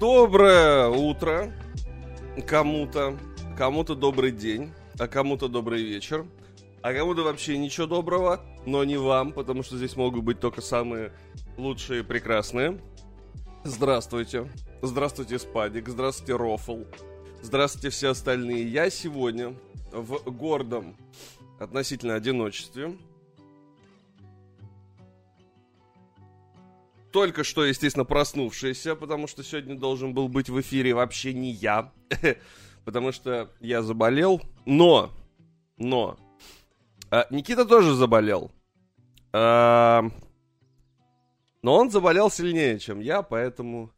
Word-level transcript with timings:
Доброе 0.00 0.88
утро 0.88 1.52
кому-то, 2.46 3.18
кому-то 3.58 3.94
добрый 3.94 4.32
день, 4.32 4.72
а 4.98 5.06
кому-то 5.06 5.46
добрый 5.46 5.82
вечер, 5.82 6.24
а 6.80 6.94
кому-то 6.94 7.22
вообще 7.22 7.58
ничего 7.58 7.86
доброго, 7.86 8.40
но 8.64 8.82
не 8.84 8.96
вам, 8.96 9.32
потому 9.32 9.62
что 9.62 9.76
здесь 9.76 9.96
могут 9.96 10.24
быть 10.24 10.40
только 10.40 10.62
самые 10.62 11.12
лучшие 11.58 12.00
и 12.00 12.02
прекрасные. 12.02 12.80
Здравствуйте. 13.62 14.50
Здравствуйте, 14.80 15.38
Спадик. 15.38 15.86
Здравствуйте, 15.86 16.34
Рофл. 16.34 16.84
Здравствуйте, 17.42 17.90
все 17.90 18.08
остальные. 18.08 18.72
Я 18.72 18.88
сегодня 18.88 19.54
в 19.92 20.30
гордом 20.30 20.96
относительно 21.58 22.14
одиночестве. 22.14 22.96
Только 27.12 27.44
что, 27.44 27.64
естественно, 27.64 28.04
проснувшийся, 28.04 28.94
потому 28.94 29.26
что 29.26 29.42
сегодня 29.42 29.76
должен 29.76 30.14
был 30.14 30.28
быть 30.28 30.48
в 30.48 30.60
эфире 30.60 30.94
вообще 30.94 31.32
не 31.32 31.50
я. 31.50 31.92
потому 32.84 33.12
что 33.12 33.50
я 33.60 33.82
заболел. 33.82 34.40
Но, 34.66 35.10
но, 35.76 36.16
а, 37.10 37.26
Никита 37.30 37.64
тоже 37.64 37.94
заболел. 37.94 38.50
А, 39.32 40.04
но 41.62 41.76
он 41.76 41.90
заболел 41.90 42.30
сильнее, 42.30 42.78
чем 42.78 43.00
я, 43.00 43.22
поэтому, 43.22 43.92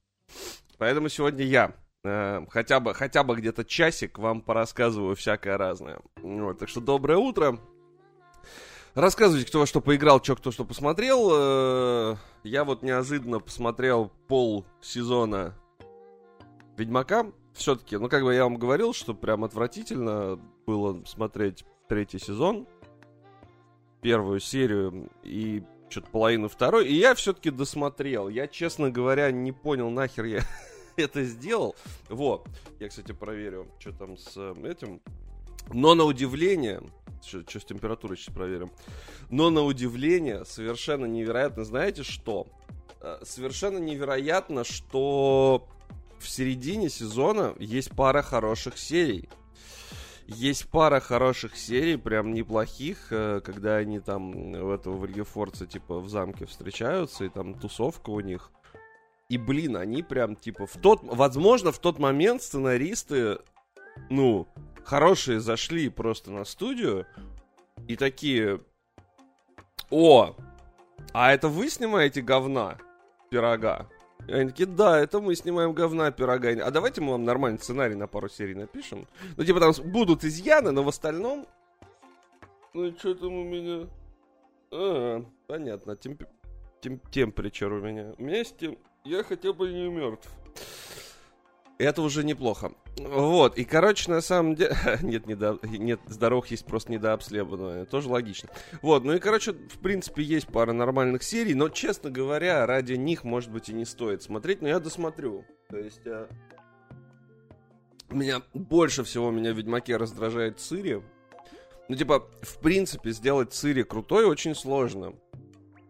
поэтому 0.79 1.09
сегодня 1.09 1.45
я 1.45 1.75
э, 2.05 2.45
хотя 2.51 2.81
бы, 2.81 2.93
хотя 2.93 3.23
бы 3.23 3.37
где-то 3.37 3.65
часик 3.65 4.19
вам 4.19 4.41
порассказываю 4.41 5.15
всякое 5.15 5.57
разное. 5.57 6.01
Вот, 6.17 6.59
так 6.59 6.69
что 6.69 6.81
доброе 6.81 7.19
утро. 7.19 7.59
Рассказывайте, 8.95 9.49
кто 9.49 9.61
во 9.61 9.67
что 9.67 9.81
поиграл, 9.81 10.23
что 10.23 10.37
кто 10.37 10.51
что 10.51 10.67
посмотрел. 10.67 11.31
Э, 11.33 12.17
я 12.45 12.65
вот 12.65 12.83
неожиданно 12.83 13.41
посмотрел 13.41 14.13
пол 14.29 14.67
сезона 14.83 15.55
Ведьмака. 16.77 17.33
Все-таки, 17.55 17.97
ну 17.97 18.11
как 18.11 18.23
бы 18.23 18.35
я 18.35 18.45
вам 18.45 18.57
говорил, 18.57 18.93
что 18.93 19.15
прям 19.15 19.45
отвратительно 19.45 20.39
было 20.67 21.03
смотреть 21.07 21.65
третий 21.89 22.19
сезон, 22.19 22.67
первую 24.03 24.41
серию 24.41 25.11
и 25.23 25.63
что-то 25.89 26.11
половину 26.11 26.49
второй. 26.49 26.87
И 26.87 26.95
я 26.95 27.15
все-таки 27.15 27.49
досмотрел. 27.51 28.29
Я, 28.29 28.47
честно 28.47 28.91
говоря, 28.91 29.31
не 29.31 29.53
понял, 29.53 29.89
нахер 29.89 30.25
я 30.25 30.43
это 30.97 31.25
сделал. 31.25 31.77
Вот. 32.11 32.47
Я, 32.79 32.91
кстати, 32.91 33.13
проверю, 33.13 33.69
что 33.79 33.93
там 33.93 34.19
с 34.19 34.35
э, 34.37 34.55
этим. 34.65 35.01
Но 35.73 35.95
на 35.95 36.05
удивление, 36.05 36.83
что, 37.25 37.43
с 37.61 37.65
температурой 37.65 38.17
сейчас 38.17 38.35
проверим. 38.35 38.71
Но 39.31 39.51
на 39.51 39.63
удивление, 39.63 40.45
совершенно 40.45 41.07
невероятно, 41.07 41.65
знаете 41.65 42.03
что? 42.03 42.47
Э, 43.01 43.19
совершенно 43.23 43.79
невероятно, 43.79 44.65
что 44.65 45.67
в 46.19 46.29
середине 46.29 46.89
сезона 46.89 47.55
есть 47.59 47.91
пара 47.91 48.23
хороших 48.23 48.79
серий. 48.79 49.29
Есть 50.27 50.69
пара 50.69 51.01
хороших 51.01 51.57
серий, 51.57 51.97
прям 51.97 52.33
неплохих, 52.33 53.09
э, 53.11 53.41
когда 53.45 53.77
они 53.77 53.99
там 54.01 54.55
этого 54.55 54.97
в 54.97 55.05
Риге 55.05 55.25
Форца, 55.25 55.67
типа, 55.67 55.99
в 55.99 56.09
замке 56.09 56.47
встречаются, 56.47 57.25
и 57.25 57.29
там 57.29 57.55
тусовка 57.55 58.11
у 58.11 58.21
них. 58.21 58.51
И, 59.29 59.37
блин, 59.37 59.77
они 59.77 60.03
прям, 60.03 60.37
типа, 60.37 60.67
в 60.67 60.77
тот... 60.77 61.01
Возможно, 61.03 61.73
в 61.73 61.79
тот 61.79 61.99
момент 61.99 62.43
сценаристы, 62.43 63.39
ну, 64.11 64.47
хорошие 64.85 65.41
зашли 65.41 65.89
просто 65.89 66.31
на 66.31 66.45
студию 66.45 67.07
и 67.89 67.97
такие... 67.97 68.61
О, 69.91 70.35
а 71.13 71.33
это 71.33 71.49
вы 71.49 71.69
снимаете 71.69 72.23
говна 72.23 72.79
пирога? 73.31 73.89
И 74.29 74.33
они 74.33 74.51
такие, 74.51 74.67
да, 74.67 75.01
это 75.01 75.21
мы 75.21 75.35
снимаем 75.35 75.73
говна 75.73 76.11
пирога. 76.11 76.51
А 76.65 76.71
давайте 76.71 77.01
мы 77.01 77.13
вам 77.13 77.25
нормальный 77.25 77.59
сценарий 77.59 77.95
на 77.95 78.07
пару 78.07 78.29
серий 78.29 78.55
напишем. 78.55 79.07
Ну, 79.37 79.45
типа, 79.45 79.61
там 79.61 79.73
будут 79.91 80.25
изъяны, 80.25 80.71
но 80.71 80.83
в 80.83 80.89
остальном... 80.89 81.47
Ну, 82.73 82.93
что 82.99 83.15
там 83.15 83.33
у 83.33 83.45
меня... 83.45 83.89
А, 84.71 85.25
понятно, 85.49 85.97
темп... 85.97 86.23
Тем... 86.81 87.01
температура 87.11 87.75
у 87.75 87.81
меня. 87.81 88.15
У 88.17 88.23
меня 88.23 88.39
есть... 88.39 88.57
Тем... 88.57 88.79
Я 89.05 89.25
хотя 89.25 89.53
бы 89.53 89.73
не 89.73 89.89
мертв. 89.89 90.31
Это 91.83 92.03
уже 92.03 92.23
неплохо. 92.23 92.73
Вот, 92.97 93.59
и, 93.59 93.65
короче, 93.65 94.09
на 94.09 94.21
самом 94.21 94.55
деле... 94.55 94.77
нет, 95.03 95.27
не 95.27 95.35
до... 95.35 95.59
нет, 95.65 96.01
здоровых 96.07 96.47
есть 96.53 96.65
просто 96.65 96.93
недообследованные. 96.93 97.87
Тоже 97.87 98.09
логично. 98.09 98.51
Вот, 98.83 99.03
ну 99.03 99.15
и, 99.15 99.19
короче, 99.19 99.53
в 99.53 99.79
принципе, 99.81 100.23
есть 100.23 100.47
пара 100.47 100.73
нормальных 100.73 101.25
серий, 101.25 101.55
но, 101.55 101.69
честно 101.69 102.11
говоря, 102.11 102.67
ради 102.67 102.93
них, 102.93 103.25
может 103.25 103.51
быть, 103.51 103.69
и 103.69 103.73
не 103.73 103.85
стоит 103.85 104.23
смотреть, 104.23 104.63
но 104.63 104.69
я 104.69 104.79
досмотрю. 104.79 105.45
То 105.69 105.77
есть... 105.77 106.07
А... 106.07 106.29
Меня 108.11 108.43
больше 108.55 109.03
всего 109.03 109.33
меня 109.33 109.53
в 109.53 109.57
Ведьмаке 109.57 109.97
раздражает 109.97 110.61
Цири. 110.61 111.03
Ну, 111.89 111.97
типа, 111.97 112.29
в 112.43 112.59
принципе, 112.61 113.11
сделать 113.11 113.53
Цири 113.53 113.83
крутой 113.83 114.27
очень 114.27 114.55
сложно. 114.55 115.15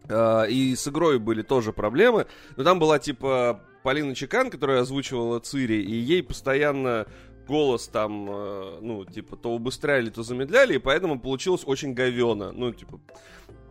А, 0.09 0.45
и 0.45 0.75
с 0.75 0.87
игрой 0.87 1.19
были 1.19 1.43
тоже 1.43 1.71
проблемы. 1.71 2.25
Но 2.55 2.63
там 2.63 2.79
была, 2.79 2.97
типа, 2.97 3.61
Полина 3.83 4.15
Чекан, 4.15 4.49
которая 4.49 4.81
озвучивала 4.81 5.39
Цири, 5.39 5.81
и 5.81 5.93
ей 5.93 6.23
постоянно 6.23 7.05
голос 7.47 7.87
там, 7.87 8.29
э, 8.29 8.77
ну, 8.81 9.05
типа, 9.05 9.35
то 9.35 9.51
убыстряли, 9.51 10.09
то 10.09 10.23
замедляли, 10.23 10.75
и 10.75 10.79
поэтому 10.79 11.19
получилось 11.19 11.63
очень 11.65 11.93
говено. 11.93 12.51
Ну, 12.51 12.71
типа, 12.73 12.99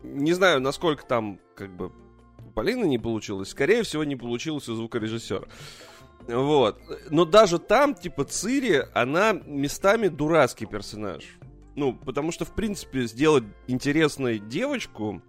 не 0.02 0.32
знаю, 0.32 0.60
насколько 0.60 1.04
там, 1.06 1.40
как 1.54 1.74
бы, 1.74 1.92
у 2.46 2.50
Полины 2.50 2.84
не 2.84 2.98
получилось. 2.98 3.48
Скорее 3.48 3.82
всего, 3.82 4.04
не 4.04 4.16
получилось 4.16 4.68
у 4.68 4.74
звукорежиссера. 4.74 5.46
Вот. 6.28 6.78
Но 7.10 7.24
даже 7.24 7.58
там, 7.58 7.94
типа, 7.94 8.24
Цири, 8.24 8.86
она 8.94 9.32
местами 9.32 10.08
дурацкий 10.08 10.66
персонаж. 10.66 11.24
Ну, 11.74 11.94
потому 11.94 12.32
что, 12.32 12.44
в 12.44 12.54
принципе, 12.54 13.06
сделать 13.06 13.44
интересной 13.66 14.38
девочку, 14.38 15.22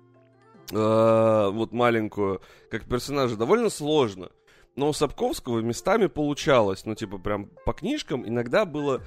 э, 0.71 1.49
вот 1.51 1.71
маленькую, 1.71 2.41
как 2.69 2.83
персонажа, 2.83 3.37
довольно 3.37 3.69
сложно. 3.69 4.29
Но 4.75 4.89
у 4.89 4.93
Сапковского 4.93 5.59
местами 5.59 6.07
получалось, 6.07 6.85
ну, 6.85 6.95
типа, 6.95 7.19
прям 7.19 7.49
по 7.65 7.73
книжкам 7.73 8.27
иногда 8.27 8.65
было, 8.65 9.01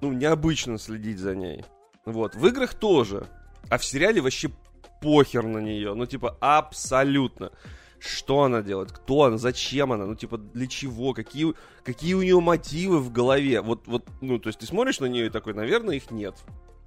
ну, 0.00 0.12
необычно 0.12 0.78
следить 0.78 1.18
за 1.18 1.36
ней. 1.36 1.64
Вот, 2.04 2.34
в 2.34 2.46
играх 2.46 2.74
тоже. 2.74 3.26
А 3.70 3.78
в 3.78 3.84
сериале 3.84 4.20
вообще 4.20 4.50
похер 5.00 5.44
на 5.44 5.58
нее, 5.58 5.94
ну, 5.94 6.06
типа, 6.06 6.36
абсолютно. 6.40 7.52
Что 8.00 8.44
она 8.44 8.62
делает, 8.62 8.92
кто 8.92 9.24
она, 9.24 9.38
зачем 9.38 9.92
она, 9.92 10.06
ну, 10.06 10.14
типа, 10.14 10.38
для 10.38 10.66
чего, 10.66 11.14
какие, 11.14 11.54
какие 11.84 12.14
у 12.14 12.22
нее 12.22 12.40
мотивы 12.40 12.98
в 13.00 13.12
голове. 13.12 13.60
Вот, 13.60 13.86
вот, 13.86 14.04
ну, 14.20 14.38
то 14.38 14.48
есть 14.48 14.60
ты 14.60 14.66
смотришь 14.66 15.00
на 15.00 15.06
нее 15.06 15.26
и 15.26 15.30
такой, 15.30 15.54
наверное, 15.54 15.96
их 15.96 16.10
нет. 16.10 16.34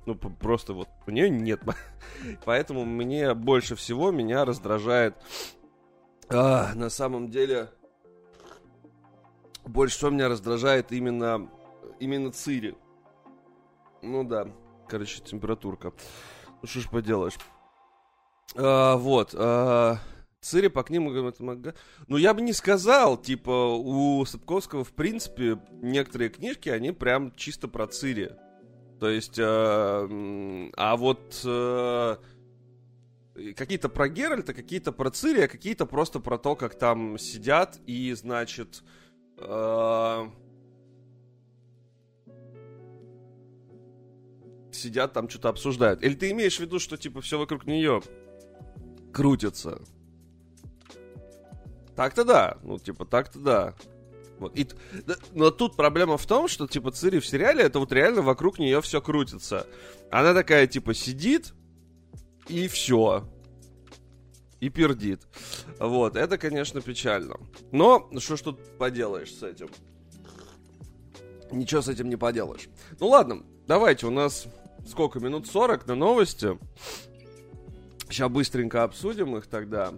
Ну, 0.06 0.16
просто 0.16 0.74
вот 0.74 0.88
у 1.08 1.12
нее 1.12 1.30
нет. 1.30 1.62
Поэтому 2.46 2.86
мне 2.86 3.34
больше 3.34 3.76
всего 3.76 4.12
меня 4.12 4.46
раздражает 4.46 5.16
а, 6.30 6.74
на 6.76 6.90
самом 6.90 7.30
деле 7.30 7.70
больше 9.66 9.98
всего 9.98 10.12
меня 10.12 10.30
раздражает 10.30 10.92
именно, 10.92 11.50
именно 12.00 12.32
Цири. 12.32 12.76
Ну 14.02 14.24
да, 14.24 14.48
короче, 14.88 15.22
температурка. 15.22 15.94
Ну 16.62 16.68
что 16.68 16.80
ж 16.80 16.90
поделаешь. 16.90 17.38
А, 18.56 18.98
вот. 18.98 19.36
А, 19.38 20.00
Цири 20.42 20.68
по 20.68 20.84
книгам... 20.84 21.34
Ну, 22.08 22.18
я 22.18 22.34
бы 22.34 22.42
не 22.42 22.54
сказал, 22.54 23.18
типа, 23.18 23.76
у 23.78 24.26
Сапковского, 24.26 24.84
в 24.84 24.94
принципе, 24.94 25.60
некоторые 25.72 26.30
книжки, 26.30 26.70
они 26.70 26.92
прям 26.92 27.34
чисто 27.36 27.68
про 27.68 27.88
Цири. 27.88 28.32
То 29.00 29.10
есть, 29.10 29.40
а, 29.40 30.08
а 30.78 30.98
вот 30.98 31.42
а, 31.46 32.20
какие-то 33.56 33.90
про 33.90 34.10
Геральта, 34.10 34.54
какие-то 34.54 34.92
про 34.92 35.12
Цири, 35.12 35.42
а 35.42 35.48
какие-то 35.48 35.86
просто 35.86 36.20
про 36.20 36.38
то, 36.40 36.56
как 36.56 36.78
там 36.78 37.20
сидят 37.20 37.80
и, 37.86 38.12
значит, 38.14 38.84
Э, 38.84 39.01
сидят 44.72 45.14
там 45.14 45.30
что-то 45.30 45.50
обсуждают. 45.50 46.04
Или 46.04 46.16
ты 46.16 46.32
имеешь 46.32 46.58
в 46.58 46.60
виду, 46.60 46.80
что 46.80 46.98
типа 46.98 47.22
все 47.22 47.38
вокруг 47.38 47.66
нее 47.66 48.02
крутится? 49.14 49.82
Так-то 51.96 52.24
да. 52.24 52.58
Ну, 52.64 52.80
типа, 52.80 53.06
так-то 53.06 53.40
да. 53.40 53.76
Вот. 54.40 54.58
И, 54.58 54.68
но 55.34 55.52
тут 55.52 55.76
проблема 55.76 56.18
в 56.18 56.26
том, 56.26 56.48
что, 56.48 56.68
типа, 56.68 56.92
Цири 56.92 57.20
в 57.20 57.28
сериале, 57.28 57.64
это 57.64 57.80
вот 57.80 57.92
реально 57.92 58.24
вокруг 58.24 58.58
нее 58.58 58.82
все 58.82 59.02
крутится. 59.02 59.68
Она 60.10 60.34
такая, 60.34 60.66
типа, 60.66 60.96
сидит, 60.96 61.54
и 62.48 62.68
все 62.68 63.30
и 64.62 64.70
пердит. 64.70 65.22
Вот, 65.80 66.16
это, 66.16 66.38
конечно, 66.38 66.80
печально. 66.80 67.36
Но 67.72 68.10
что 68.20 68.38
ж 68.38 68.42
тут 68.42 68.78
поделаешь 68.78 69.34
с 69.34 69.44
этим? 69.44 69.70
Ничего 71.52 71.82
с 71.82 71.90
этим 71.90 72.08
не 72.08 72.16
поделаешь. 72.16 72.70
Ну 73.00 73.10
ладно, 73.10 73.44
давайте, 73.68 74.08
у 74.08 74.12
нас 74.12 74.48
сколько, 74.88 75.20
минут 75.20 75.48
40 75.48 75.88
на 75.88 75.96
новости. 75.96 76.58
Сейчас 78.10 78.30
быстренько 78.30 78.84
обсудим 78.84 79.36
их 79.36 79.48
тогда. 79.48 79.94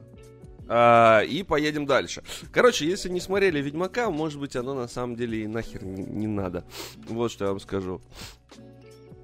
А, 0.68 1.22
и 1.22 1.44
поедем 1.44 1.86
дальше. 1.86 2.24
Короче, 2.52 2.88
если 2.88 3.10
не 3.10 3.20
смотрели 3.20 3.62
Ведьмака, 3.62 4.10
может 4.10 4.40
быть, 4.40 4.56
оно 4.56 4.74
на 4.74 4.88
самом 4.88 5.16
деле 5.16 5.44
и 5.44 5.48
нахер 5.48 5.84
не, 5.84 6.04
не 6.04 6.28
надо. 6.28 6.66
Вот 7.08 7.32
что 7.32 7.46
я 7.46 7.52
вам 7.52 7.60
скажу. 7.60 8.02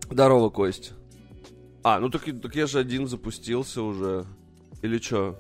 Здорово, 0.10 0.50
Кость. 0.50 0.92
А, 1.84 2.00
ну 2.00 2.10
так, 2.10 2.24
так 2.42 2.56
я 2.56 2.68
же 2.68 2.80
один 2.80 3.08
запустился 3.08 3.82
уже. 3.82 4.26
Или 4.82 4.98
что? 5.00 5.40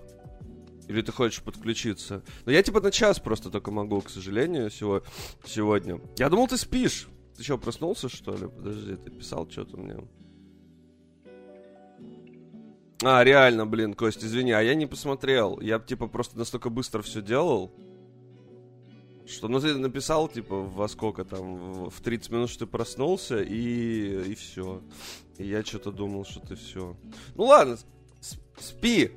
Или 0.88 1.02
ты 1.02 1.12
хочешь 1.12 1.44
подключиться? 1.44 2.24
Ну, 2.46 2.52
я 2.52 2.64
типа 2.64 2.82
на 2.82 2.92
час 2.92 3.20
просто 3.20 3.52
только 3.52 3.70
могу, 3.70 4.02
к 4.02 4.10
сожалению, 4.10 4.72
сего, 4.72 5.04
сегодня. 5.46 6.02
Я 6.18 6.30
думал, 6.30 6.48
ты 6.48 6.58
спишь. 6.58 7.08
Ты 7.38 7.44
что, 7.44 7.58
проснулся, 7.58 8.10
что 8.10 8.36
ли? 8.36 8.48
Подожди, 8.48 8.96
ты 8.96 9.12
писал 9.12 9.50
что-то 9.50 9.78
мне. 9.78 9.98
А, 13.02 13.24
реально, 13.24 13.66
блин, 13.66 13.94
Кость, 13.94 14.26
извини, 14.26 14.52
а 14.52 14.62
я 14.62 14.76
не 14.76 14.86
посмотрел. 14.86 15.60
Я, 15.62 15.80
типа, 15.80 16.08
просто 16.08 16.38
настолько 16.38 16.70
быстро 16.70 17.02
все 17.02 17.22
делал, 17.22 17.72
что, 19.26 19.48
ну, 19.48 19.60
ты 19.62 19.78
написал, 19.78 20.28
типа, 20.28 20.56
во 20.56 20.88
сколько 20.88 21.24
там, 21.24 21.90
в 21.90 22.02
30 22.02 22.32
минут, 22.32 22.50
что 22.50 22.66
ты 22.66 22.72
проснулся, 22.72 23.42
и, 23.42 24.32
и 24.32 24.36
все. 24.36 24.82
И 25.38 25.46
я 25.46 25.64
что-то 25.64 25.92
думал, 25.92 26.26
что 26.26 26.42
ты 26.42 26.56
все. 26.56 26.98
Ну, 27.36 27.46
ладно, 27.46 27.78
спи, 28.58 29.12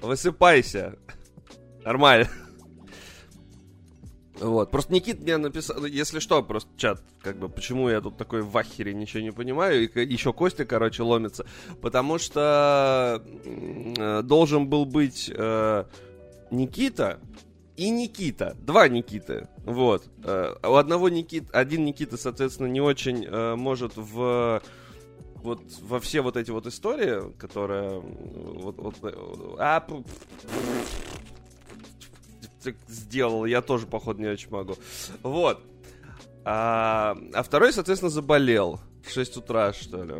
высыпайся. 0.00 0.96
Нормально. 1.84 2.28
Вот, 4.40 4.70
просто 4.70 4.94
Никит 4.94 5.20
мне 5.20 5.36
написал, 5.36 5.84
если 5.84 6.18
что, 6.18 6.42
просто 6.42 6.70
чат, 6.78 7.02
как 7.20 7.36
бы, 7.36 7.50
почему 7.50 7.90
я 7.90 8.00
тут 8.00 8.16
такой 8.16 8.40
в 8.40 8.56
ахере 8.56 8.94
ничего 8.94 9.22
не 9.22 9.32
понимаю, 9.32 9.86
и 9.86 10.06
еще 10.06 10.32
Костя, 10.32 10.64
короче, 10.64 11.02
ломится, 11.02 11.44
потому 11.82 12.18
что 12.18 13.22
э, 13.44 14.22
должен 14.22 14.66
был 14.66 14.86
быть 14.86 15.30
э, 15.34 15.84
Никита 16.50 17.20
и 17.76 17.90
Никита, 17.90 18.56
два 18.60 18.88
Никиты, 18.88 19.46
вот, 19.66 20.04
э, 20.24 20.54
у 20.62 20.74
одного 20.74 21.10
Никит, 21.10 21.50
один 21.52 21.84
Никита, 21.84 22.16
соответственно, 22.16 22.68
не 22.68 22.80
очень 22.80 23.26
э, 23.26 23.56
может 23.56 23.92
в 23.94 24.62
вот 25.42 25.60
во 25.82 26.00
все 26.00 26.20
вот 26.20 26.36
эти 26.36 26.50
вот 26.50 26.66
истории, 26.66 27.32
которые 27.38 28.00
вот, 28.00 28.76
вот 28.78 28.96
а, 29.58 29.86
сделал, 32.88 33.44
я 33.44 33.62
тоже, 33.62 33.86
походу, 33.86 34.20
не 34.20 34.28
очень 34.28 34.50
могу. 34.50 34.76
Вот. 35.22 35.62
А, 36.44 37.16
а 37.32 37.42
второй, 37.42 37.72
соответственно, 37.72 38.10
заболел. 38.10 38.80
В 39.04 39.10
6 39.10 39.38
утра, 39.38 39.72
что 39.72 40.04
ли. 40.04 40.14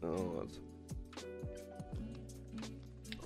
Вот. 0.00 0.50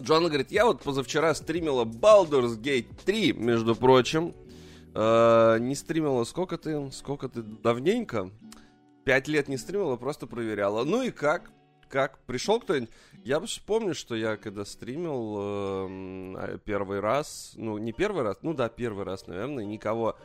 Джон 0.00 0.26
говорит, 0.26 0.50
я 0.50 0.66
вот 0.66 0.82
позавчера 0.82 1.34
стримила 1.34 1.84
Baldur's 1.84 2.60
Gate 2.60 2.88
3, 3.04 3.32
между 3.32 3.74
прочим. 3.74 4.34
Э, 4.94 5.58
не 5.58 5.74
стримила 5.74 6.24
сколько 6.24 6.58
ты? 6.58 6.90
Сколько 6.92 7.28
ты? 7.28 7.42
Давненько. 7.42 8.30
Пять 9.06 9.28
лет 9.28 9.46
не 9.46 9.56
стримила, 9.56 9.94
просто 9.94 10.26
проверяла. 10.26 10.82
Ну 10.82 11.00
и 11.00 11.12
как? 11.12 11.52
как 11.88 12.18
пришел 12.26 12.58
кто-нибудь. 12.58 12.90
Я 13.22 13.40
помню, 13.64 13.94
что 13.94 14.16
я 14.16 14.36
когда 14.36 14.64
стримил 14.64 16.34
э, 16.36 16.58
первый 16.64 16.98
раз, 16.98 17.52
ну 17.54 17.78
не 17.78 17.92
первый 17.92 18.24
раз, 18.24 18.38
ну 18.42 18.52
да, 18.52 18.68
первый 18.68 19.04
раз, 19.04 19.28
наверное, 19.28 19.64
никого 19.64 20.18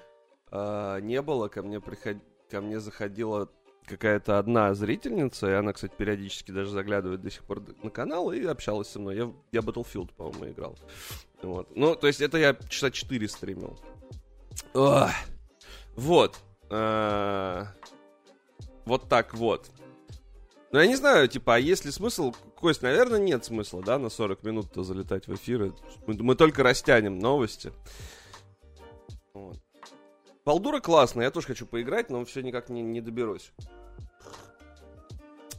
э, 0.50 1.00
не 1.04 1.22
было, 1.22 1.48
ко 1.48 1.62
мне 1.62 1.80
приход... 1.80 2.18
ко 2.50 2.60
мне 2.60 2.80
заходила 2.80 3.51
какая-то 3.86 4.39
одна 4.39 4.74
зрительница, 4.74 5.48
и 5.51 5.54
она, 5.54 5.74
кстати, 5.74 5.94
периодически 5.95 6.50
даже 6.51 6.72
заглядывает 6.72 7.22
до 7.22 7.30
сих 7.30 7.44
пор 7.44 7.62
на 7.84 7.92
канал 7.92 8.31
и 8.31 8.44
общалась 8.44 8.88
со 8.88 9.00
мной. 9.00 9.16
Я, 9.16 9.31
я 9.51 9.60
Battlefield, 9.60 10.10
по-моему, 10.16 10.50
играл. 10.50 10.80
Вот. 11.44 11.69
Ну, 11.75 11.95
то 11.95 12.07
есть 12.07 12.19
это 12.19 12.39
я 12.39 12.56
часа 12.69 12.89
4 12.89 13.27
стримил. 13.27 13.80
Ох. 14.74 15.12
Вот. 15.95 16.39
А... 16.72 17.68
Вот 18.86 19.10
так 19.10 19.33
вот. 19.33 19.69
Ну, 20.72 20.80
я 20.80 20.88
не 20.88 20.95
знаю, 20.95 21.28
типа, 21.28 21.56
а 21.56 21.60
есть 21.60 21.83
ли 21.83 21.92
смысл? 21.92 22.33
Кость, 22.56 22.81
наверное, 22.81 23.19
нет 23.19 23.44
смысла, 23.44 23.83
да, 23.83 24.00
на 24.00 24.10
40 24.10 24.44
минут-то 24.44 24.83
залетать 24.83 25.28
в 25.28 25.36
эфиры. 25.36 25.74
Мы, 26.07 26.13
мы 26.13 26.36
только 26.36 26.63
растянем 26.63 27.19
новости. 27.19 27.74
Вот. 29.33 29.57
Балдура 30.45 30.80
классная, 30.80 31.25
я 31.25 31.31
тоже 31.31 31.48
хочу 31.48 31.66
поиграть, 31.66 32.10
но 32.10 32.24
все 32.24 32.42
никак 32.42 32.69
не, 32.69 32.81
не 32.81 33.01
доберусь. 33.01 33.51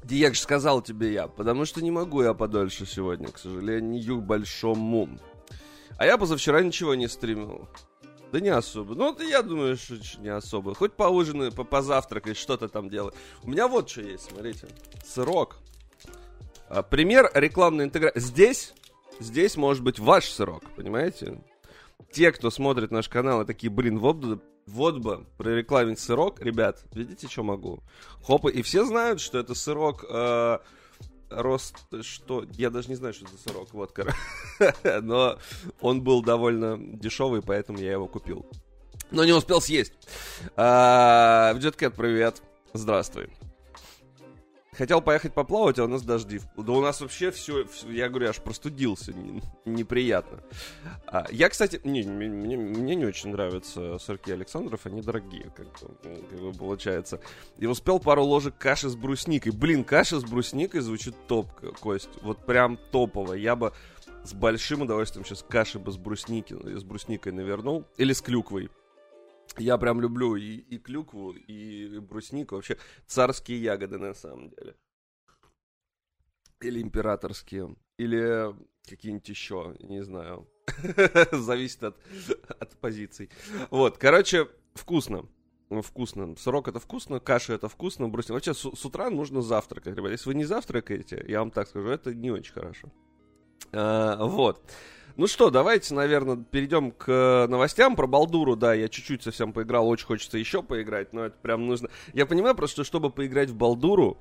Диег 0.03 0.35
сказал 0.37 0.83
тебе 0.83 1.13
я, 1.13 1.29
потому 1.29 1.65
что 1.65 1.83
не 1.83 1.91
могу 1.91 2.23
я 2.23 2.35
подольше 2.35 2.87
сегодня, 2.87 3.29
к 3.29 3.39
сожалению, 3.39 4.21
большому. 4.21 5.09
А 5.99 6.07
я 6.07 6.19
позавчера 6.19 6.63
ничего 6.63 6.95
не 6.95 7.07
стримил. 7.07 7.69
Да 8.33 8.41
не 8.41 8.49
особо. 8.49 8.95
Ну, 8.95 9.15
я 9.21 9.43
думаю, 9.43 9.77
что 9.77 9.97
не 10.19 10.31
особо. 10.31 10.75
Хоть 10.75 10.95
поужинай, 10.95 11.53
по 11.53 11.65
позавтракай, 11.65 12.35
что-то 12.35 12.69
там 12.69 12.89
делай. 12.89 13.13
У 13.43 13.51
меня 13.51 13.69
вот 13.69 13.91
что 13.91 14.01
есть, 14.01 14.31
смотрите. 14.31 14.69
Сырок. 15.05 15.59
А, 16.71 16.83
пример 16.83 17.31
рекламной 17.35 17.85
интеграции. 17.85 18.21
Здесь, 18.21 18.73
здесь 19.21 19.57
может 19.57 19.83
быть 19.83 19.99
ваш 19.99 20.31
сырок, 20.31 20.63
понимаете? 20.77 21.43
Те, 22.11 22.33
кто 22.33 22.51
смотрит 22.51 22.91
наш 22.91 23.11
канал 23.11 23.43
и 23.43 23.45
такие, 23.45 23.69
блин, 23.71 23.99
вот 23.99 24.17
бы, 24.17 24.41
вот 24.67 24.97
бы 24.97 25.27
прорекламить 25.37 26.01
сырок. 26.01 26.41
Ребят, 26.41 26.85
видите, 26.95 27.29
что 27.29 27.43
могу? 27.43 27.83
Хопа, 28.23 28.49
и 28.49 28.63
все 28.63 28.87
знают, 28.87 29.21
что 29.21 29.39
это 29.39 29.55
сырок... 29.55 30.07
Э, 30.09 30.59
рост, 31.37 31.77
что... 32.03 32.45
Я 32.53 32.71
даже 32.71 32.89
не 32.89 32.95
знаю, 32.95 33.15
что 33.15 33.27
это 33.27 33.37
сырок, 33.37 33.73
вот, 33.73 33.93
Но 35.03 35.39
он 35.81 36.03
был 36.03 36.23
довольно 36.23 36.79
дешевый, 36.79 37.43
поэтому 37.43 37.79
я 37.79 37.93
его 37.93 38.07
купил. 38.07 38.47
Но 39.11 39.25
не 39.25 39.33
успел 39.33 39.61
съесть. 39.61 39.93
А, 40.57 41.55
Джеткет, 41.59 41.95
привет. 41.95 42.43
Здравствуй. 42.73 43.31
Хотел 44.83 45.01
поехать 45.01 45.33
поплавать, 45.33 45.79
а 45.79 45.85
у 45.85 45.87
нас 45.87 46.03
дожди. 46.03 46.41
Да 46.57 46.73
у 46.73 46.81
нас 46.81 47.01
вообще 47.01 47.31
все, 47.31 47.65
я 47.89 48.09
говорю, 48.09 48.31
аж 48.31 48.39
простудился, 48.39 49.15
неприятно. 49.65 50.41
А, 51.07 51.25
я, 51.31 51.51
кстати, 51.51 51.81
не, 51.85 52.03
мне, 52.03 52.57
мне 52.57 52.97
не 52.97 53.05
очень 53.05 53.31
нравятся 53.31 54.01
сырки 54.01 54.33
Александров, 54.33 54.85
они 54.85 55.01
дорогие, 55.01 55.53
как 55.55 55.69
как 55.79 56.41
бы 56.41 56.53
получается. 56.53 57.21
И 57.59 57.67
успел 57.67 58.01
пару 58.01 58.25
ложек 58.25 58.59
каши 58.59 58.89
с 58.89 58.97
брусникой. 58.97 59.53
Блин, 59.53 59.85
каша 59.85 60.19
с 60.19 60.25
брусникой 60.25 60.81
звучит 60.81 61.15
топ, 61.29 61.47
Кость, 61.79 62.11
вот 62.21 62.45
прям 62.45 62.77
топово. 62.91 63.35
Я 63.35 63.55
бы 63.55 63.73
с 64.25 64.35
большим 64.35 64.83
удовольствием 64.83 65.25
сейчас 65.25 65.45
каши 65.49 65.79
бы 65.79 65.93
с, 65.93 65.97
брусники, 65.97 66.55
с 66.55 66.83
брусникой 66.83 67.31
навернул, 67.31 67.85
или 67.99 68.13
с 68.13 68.21
клюквой. 68.21 68.69
Я 69.59 69.79
прям 69.79 70.01
люблю 70.01 70.37
и, 70.37 70.57
и 70.57 70.79
клюкву, 70.79 71.33
и 71.33 71.99
бруснику. 71.99 72.57
Вообще 72.57 72.79
царские 73.07 73.63
ягоды 73.63 73.99
на 73.99 74.15
самом 74.15 74.51
деле. 74.51 74.75
Или 76.61 76.81
императорские. 76.81 77.77
Или 77.99 78.55
какие-нибудь 78.89 79.29
еще, 79.29 79.77
не 79.81 80.03
знаю. 80.03 80.49
Зависит 81.33 81.83
от, 81.83 81.97
от 82.61 82.77
позиций. 82.79 83.31
Вот, 83.71 83.99
короче, 83.99 84.49
вкусно. 84.75 85.29
Вкусно. 85.71 86.37
Сырок 86.37 86.69
это 86.69 86.79
вкусно, 86.79 87.19
каша 87.19 87.55
это 87.55 87.69
вкусно, 87.69 88.09
брусник. 88.09 88.35
Вообще 88.35 88.53
с, 88.53 88.59
с 88.59 88.85
утра 88.85 89.11
нужно 89.11 89.41
завтракать, 89.41 89.97
ребят. 89.97 90.13
Если 90.13 90.29
вы 90.29 90.35
не 90.35 90.45
завтракаете, 90.45 91.25
я 91.29 91.41
вам 91.41 91.51
так 91.51 91.69
скажу, 91.69 91.89
это 91.89 92.15
не 92.15 92.31
очень 92.31 92.53
хорошо. 92.53 92.93
А, 93.73 94.25
вот. 94.25 94.63
Ну 95.17 95.27
что, 95.27 95.51
давайте, 95.51 95.95
наверное, 95.95 96.37
перейдем 96.37 96.91
к 96.91 97.47
новостям. 97.49 97.97
Про 97.97 98.07
Балдуру, 98.07 98.57
да, 98.57 98.75
я 98.75 98.89
чуть-чуть 98.89 99.23
совсем 99.23 99.53
поиграл, 99.53 99.89
очень 99.89 100.07
хочется 100.07 100.39
еще 100.39 100.63
поиграть, 100.63 101.13
но 101.13 101.27
это 101.27 101.37
прям 101.41 101.67
нужно... 101.67 101.91
Я 102.15 102.27
понимаю 102.27 102.55
просто, 102.55 102.77
что 102.77 102.85
чтобы 102.85 103.11
поиграть 103.11 103.51
в 103.51 103.57
Балдуру, 103.57 104.19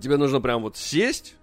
тебе 0.00 0.16
нужно 0.16 0.40
прям 0.40 0.62
вот 0.62 0.76
сесть, 0.76 1.36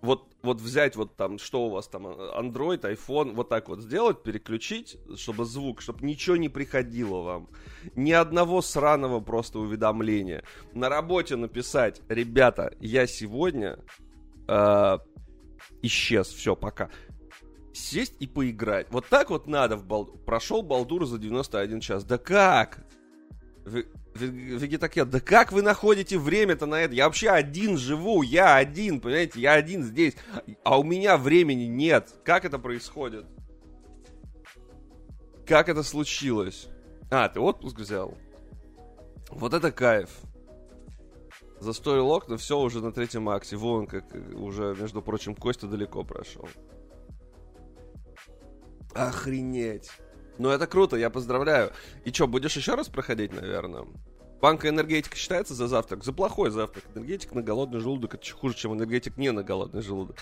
вот, 0.00 0.26
вот 0.42 0.60
взять 0.60 0.96
вот 0.96 1.16
там, 1.16 1.38
что 1.38 1.66
у 1.66 1.70
вас 1.70 1.88
там, 1.88 2.06
Android, 2.06 2.80
iPhone, 2.80 3.34
вот 3.34 3.48
так 3.48 3.68
вот 3.68 3.80
сделать, 3.80 4.22
переключить, 4.22 4.98
чтобы 5.16 5.44
звук, 5.44 5.82
чтобы 5.82 6.06
ничего 6.06 6.36
не 6.36 6.48
приходило 6.48 7.20
вам. 7.22 7.48
Ни 7.94 8.12
одного 8.12 8.62
сраного 8.62 9.20
просто 9.20 9.58
уведомления. 9.58 10.44
На 10.72 10.88
работе 10.88 11.36
написать, 11.36 12.00
ребята, 12.08 12.74
я 12.80 13.06
сегодня 13.06 13.78
э, 14.48 14.98
исчез, 15.82 16.28
все, 16.28 16.54
пока 16.56 16.90
сесть 17.76 18.14
и 18.20 18.26
поиграть. 18.26 18.88
Вот 18.90 19.06
так 19.08 19.30
вот 19.30 19.46
надо 19.46 19.76
в 19.76 19.84
бал... 19.84 20.06
Прошел 20.06 20.62
Балдур 20.62 21.06
за 21.06 21.18
91 21.18 21.80
час. 21.80 22.04
Да 22.04 22.18
как? 22.18 22.84
Вегетакен, 24.14 25.10
да 25.10 25.20
как 25.20 25.52
вы 25.52 25.62
находите 25.62 26.18
время-то 26.18 26.66
на 26.66 26.76
это? 26.76 26.94
Я 26.94 27.06
вообще 27.06 27.28
один 27.28 27.76
живу, 27.76 28.22
я 28.22 28.56
один, 28.56 29.00
понимаете, 29.00 29.40
я 29.40 29.52
один 29.52 29.82
здесь, 29.82 30.14
а 30.64 30.78
у 30.78 30.84
меня 30.84 31.18
времени 31.18 31.64
нет. 31.64 32.14
Как 32.24 32.44
это 32.44 32.58
происходит? 32.58 33.26
Как 35.46 35.68
это 35.68 35.82
случилось? 35.82 36.68
А, 37.10 37.28
ты 37.28 37.40
отпуск 37.40 37.78
взял? 37.78 38.16
Вот 39.30 39.54
это 39.54 39.70
кайф. 39.70 40.10
Застоил 41.60 42.10
окна, 42.10 42.36
все 42.36 42.58
уже 42.58 42.80
на 42.80 42.92
третьем 42.92 43.28
акте. 43.28 43.56
Вон 43.56 43.86
как 43.86 44.04
уже, 44.34 44.74
между 44.78 45.02
прочим, 45.02 45.34
Костя 45.34 45.66
далеко 45.66 46.04
прошел. 46.04 46.48
Охренеть. 48.96 49.90
Ну, 50.38 50.50
это 50.50 50.66
круто, 50.66 50.96
я 50.96 51.10
поздравляю. 51.10 51.72
И 52.04 52.12
что, 52.12 52.26
будешь 52.26 52.56
еще 52.56 52.74
раз 52.74 52.88
проходить, 52.88 53.32
наверное? 53.32 53.84
Банка 54.40 54.68
энергетика 54.68 55.16
считается 55.16 55.54
за 55.54 55.66
завтрак? 55.66 56.04
За 56.04 56.12
плохой 56.12 56.50
завтрак. 56.50 56.84
Энергетик 56.94 57.32
на 57.32 57.42
голодный 57.42 57.80
желудок 57.80 58.14
это 58.14 58.30
хуже, 58.32 58.54
чем 58.54 58.74
энергетик 58.74 59.16
не 59.16 59.32
на 59.32 59.42
голодный 59.42 59.82
желудок. 59.82 60.18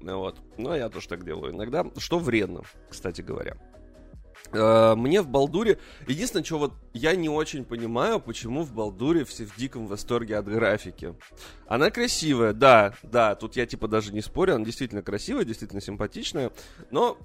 Вот. 0.00 0.36
Ну, 0.56 0.74
я 0.74 0.88
тоже 0.88 1.08
так 1.08 1.24
делаю 1.24 1.52
иногда. 1.54 1.86
Что 1.96 2.18
вредно, 2.18 2.62
кстати 2.88 3.22
говоря. 3.22 3.56
Э, 4.52 4.94
мне 4.94 5.22
в 5.22 5.28
Балдуре... 5.28 5.78
Единственное, 6.06 6.44
что 6.44 6.58
вот 6.58 6.74
я 6.92 7.14
не 7.14 7.28
очень 7.28 7.64
понимаю, 7.64 8.20
почему 8.20 8.62
в 8.62 8.72
Балдуре 8.72 9.24
все 9.24 9.44
в 9.44 9.56
диком 9.56 9.86
восторге 9.86 10.36
от 10.36 10.46
графики. 10.46 11.14
Она 11.66 11.90
красивая, 11.90 12.52
да, 12.52 12.94
да, 13.02 13.34
тут 13.34 13.56
я 13.56 13.66
типа 13.66 13.88
даже 13.88 14.12
не 14.12 14.20
спорю, 14.20 14.56
она 14.56 14.64
действительно 14.64 15.02
красивая, 15.02 15.44
действительно 15.44 15.80
симпатичная, 15.80 16.50
но 16.90 17.18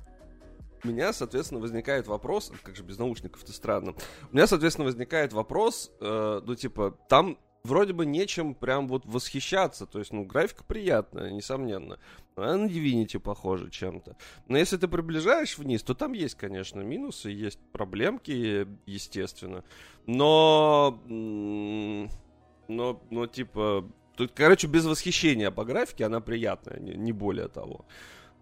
меня, 0.85 1.13
соответственно, 1.13 1.59
возникает 1.59 2.07
вопрос, 2.07 2.51
как 2.63 2.75
же 2.75 2.83
без 2.83 2.97
наушников-то 2.97 3.51
странно, 3.51 3.93
у 4.31 4.35
меня, 4.35 4.47
соответственно, 4.47 4.85
возникает 4.85 5.33
вопрос, 5.33 5.91
э, 5.99 6.41
ну, 6.45 6.55
типа, 6.55 6.97
там 7.09 7.37
вроде 7.63 7.93
бы 7.93 8.05
нечем 8.05 8.53
прям 8.53 8.87
вот 8.87 9.05
восхищаться, 9.05 9.85
то 9.85 9.99
есть, 9.99 10.13
ну, 10.13 10.23
графика 10.23 10.63
приятная, 10.63 11.31
несомненно, 11.31 11.99
она 12.35 12.57
на 12.57 12.65
Divinity 12.67 13.19
похожа 13.19 13.69
чем-то, 13.69 14.15
но 14.47 14.57
если 14.57 14.77
ты 14.77 14.87
приближаешь 14.87 15.57
вниз, 15.57 15.83
то 15.83 15.93
там 15.95 16.13
есть, 16.13 16.35
конечно, 16.35 16.81
минусы, 16.81 17.29
есть 17.29 17.59
проблемки, 17.71 18.67
естественно, 18.85 19.63
но, 20.05 21.01
но, 21.07 23.01
но, 23.09 23.27
типа, 23.27 23.89
тут, 24.15 24.31
короче, 24.33 24.67
без 24.67 24.85
восхищения 24.85 25.51
по 25.51 25.65
графике 25.65 26.05
она 26.05 26.21
приятная, 26.21 26.79
не, 26.79 26.93
не 26.93 27.11
более 27.11 27.47
того. 27.47 27.85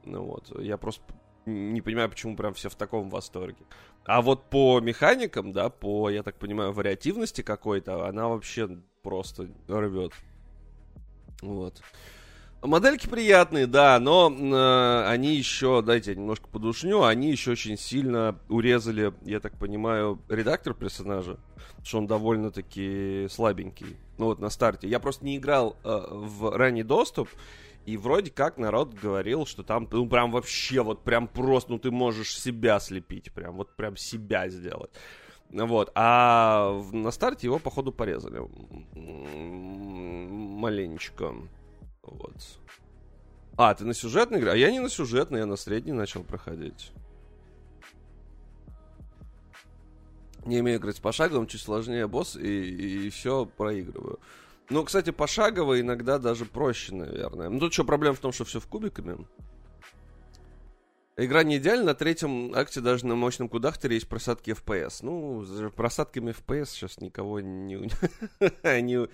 Ну 0.05 0.25
вот, 0.25 0.59
я 0.59 0.77
просто 0.77 1.01
не 1.45 1.81
понимаю, 1.81 2.09
почему 2.09 2.35
прям 2.35 2.53
все 2.53 2.69
в 2.69 2.75
таком 2.75 3.09
восторге. 3.09 3.65
А 4.05 4.21
вот 4.21 4.50
по 4.50 4.79
механикам, 4.79 5.51
да, 5.51 5.69
по, 5.69 6.09
я 6.09 6.23
так 6.23 6.35
понимаю, 6.38 6.73
вариативности 6.73 7.41
какой-то, 7.41 8.07
она 8.07 8.27
вообще 8.27 8.69
просто 9.01 9.50
рвет. 9.67 10.13
Вот. 11.41 11.81
Модельки 12.62 13.07
приятные, 13.07 13.67
да, 13.67 14.00
но 14.00 14.31
э, 14.31 15.09
они 15.09 15.35
еще, 15.35 15.81
дайте 15.81 16.12
я 16.12 16.17
немножко 16.17 16.47
подушню, 16.47 17.03
они 17.03 17.29
еще 17.29 17.51
очень 17.51 17.77
сильно 17.77 18.39
урезали, 18.47 19.13
я 19.23 19.41
так 19.41 19.57
понимаю, 19.57 20.21
редактор 20.29 20.73
персонажа, 20.73 21.38
что 21.83 21.97
он 21.97 22.07
довольно-таки 22.07 23.27
слабенький. 23.29 23.97
Ну 24.17 24.27
вот 24.27 24.39
на 24.39 24.50
старте. 24.50 24.88
Я 24.88 25.01
просто 25.01 25.25
не 25.25 25.35
играл 25.35 25.75
э, 25.83 26.07
в 26.09 26.55
ранний 26.55 26.83
доступ, 26.83 27.27
и 27.85 27.97
вроде 27.97 28.31
как 28.31 28.57
народ 28.57 28.93
говорил, 28.93 29.45
что 29.45 29.63
там, 29.63 29.87
ну, 29.91 30.07
прям 30.07 30.31
вообще, 30.31 30.81
вот 30.81 31.03
прям 31.03 31.27
просто, 31.27 31.71
ну, 31.71 31.79
ты 31.79 31.91
можешь 31.91 32.39
себя 32.39 32.79
слепить, 32.79 33.33
прям, 33.33 33.55
вот 33.55 33.75
прям 33.75 33.97
себя 33.97 34.47
сделать. 34.49 34.91
Вот, 35.49 35.91
а 35.93 36.81
на 36.91 37.11
старте 37.11 37.47
его, 37.47 37.59
походу, 37.59 37.91
порезали. 37.91 38.41
Маленечко. 40.55 41.35
Вот. 42.01 42.35
А, 43.55 43.75
ты 43.75 43.85
на 43.85 43.93
сюжетной 43.93 44.39
игре? 44.39 44.51
А 44.51 44.55
я 44.55 44.71
не 44.71 44.79
на 44.79 44.89
сюжетной, 44.89 45.41
я 45.41 45.45
на 45.45 45.57
средней 45.57 45.91
начал 45.91 46.23
проходить. 46.23 46.91
Не 50.45 50.59
имею 50.59 50.79
играть 50.79 51.01
пошаговым, 51.01 51.47
чуть 51.47 51.61
сложнее 51.61 52.07
босс, 52.07 52.35
и, 52.35 53.05
и 53.05 53.09
все 53.09 53.45
проигрываю. 53.45 54.19
Ну, 54.73 54.83
кстати, 54.83 55.11
пошагово 55.11 55.79
иногда 55.79 56.17
даже 56.17 56.45
проще, 56.45 56.95
наверное. 56.95 57.47
Ну, 57.47 57.59
тут 57.59 57.73
что, 57.73 57.83
проблема 57.83 58.15
в 58.15 58.19
том, 58.19 58.31
что 58.31 58.43
все 58.43 58.59
в 58.59 58.65
кубиками. 58.65 59.23
Игра 61.15 61.43
не 61.43 61.57
идеальна, 61.57 61.85
на 61.85 61.93
третьем 61.93 62.55
акте 62.55 62.81
даже 62.81 63.05
на 63.05 63.13
мощном 63.13 63.49
кудахтере 63.49 63.93
есть 63.93 64.07
просадки 64.07 64.49
FPS. 64.49 65.01
Ну, 65.03 65.45
с 65.45 65.69
просадками 65.73 66.31
FPS 66.31 66.69
сейчас 66.69 66.99
никого 67.01 67.39
не, 67.39 67.75
не, 68.63 69.07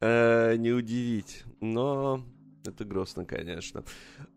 э, 0.00 0.56
не 0.56 0.72
удивить. 0.72 1.44
Но 1.60 2.24
это 2.64 2.84
грустно, 2.84 3.24
конечно. 3.24 3.84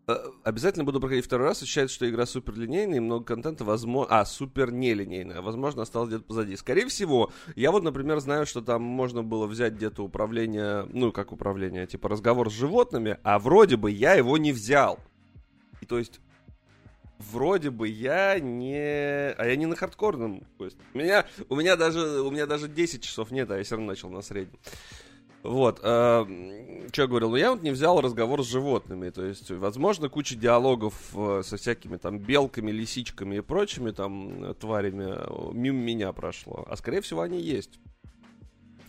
Э, 0.08 0.16
обязательно 0.44 0.84
буду 0.84 1.00
проходить 1.00 1.26
второй 1.26 1.48
раз. 1.48 1.62
Считается, 1.64 1.96
что 1.96 2.10
игра 2.10 2.26
супер 2.26 2.56
линейная 2.56 2.98
и 2.98 3.00
много 3.02 3.26
контента, 3.26 3.64
возможно... 3.64 4.20
А, 4.20 4.26
супер 4.26 4.72
нелинейная. 4.72 5.42
Возможно, 5.42 5.82
осталось 5.82 6.10
где-то 6.10 6.24
позади. 6.24 6.56
Скорее 6.56 6.88
всего, 6.88 7.32
я 7.56 7.72
вот, 7.72 7.84
например, 7.84 8.20
знаю, 8.20 8.46
что 8.46 8.62
там 8.62 8.82
можно 8.82 9.24
было 9.24 9.48
взять 9.48 9.74
где-то 9.74 10.04
управление... 10.04 10.88
Ну, 10.92 11.12
как 11.12 11.32
управление? 11.32 11.88
Типа 11.88 12.10
разговор 12.10 12.50
с 12.50 12.54
животными, 12.54 13.18
а 13.24 13.40
вроде 13.40 13.78
бы 13.78 13.92
я 13.92 14.14
его 14.14 14.38
не 14.38 14.52
взял. 14.54 15.00
И 15.82 15.86
то 15.86 15.98
есть 15.98 16.20
вроде 17.22 17.70
бы 17.70 17.88
я 17.88 18.40
не... 18.40 19.32
А 19.32 19.46
я 19.46 19.56
не 19.56 19.66
на 19.66 19.76
хардкорном. 19.76 20.44
То 20.58 20.66
есть 20.66 20.78
у 20.94 20.98
меня, 20.98 21.26
у 21.50 21.56
меня, 21.56 21.76
даже, 21.76 22.22
у 22.22 22.32
меня 22.32 22.46
даже 22.46 22.68
10 22.68 23.04
часов 23.04 23.32
нет, 23.32 23.50
а 23.52 23.58
я 23.58 23.64
все 23.64 23.76
равно 23.76 23.92
начал 23.92 24.10
на 24.10 24.22
среднем. 24.22 24.60
Вот, 25.44 25.80
э, 25.82 26.26
что 26.92 27.02
я 27.02 27.08
говорил, 27.08 27.32
ну 27.32 27.36
я 27.36 27.52
вот 27.52 27.64
не 27.64 27.72
взял 27.72 28.00
разговор 28.00 28.44
с 28.44 28.48
животными, 28.48 29.10
то 29.10 29.26
есть, 29.26 29.50
возможно, 29.50 30.08
куча 30.08 30.36
диалогов 30.36 30.94
э, 31.16 31.42
со 31.44 31.58
всякими 31.58 31.98
там 31.98 32.20
белками, 32.20 32.72
лисичками 32.72 33.38
и 33.38 33.42
прочими 33.42 33.92
там 33.92 34.54
тварями 34.56 35.54
мимо 35.54 35.80
меня 35.80 36.14
прошло, 36.14 36.66
а 36.70 36.76
скорее 36.78 37.02
всего 37.02 37.22
они 37.22 37.42
есть. 37.42 37.80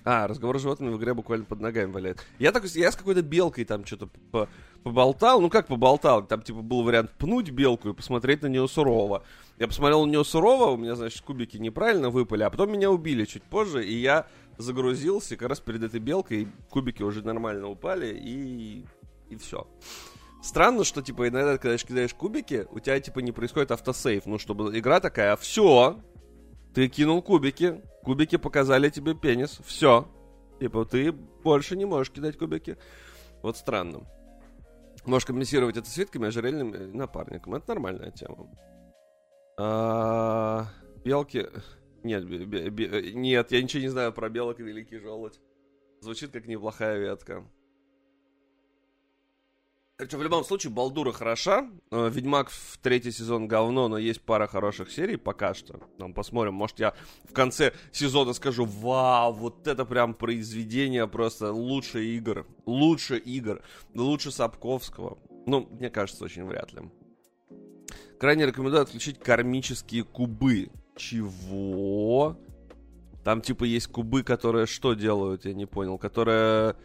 А, 0.04 0.26
разговор 0.26 0.58
с 0.58 0.62
животными 0.62 0.92
в 0.92 0.98
игре 0.98 1.14
буквально 1.14 1.44
под 1.44 1.60
ногами 1.60 1.92
валяет. 1.92 2.26
Я 2.38 2.50
так, 2.50 2.64
я 2.64 2.90
с 2.90 2.96
какой-то 2.96 3.22
белкой 3.22 3.64
там 3.64 3.86
что-то 3.86 4.08
по 4.32 4.48
поболтал, 4.82 5.40
ну 5.40 5.48
как 5.48 5.68
поболтал, 5.68 6.26
там 6.26 6.42
типа 6.42 6.60
был 6.60 6.82
вариант 6.82 7.12
пнуть 7.12 7.50
белку 7.50 7.90
и 7.90 7.94
посмотреть 7.94 8.42
на 8.42 8.48
нее 8.48 8.66
сурово. 8.66 9.22
Я 9.58 9.68
посмотрел 9.68 10.04
на 10.04 10.10
нее 10.10 10.24
сурово, 10.24 10.70
у 10.72 10.76
меня, 10.76 10.96
значит, 10.96 11.22
кубики 11.22 11.56
неправильно 11.56 12.10
выпали, 12.10 12.42
а 12.42 12.50
потом 12.50 12.72
меня 12.72 12.90
убили 12.90 13.24
чуть 13.24 13.44
позже, 13.44 13.86
и 13.86 13.94
я 13.94 14.26
загрузился, 14.58 15.36
как 15.36 15.48
раз 15.48 15.60
перед 15.60 15.82
этой 15.82 16.00
белкой 16.00 16.48
кубики 16.70 17.02
уже 17.02 17.22
нормально 17.22 17.68
упали, 17.68 18.14
и, 18.14 18.86
и 19.28 19.36
все. 19.36 19.66
Странно, 20.42 20.84
что, 20.84 21.02
типа, 21.02 21.28
иногда, 21.28 21.56
когда 21.58 21.76
кидаешь 21.78 22.14
кубики, 22.14 22.66
у 22.70 22.80
тебя, 22.80 22.98
типа, 23.00 23.20
не 23.20 23.30
происходит 23.30 23.70
автосейв. 23.70 24.26
Ну, 24.26 24.38
чтобы 24.38 24.76
игра 24.76 24.98
такая, 24.98 25.36
все, 25.36 26.00
ты 26.74 26.88
кинул 26.88 27.22
кубики, 27.22 27.80
кубики 28.02 28.36
показали 28.36 28.90
тебе 28.90 29.14
пенис, 29.14 29.60
все. 29.64 30.08
Типа, 30.58 30.84
ты 30.84 31.12
больше 31.12 31.76
не 31.76 31.84
можешь 31.84 32.12
кидать 32.12 32.36
кубики. 32.38 32.76
Вот 33.42 33.56
странно. 33.56 34.00
Можешь 35.04 35.26
компенсировать 35.26 35.76
это 35.76 35.88
свитками, 35.88 36.28
ожерельным 36.28 36.74
э, 36.74 36.86
напарником. 36.86 37.54
Это 37.54 37.68
нормальная 37.68 38.10
тема. 38.10 38.48
А, 39.58 40.66
белки... 41.04 41.48
Нет, 42.02 42.24
бе- 42.26 42.68
бе- 42.70 42.86
э, 42.86 43.10
нет, 43.12 43.52
я 43.52 43.62
ничего 43.62 43.82
не 43.82 43.88
знаю 43.88 44.12
про 44.12 44.28
белок 44.28 44.60
и 44.60 44.62
великий 44.62 44.98
желудь. 44.98 45.40
Звучит 46.00 46.32
как 46.32 46.46
неплохая 46.46 46.98
ветка. 46.98 47.44
Короче, 49.96 50.16
в 50.16 50.22
любом 50.22 50.42
случае, 50.42 50.72
Балдура 50.72 51.12
хороша. 51.12 51.70
Э, 51.92 52.10
Ведьмак 52.10 52.50
в 52.50 52.78
третий 52.78 53.12
сезон 53.12 53.46
говно, 53.46 53.86
но 53.86 53.98
есть 53.98 54.20
пара 54.20 54.48
хороших 54.48 54.90
серий 54.90 55.16
пока 55.16 55.54
что. 55.54 55.78
Там 55.98 56.12
посмотрим. 56.12 56.54
Может, 56.54 56.80
я 56.80 56.94
в 57.22 57.32
конце 57.32 57.72
сезона 57.92 58.32
скажу, 58.32 58.64
вау, 58.64 59.32
вот 59.32 59.68
это 59.68 59.84
прям 59.84 60.14
произведение 60.14 61.06
просто 61.06 61.52
лучше 61.52 62.04
игр. 62.04 62.46
Лучше 62.66 63.16
игр. 63.16 63.62
Лучше 63.94 64.32
Сапковского. 64.32 65.18
Ну, 65.46 65.68
мне 65.70 65.88
кажется, 65.88 66.24
очень 66.24 66.46
вряд 66.46 66.72
ли. 66.72 66.80
Крайне 68.18 68.46
рекомендую 68.46 68.82
отключить 68.82 69.20
кармические 69.20 70.02
кубы. 70.02 70.70
Чего? 70.96 72.36
Там 73.24 73.40
типа 73.40 73.64
есть 73.64 73.86
кубы, 73.86 74.22
которые 74.22 74.66
что 74.66 74.94
делают, 74.94 75.44
я 75.44 75.54
не 75.54 75.66
понял. 75.66 75.98
Которые 75.98 76.76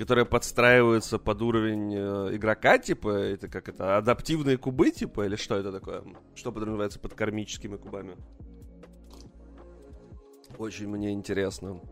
которые 0.00 0.24
подстраиваются 0.24 1.18
под 1.18 1.42
уровень 1.42 1.94
э, 1.94 2.34
игрока, 2.34 2.78
типа, 2.78 3.10
это 3.10 3.48
как 3.48 3.68
это, 3.68 3.98
адаптивные 3.98 4.56
кубы, 4.56 4.92
типа, 4.92 5.26
или 5.26 5.36
что 5.36 5.56
это 5.56 5.70
такое? 5.70 6.02
Что 6.34 6.52
подразумевается 6.52 6.98
под 6.98 7.12
кармическими 7.12 7.76
кубами? 7.76 8.16
Очень 10.56 10.88
мне 10.88 11.12
интересно. 11.12 11.82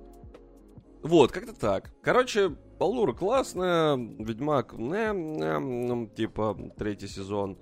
Вот, 1.02 1.33
как-то 1.33 1.52
так. 1.52 1.92
Короче, 2.00 2.57
Балдура 2.78 3.12
классная, 3.12 3.97
Ведьмак, 3.97 4.73
не, 4.73 5.12
не, 5.12 6.09
типа, 6.09 6.57
третий 6.78 7.09
сезон. 7.09 7.59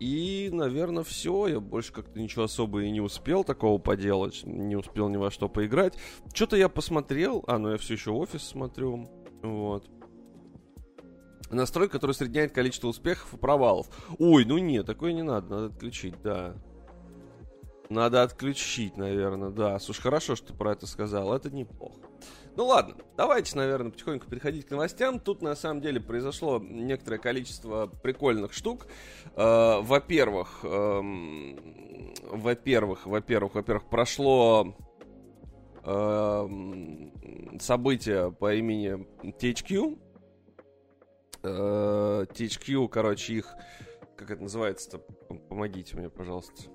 И, 0.00 0.50
наверное, 0.52 1.04
все. 1.04 1.46
Я 1.46 1.60
больше 1.60 1.92
как-то 1.92 2.18
ничего 2.18 2.44
особо 2.44 2.82
и 2.82 2.90
не 2.90 3.00
успел 3.00 3.44
такого 3.44 3.78
поделать. 3.78 4.42
Не 4.44 4.76
успел 4.76 5.08
ни 5.08 5.16
во 5.16 5.30
что 5.30 5.48
поиграть. 5.48 5.96
Что-то 6.32 6.56
я 6.56 6.68
посмотрел. 6.68 7.44
А, 7.46 7.58
ну 7.58 7.70
я 7.70 7.78
все 7.78 7.94
еще 7.94 8.10
офис 8.10 8.42
смотрю. 8.42 9.08
Вот. 9.42 9.88
Настройка, 11.50 11.92
который 11.94 12.12
усредняет 12.12 12.52
количество 12.52 12.88
успехов 12.88 13.32
и 13.34 13.36
провалов. 13.36 13.86
Ой, 14.18 14.44
ну 14.44 14.58
нет, 14.58 14.86
такое 14.86 15.12
не 15.12 15.22
надо, 15.22 15.50
надо 15.50 15.66
отключить, 15.66 16.14
да. 16.22 16.56
Надо 17.90 18.22
отключить, 18.22 18.96
наверное, 18.96 19.50
да. 19.50 19.78
Слушай, 19.78 20.02
хорошо, 20.02 20.36
что 20.36 20.48
ты 20.48 20.54
про 20.54 20.72
это 20.72 20.86
сказал, 20.86 21.32
это 21.34 21.50
неплохо. 21.50 22.00
Ну 22.56 22.66
ладно, 22.66 22.94
давайте, 23.16 23.56
наверное, 23.56 23.90
потихоньку 23.90 24.28
переходить 24.28 24.66
к 24.66 24.70
новостям. 24.70 25.18
Тут 25.18 25.42
на 25.42 25.56
самом 25.56 25.80
деле 25.80 26.00
произошло 26.00 26.60
некоторое 26.60 27.18
количество 27.18 27.86
прикольных 27.86 28.52
штук. 28.52 28.86
Э, 29.34 29.80
во-первых, 29.80 30.60
э, 30.62 31.00
во-первых, 32.30 33.06
во-первых, 33.06 33.54
во-первых, 33.54 33.88
прошло 33.88 34.76
э, 35.82 36.48
событие 37.58 38.30
по 38.30 38.54
имени 38.54 39.04
THQ. 39.22 39.98
Э, 41.42 42.26
THQ, 42.30 42.88
короче, 42.88 43.34
их 43.34 43.52
как 44.16 44.30
это 44.30 44.42
называется-то? 44.42 44.98
Помогите 45.48 45.96
мне, 45.96 46.08
пожалуйста 46.08 46.73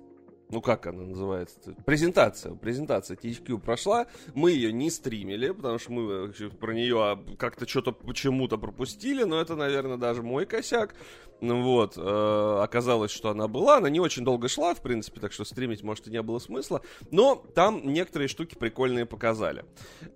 ну 0.50 0.60
как 0.60 0.86
она 0.86 1.02
называется? 1.02 1.74
Презентация. 1.86 2.54
Презентация 2.54 3.16
THQ 3.16 3.58
прошла. 3.58 4.06
Мы 4.34 4.52
ее 4.52 4.72
не 4.72 4.90
стримили, 4.90 5.50
потому 5.50 5.78
что 5.78 5.92
мы 5.92 6.32
про 6.58 6.72
нее 6.72 6.96
а, 6.98 7.24
как-то 7.38 7.68
что-то 7.68 7.92
почему-то 7.92 8.58
пропустили, 8.58 9.22
но 9.22 9.40
это, 9.40 9.54
наверное, 9.54 9.96
даже 9.96 10.22
мой 10.22 10.46
косяк. 10.46 10.94
Ну 11.40 11.62
вот, 11.62 11.96
э, 11.96 12.60
оказалось, 12.62 13.10
что 13.10 13.30
она 13.30 13.48
была. 13.48 13.78
Она 13.78 13.88
не 13.88 14.00
очень 14.00 14.24
долго 14.24 14.48
шла, 14.48 14.74
в 14.74 14.82
принципе, 14.82 15.20
так 15.20 15.32
что 15.32 15.44
стримить, 15.44 15.82
может, 15.82 16.06
и 16.06 16.10
не 16.10 16.20
было 16.20 16.38
смысла. 16.38 16.82
Но 17.10 17.36
там 17.54 17.80
некоторые 17.92 18.28
штуки 18.28 18.56
прикольные 18.56 19.06
показали. 19.06 19.64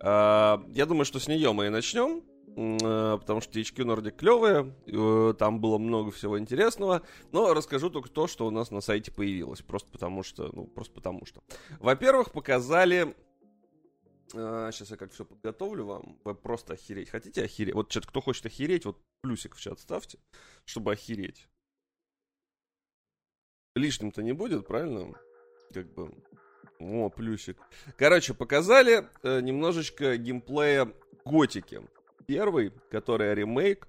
Э, 0.01 0.59
я 0.75 0.87
думаю, 0.87 1.05
что 1.05 1.19
с 1.19 1.29
нее 1.29 1.53
мы 1.53 1.67
и 1.67 1.71
начнем. 1.71 2.23
Э, 2.57 3.19
потому 3.19 3.41
что 3.41 3.59
THQ 3.59 3.85
Nordic 3.85 4.13
клевые, 4.13 4.75
э, 4.87 5.35
там 5.39 5.61
было 5.61 5.79
много 5.79 6.11
всего 6.13 6.39
интересного, 6.39 7.03
но 7.33 7.53
расскажу 7.53 7.91
только 7.91 8.09
то, 8.09 8.27
что 8.27 8.47
у 8.47 8.51
нас 8.51 8.71
на 8.71 8.81
сайте 8.81 9.11
появилось, 9.11 9.63
просто 9.63 9.91
потому 9.91 10.23
что, 10.23 10.51
ну, 10.53 10.67
просто 10.67 10.95
потому 10.95 11.27
что. 11.27 11.43
Во-первых, 11.81 12.33
показали 12.33 13.15
Сейчас 14.29 14.91
э, 14.91 14.95
я 14.95 14.97
как 14.97 15.13
все 15.13 15.25
подготовлю 15.25 15.85
вам. 15.85 16.19
Вы 16.25 16.35
просто 16.35 16.73
охереть. 16.73 17.11
Хотите 17.11 17.45
охереть? 17.45 17.75
Вот 17.75 17.91
чат, 17.91 18.07
кто 18.07 18.21
хочет 18.21 18.47
охереть, 18.47 18.85
вот 18.85 18.99
плюсик 19.21 19.55
в 19.55 19.61
чат 19.61 19.79
ставьте, 19.79 20.19
чтобы 20.65 20.93
охереть. 20.93 21.47
Лишним-то 23.77 24.23
не 24.23 24.33
будет, 24.33 24.67
правильно? 24.67 25.15
Как 25.73 25.93
бы. 25.95 26.13
О, 26.81 27.11
плюсик. 27.11 27.59
Короче, 27.97 28.35
показали 28.35 29.09
э, 29.23 29.41
немножечко 29.41 30.17
геймплея 30.17 30.93
Готики 31.25 31.83
первый, 32.27 32.73
который 32.91 33.35
ремейк. 33.35 33.89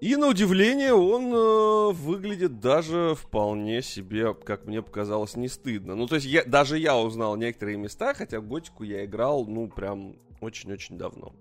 И 0.00 0.16
на 0.16 0.28
удивление 0.28 0.92
он 0.92 1.32
э, 1.32 1.92
выглядит 1.92 2.60
даже 2.60 3.14
вполне 3.14 3.80
себе, 3.80 4.34
как 4.34 4.66
мне 4.66 4.82
показалось, 4.82 5.36
не 5.36 5.48
стыдно. 5.48 5.94
Ну, 5.94 6.06
то 6.06 6.16
есть 6.16 6.26
я, 6.26 6.44
даже 6.44 6.78
я 6.78 6.96
узнал 6.98 7.36
некоторые 7.36 7.78
места, 7.78 8.12
хотя 8.12 8.40
Готику 8.40 8.84
я 8.84 9.04
играл, 9.04 9.46
ну, 9.46 9.68
прям 9.68 10.16
очень-очень 10.40 10.98
давно. 10.98 11.34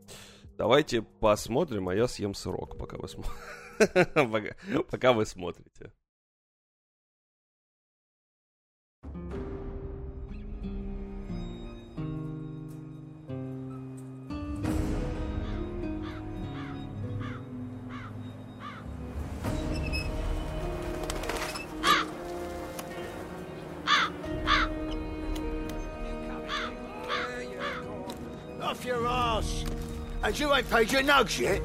Давайте 0.58 1.01
посмотрим, 1.01 1.89
а 1.89 1.96
я 1.96 2.08
съем 2.08 2.34
сырок, 2.34 2.77
пока 2.77 2.98
вы, 2.98 3.08
см... 3.10 3.27
пока 4.89 5.12
вы 5.12 5.25
смотрите. 5.25 5.91
You 30.39 30.53
ain't 30.53 30.69
paid 30.69 30.91
your 30.91 31.01
nugs 31.03 31.39
yet. 31.39 31.61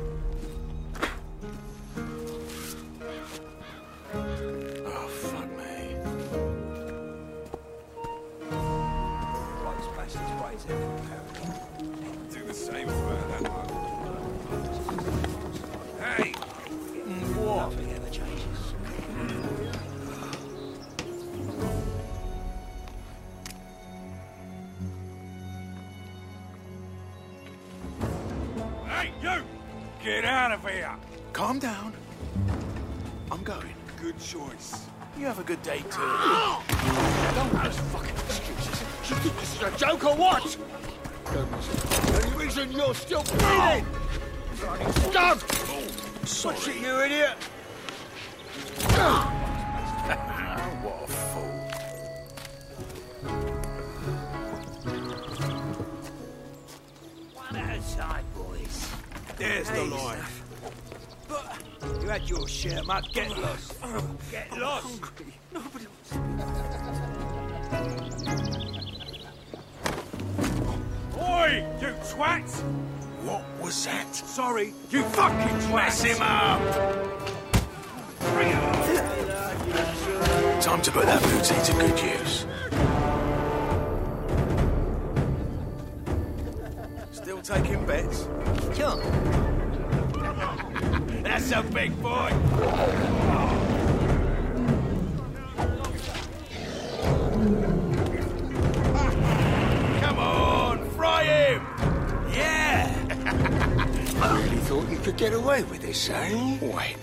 Get 105.18 105.32
away 105.32 105.64
with 105.64 105.82
this, 105.82 106.08
eh? 106.10 106.32
Wait. 106.62 106.96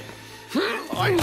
I... 0.96 1.18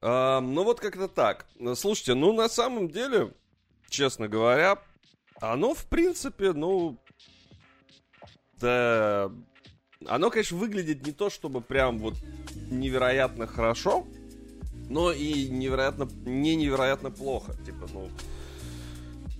А, 0.00 0.40
ну 0.40 0.64
вот 0.64 0.80
как-то 0.80 1.06
так. 1.06 1.46
Слушайте, 1.76 2.14
ну 2.14 2.32
на 2.32 2.48
самом 2.48 2.88
деле, 2.88 3.32
честно 3.88 4.26
говоря, 4.26 4.78
оно 5.40 5.74
в 5.74 5.84
принципе, 5.86 6.52
ну, 6.52 6.98
да, 8.60 9.30
оно, 10.04 10.30
конечно, 10.30 10.56
выглядит 10.56 11.06
не 11.06 11.12
то, 11.12 11.30
чтобы 11.30 11.60
прям 11.60 11.98
вот 11.98 12.14
невероятно 12.70 13.46
хорошо, 13.46 14.04
но 14.88 15.12
и 15.12 15.48
невероятно, 15.48 16.08
не 16.24 16.56
невероятно 16.56 17.10
плохо. 17.10 17.54
Типа, 17.64 17.86
ну, 17.92 18.08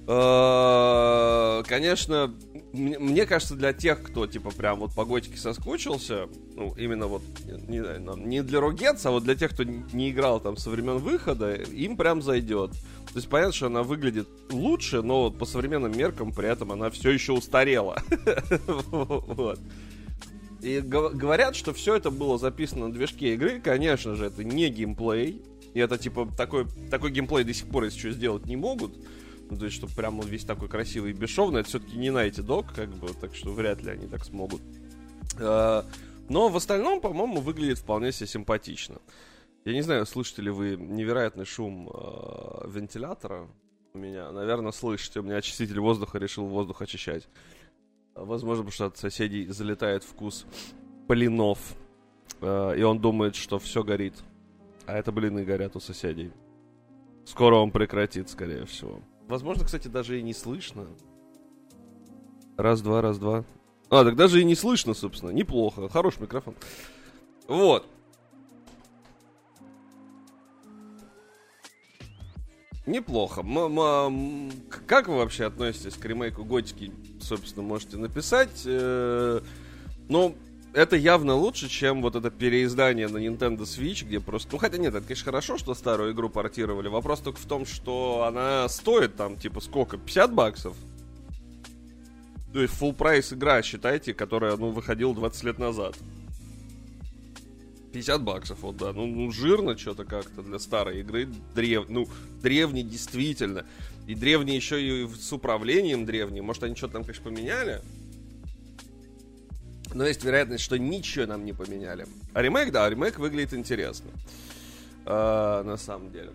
э, 0.06 1.62
конечно, 1.66 2.34
мне 2.72 3.26
кажется, 3.26 3.54
для 3.54 3.72
тех, 3.72 4.02
кто, 4.02 4.26
типа, 4.26 4.50
прям 4.50 4.80
вот 4.80 4.94
по 4.94 5.04
готике 5.04 5.38
соскучился, 5.38 6.28
ну, 6.54 6.74
именно 6.76 7.06
вот, 7.06 7.22
не, 7.68 7.82
не 8.26 8.42
для 8.42 8.60
Ругетс, 8.60 9.04
а 9.06 9.10
вот 9.10 9.24
для 9.24 9.34
тех, 9.34 9.52
кто 9.52 9.64
не 9.64 10.10
играл 10.10 10.40
там 10.40 10.56
со 10.56 10.70
времен 10.70 10.98
выхода, 10.98 11.54
им 11.54 11.96
прям 11.96 12.22
зайдет. 12.22 12.72
То 12.72 13.16
есть 13.16 13.28
понятно, 13.28 13.54
что 13.54 13.66
она 13.66 13.82
выглядит 13.82 14.28
лучше, 14.50 15.00
но 15.02 15.30
по 15.30 15.46
современным 15.46 15.96
меркам 15.96 16.30
при 16.30 16.48
этом 16.48 16.72
она 16.72 16.90
все 16.90 17.10
еще 17.10 17.32
устарела. 17.32 18.02
Вот. 18.90 19.58
И 20.60 20.80
говорят, 20.80 21.54
что 21.54 21.72
все 21.72 21.94
это 21.94 22.10
было 22.10 22.38
записано 22.38 22.88
на 22.88 22.92
движке 22.92 23.34
игры. 23.34 23.60
Конечно 23.60 24.14
же, 24.14 24.26
это 24.26 24.42
не 24.44 24.68
геймплей. 24.68 25.42
И 25.74 25.80
это 25.80 25.98
типа 25.98 26.28
такой, 26.36 26.66
такой 26.90 27.10
геймплей 27.10 27.44
до 27.44 27.54
сих 27.54 27.68
пор, 27.68 27.90
что, 27.90 28.10
сделать 28.10 28.46
не 28.46 28.56
могут. 28.56 28.92
Ну, 29.50 29.56
то 29.56 29.64
есть, 29.64 29.76
чтобы 29.76 29.94
прям 29.94 30.18
он 30.18 30.26
весь 30.26 30.44
такой 30.44 30.68
красивый 30.68 31.12
и 31.12 31.14
бесшовный, 31.14 31.60
это 31.60 31.68
все-таки 31.68 31.96
не 31.96 32.10
Найти 32.10 32.42
Dog, 32.42 32.66
как 32.74 32.90
бы, 32.90 33.08
так 33.14 33.34
что 33.34 33.52
вряд 33.52 33.82
ли 33.82 33.90
они 33.90 34.06
так 34.06 34.24
смогут. 34.24 34.60
А, 35.40 35.86
Но 36.28 36.48
в 36.48 36.56
остальном, 36.56 37.00
по-моему, 37.00 37.40
выглядит 37.40 37.78
вполне 37.78 38.12
себе 38.12 38.26
симпатично. 38.26 38.96
Я 39.64 39.72
не 39.72 39.82
знаю, 39.82 40.06
слышите 40.06 40.42
ли 40.42 40.50
вы 40.50 40.76
невероятный 40.76 41.44
шум 41.44 41.90
э, 41.92 42.68
вентилятора 42.68 43.48
у 43.92 43.98
меня. 43.98 44.30
Наверное, 44.32 44.72
слышите. 44.72 45.20
У 45.20 45.22
меня 45.22 45.36
очиститель 45.36 45.80
воздуха 45.80 46.18
решил 46.18 46.46
воздух 46.46 46.82
очищать. 46.82 47.28
Возможно, 48.24 48.64
потому 48.64 48.72
что 48.72 48.86
от 48.86 48.96
соседей 48.96 49.46
залетает 49.46 50.02
вкус 50.02 50.44
блинов. 51.06 51.58
Э, 52.40 52.74
и 52.76 52.82
он 52.82 53.00
думает, 53.00 53.36
что 53.36 53.58
все 53.58 53.84
горит. 53.84 54.14
А 54.86 54.94
это 54.96 55.12
блины 55.12 55.44
горят 55.44 55.76
у 55.76 55.80
соседей. 55.80 56.32
Скоро 57.24 57.56
он 57.56 57.70
прекратит, 57.70 58.28
скорее 58.28 58.64
всего. 58.66 59.00
Возможно, 59.28 59.64
кстати, 59.64 59.88
даже 59.88 60.18
и 60.18 60.22
не 60.22 60.32
слышно. 60.32 60.86
Раз-два, 62.56 63.02
раз-два. 63.02 63.44
А, 63.90 64.04
так 64.04 64.16
даже 64.16 64.40
и 64.40 64.44
не 64.44 64.54
слышно, 64.54 64.94
собственно. 64.94 65.30
Неплохо. 65.30 65.88
Хороший 65.88 66.22
микрофон. 66.22 66.54
Вот. 67.46 67.86
Неплохо. 72.84 73.42
М 73.42 73.58
-м 73.58 74.52
как 74.86 75.08
вы 75.08 75.18
вообще 75.18 75.44
относитесь 75.44 75.94
к 75.94 76.04
ремейку 76.04 76.44
Готики? 76.44 76.92
Собственно, 77.20 77.66
можете 77.66 77.96
написать. 77.96 78.62
Э 78.64 79.40
-э 79.40 79.44
ну, 80.08 80.34
это 80.72 80.96
явно 80.96 81.34
лучше, 81.34 81.68
чем 81.68 82.02
вот 82.02 82.14
это 82.14 82.30
переиздание 82.30 83.08
на 83.08 83.18
Nintendo 83.18 83.60
Switch, 83.60 84.04
где 84.04 84.20
просто... 84.20 84.50
Ну, 84.52 84.58
хотя 84.58 84.78
нет, 84.78 84.94
это, 84.94 85.06
конечно, 85.06 85.24
хорошо, 85.24 85.58
что 85.58 85.74
старую 85.74 86.12
игру 86.12 86.28
портировали. 86.28 86.88
Вопрос 86.88 87.20
только 87.20 87.38
в 87.38 87.44
том, 87.46 87.66
что 87.66 88.24
она 88.26 88.68
стоит 88.68 89.16
там, 89.16 89.36
типа, 89.36 89.60
сколько? 89.60 89.98
50 89.98 90.32
баксов? 90.32 90.76
То 92.52 92.62
есть 92.62 92.74
full 92.80 92.94
прайс 92.94 93.32
игра, 93.32 93.62
считайте, 93.62 94.14
которая, 94.14 94.56
ну, 94.56 94.70
выходила 94.70 95.14
20 95.14 95.44
лет 95.44 95.58
назад. 95.58 95.96
50 97.92 98.22
баксов, 98.22 98.60
вот, 98.60 98.76
да. 98.76 98.92
Ну, 98.92 99.06
ну 99.06 99.30
жирно 99.30 99.76
что-то 99.76 100.04
как-то 100.04 100.42
для 100.42 100.58
старой 100.58 101.00
игры. 101.00 101.28
Древ... 101.54 101.88
Ну, 101.88 102.06
древний 102.42 102.82
действительно. 102.82 103.66
И 104.08 104.14
древний 104.14 104.56
еще 104.56 104.80
и 104.82 105.06
с 105.06 105.30
управлением 105.34 106.06
древний. 106.06 106.40
Может, 106.40 106.62
они 106.62 106.74
что-то 106.74 106.94
там, 106.94 107.02
конечно, 107.02 107.24
поменяли. 107.24 107.82
Но 109.92 110.06
есть 110.06 110.24
вероятность, 110.24 110.64
что 110.64 110.78
ничего 110.78 111.26
нам 111.26 111.44
не 111.44 111.52
поменяли. 111.52 112.06
А 112.32 112.40
ремейк, 112.40 112.72
да, 112.72 112.88
ремейк 112.88 113.18
выглядит 113.18 113.52
интересно. 113.52 114.10
Э, 115.04 115.62
на 115.62 115.76
самом 115.76 116.10
деле. 116.10 116.30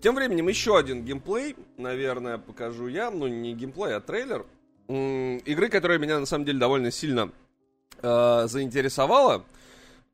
Тем 0.00 0.14
временем 0.14 0.48
еще 0.48 0.78
один 0.78 1.04
геймплей, 1.04 1.54
наверное, 1.76 2.38
покажу 2.38 2.88
я. 2.88 3.10
Ну, 3.10 3.26
не 3.26 3.52
геймплей, 3.52 3.94
а 3.94 4.00
трейлер. 4.00 4.46
М- 4.88 5.36
игры, 5.36 5.68
которая 5.68 5.98
меня, 5.98 6.18
на 6.18 6.24
самом 6.24 6.46
деле, 6.46 6.58
довольно 6.58 6.90
сильно 6.90 7.30
э, 8.00 8.46
заинтересовала. 8.48 9.44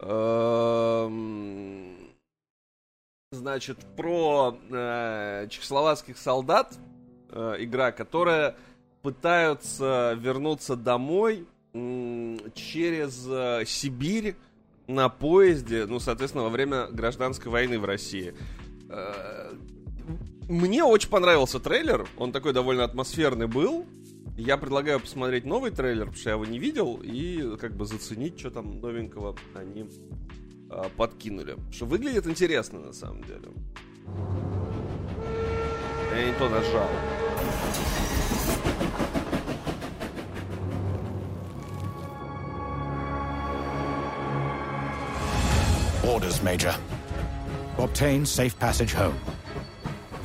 Эм, 0.00 1.96
значит, 3.30 3.78
про 3.96 4.58
э, 4.68 5.46
чехословацких 5.48 6.18
солдат. 6.18 6.76
Э, 7.30 7.56
игра, 7.58 7.92
которая 7.92 8.56
пытаются 9.02 10.16
вернуться 10.18 10.76
домой 10.76 11.46
через 12.54 13.26
э, 13.28 13.64
Сибирь 13.66 14.34
на 14.86 15.08
поезде, 15.08 15.86
ну, 15.86 16.00
соответственно, 16.00 16.44
во 16.44 16.50
время 16.50 16.86
гражданской 16.88 17.50
войны 17.52 17.78
в 17.78 17.84
России. 17.84 18.34
Э, 18.88 19.52
мне 20.48 20.82
очень 20.82 21.10
понравился 21.10 21.60
трейлер, 21.60 22.08
он 22.16 22.32
такой 22.32 22.54
довольно 22.54 22.84
атмосферный 22.84 23.46
был. 23.46 23.84
Я 24.38 24.56
предлагаю 24.56 25.00
посмотреть 25.00 25.44
новый 25.44 25.70
трейлер, 25.70 26.06
потому 26.06 26.16
что 26.16 26.30
я 26.30 26.36
его 26.36 26.46
не 26.46 26.58
видел, 26.58 27.00
и 27.02 27.56
как 27.58 27.76
бы 27.76 27.84
заценить, 27.84 28.38
что 28.38 28.50
там 28.50 28.80
новенького 28.80 29.36
они 29.54 29.90
э, 30.70 30.82
подкинули. 30.96 31.56
Что 31.70 31.84
выглядит 31.84 32.26
интересно 32.26 32.80
на 32.80 32.92
самом 32.92 33.24
деле. 33.24 33.48
Я 36.17 36.25
не 36.25 36.33
то 36.33 36.49
нажал. 36.49 36.89
Orders, 46.03 46.41
Major. 46.43 46.75
Obtain 47.77 48.25
safe 48.25 48.57
passage 48.59 48.93
home. 48.93 49.19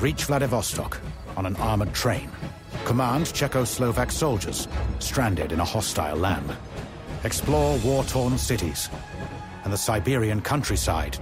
Reach 0.00 0.24
Vladivostok 0.24 1.00
on 1.36 1.46
an 1.46 1.56
armored 1.56 1.94
train. 1.94 2.30
Command 2.84 3.26
Czechoslovak 3.26 4.10
soldiers 4.10 4.68
stranded 4.98 5.52
in 5.52 5.60
a 5.60 5.64
hostile 5.64 6.16
land. 6.16 6.56
Explore 7.24 7.78
war-torn 7.78 8.38
cities 8.38 8.90
and 9.64 9.72
the 9.72 9.76
Siberian 9.76 10.40
countryside. 10.40 11.18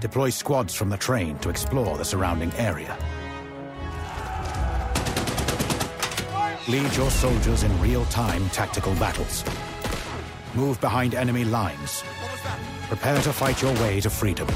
Deploy 0.00 0.30
squads 0.30 0.74
from 0.74 0.90
the 0.90 0.96
train 0.96 1.38
to 1.38 1.48
explore 1.48 1.96
the 1.96 2.04
surrounding 2.04 2.52
area. 2.54 2.96
Lead 6.69 6.95
your 6.95 7.09
soldiers 7.09 7.63
in 7.63 7.81
real-time 7.81 8.47
tactical 8.51 8.93
battles. 8.95 9.43
Move 10.53 10.79
behind 10.79 11.15
enemy 11.15 11.43
lines. 11.43 12.03
Prepare 12.89 13.19
to 13.23 13.33
fight 13.33 13.59
your 13.59 13.73
way 13.81 13.99
to 13.99 14.07
freedom. 14.07 14.47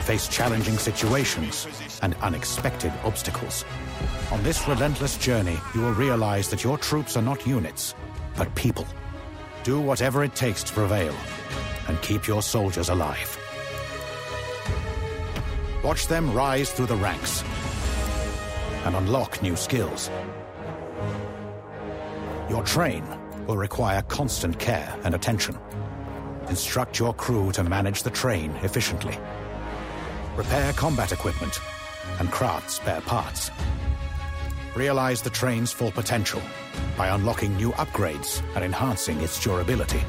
Face 0.00 0.26
challenging 0.26 0.76
situations 0.76 1.68
and 2.02 2.16
unexpected 2.20 2.92
obstacles. 3.04 3.64
On 4.32 4.42
this 4.42 4.66
relentless 4.66 5.16
journey, 5.18 5.56
you 5.72 5.82
will 5.82 5.92
realize 5.92 6.48
that 6.50 6.64
your 6.64 6.78
troops 6.78 7.16
are 7.16 7.22
not 7.22 7.46
units, 7.46 7.94
but 8.36 8.52
people. 8.56 8.88
Do 9.62 9.80
whatever 9.80 10.24
it 10.24 10.34
takes 10.34 10.64
to 10.64 10.72
prevail 10.72 11.14
and 11.86 12.02
keep 12.02 12.26
your 12.26 12.42
soldiers 12.42 12.88
alive. 12.88 13.38
Watch 15.84 16.08
them 16.08 16.34
rise 16.34 16.72
through 16.72 16.86
the 16.86 16.96
ranks 16.96 17.44
and 18.84 18.96
unlock 18.96 19.40
new 19.44 19.54
skills. 19.54 20.10
Your 22.52 22.62
train 22.64 23.02
will 23.46 23.56
require 23.56 24.02
constant 24.02 24.58
care 24.58 24.94
and 25.04 25.14
attention. 25.14 25.58
Instruct 26.50 26.98
your 26.98 27.14
crew 27.14 27.50
to 27.52 27.64
manage 27.64 28.02
the 28.02 28.10
train 28.10 28.50
efficiently. 28.56 29.18
Repair 30.36 30.74
combat 30.74 31.12
equipment 31.12 31.58
and 32.20 32.30
craft 32.30 32.70
spare 32.70 33.00
parts. 33.00 33.50
Realize 34.76 35.22
the 35.22 35.30
train's 35.30 35.72
full 35.72 35.92
potential 35.92 36.42
by 36.94 37.08
unlocking 37.08 37.56
new 37.56 37.72
upgrades 37.72 38.42
and 38.54 38.62
enhancing 38.62 39.18
its 39.22 39.42
durability. 39.42 40.02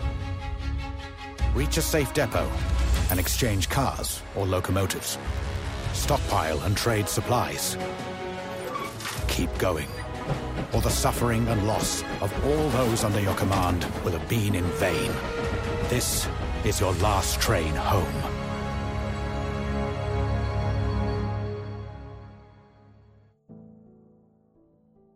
Reach 1.56 1.78
a 1.78 1.82
safe 1.82 2.14
depot 2.14 2.52
and 3.10 3.22
exchange 3.22 3.70
cars 3.70 4.22
or 4.36 4.46
locomotives. 4.46 5.18
Stockpile 5.94 6.60
and 6.64 6.76
trade 6.76 7.08
supplies. 7.08 7.78
Keep 9.30 9.58
going, 9.58 9.88
or 10.74 10.82
the 10.82 10.90
suffering 10.90 11.48
and 11.48 11.68
loss 11.68 12.04
of 12.22 12.32
all 12.46 12.70
those 12.70 13.04
under 13.04 13.20
your 13.20 13.36
command 13.36 13.86
will 14.04 14.12
have 14.12 14.28
been 14.28 14.56
in 14.56 14.66
vain. 14.80 15.12
This 15.90 16.28
is 16.66 16.80
your 16.80 16.94
last 17.02 17.40
train 17.40 17.76
home. 17.76 18.44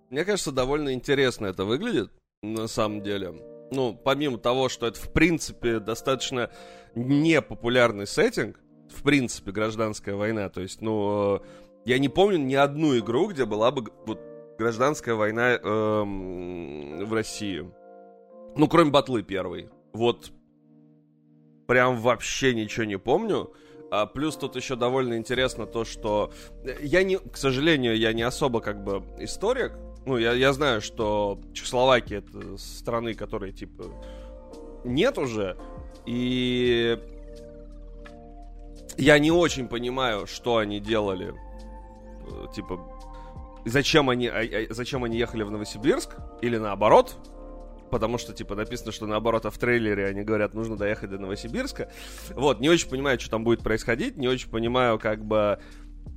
Мне 0.10 0.24
кажется, 0.26 0.52
довольно 0.52 0.94
интересно 0.94 1.48
это 1.48 1.66
выглядит, 1.66 2.12
на 2.42 2.68
самом 2.68 3.04
деле. 3.04 3.34
Ну, 3.72 3.94
помимо 3.94 4.38
того, 4.38 4.70
что 4.70 4.88
это, 4.88 5.00
в 5.00 5.12
принципе, 5.12 5.80
достаточно 5.80 6.50
непопулярный 6.96 8.08
сеттинг, 8.08 8.60
в 8.90 9.04
принципе, 9.04 9.52
гражданская 9.52 10.16
война. 10.16 10.50
То 10.50 10.62
есть, 10.62 10.82
ну, 10.82 11.42
я 11.86 12.00
не 12.00 12.10
помню 12.10 12.38
ни 12.38 12.56
одну 12.56 12.98
игру, 12.98 13.28
где 13.28 13.46
была 13.46 13.72
бы 13.72 13.92
вот 14.06 14.20
гражданская 14.58 15.16
война 15.16 15.54
эм, 15.54 17.06
в 17.06 17.14
России. 17.14 17.70
Ну, 18.56 18.68
кроме 18.68 18.92
Батлы 18.92 19.24
первой. 19.24 19.70
Вот 19.94 20.32
прям 21.68 21.98
вообще 21.98 22.54
ничего 22.54 22.86
не 22.86 22.98
помню. 22.98 23.54
А 23.90 24.06
плюс 24.06 24.36
тут 24.36 24.56
еще 24.56 24.76
довольно 24.76 25.18
интересно 25.18 25.66
то, 25.66 25.86
что 25.86 26.34
я 26.82 27.04
не, 27.04 27.18
к 27.18 27.38
сожалению, 27.38 27.98
я 27.98 28.14
не 28.14 28.24
особо 28.24 28.60
как 28.60 28.84
бы 28.84 29.04
историк. 29.20 29.74
Ну, 30.06 30.18
я, 30.18 30.34
я 30.34 30.54
знаю, 30.54 30.82
что 30.82 31.40
Чехословакия 31.54 32.20
это 32.20 32.58
страны, 32.58 33.14
которые 33.14 33.54
типа 33.54 33.86
нет 34.84 35.18
уже. 35.18 35.58
И 36.06 36.98
я 38.98 39.20
не 39.20 39.32
очень 39.32 39.68
понимаю, 39.68 40.26
что 40.28 40.58
они 40.58 40.80
делали. 40.80 41.34
Э, 42.30 42.46
типа, 42.54 42.80
зачем 43.68 44.10
они, 44.10 44.28
а, 44.28 44.40
а, 44.40 44.74
зачем 44.74 45.04
они 45.04 45.18
ехали 45.18 45.44
в 45.44 45.52
Новосибирск? 45.52 46.16
Или 46.42 46.58
наоборот, 46.58 47.18
потому 47.90 48.18
что, 48.18 48.34
типа, 48.34 48.56
написано, 48.56 48.92
что 48.92 49.06
наоборот, 49.06 49.46
а 49.46 49.52
в 49.52 49.58
трейлере 49.58 50.08
они 50.08 50.24
говорят, 50.24 50.54
нужно 50.54 50.78
доехать 50.78 51.10
до 51.10 51.18
Новосибирска. 51.18 51.92
Вот, 52.32 52.60
не 52.60 52.70
очень 52.70 52.90
понимаю, 52.90 53.20
что 53.20 53.32
там 53.32 53.44
будет 53.44 53.62
происходить, 53.62 54.18
не 54.18 54.28
очень 54.28 54.50
понимаю, 54.50 55.00
как 55.00 55.24
бы, 55.24 55.60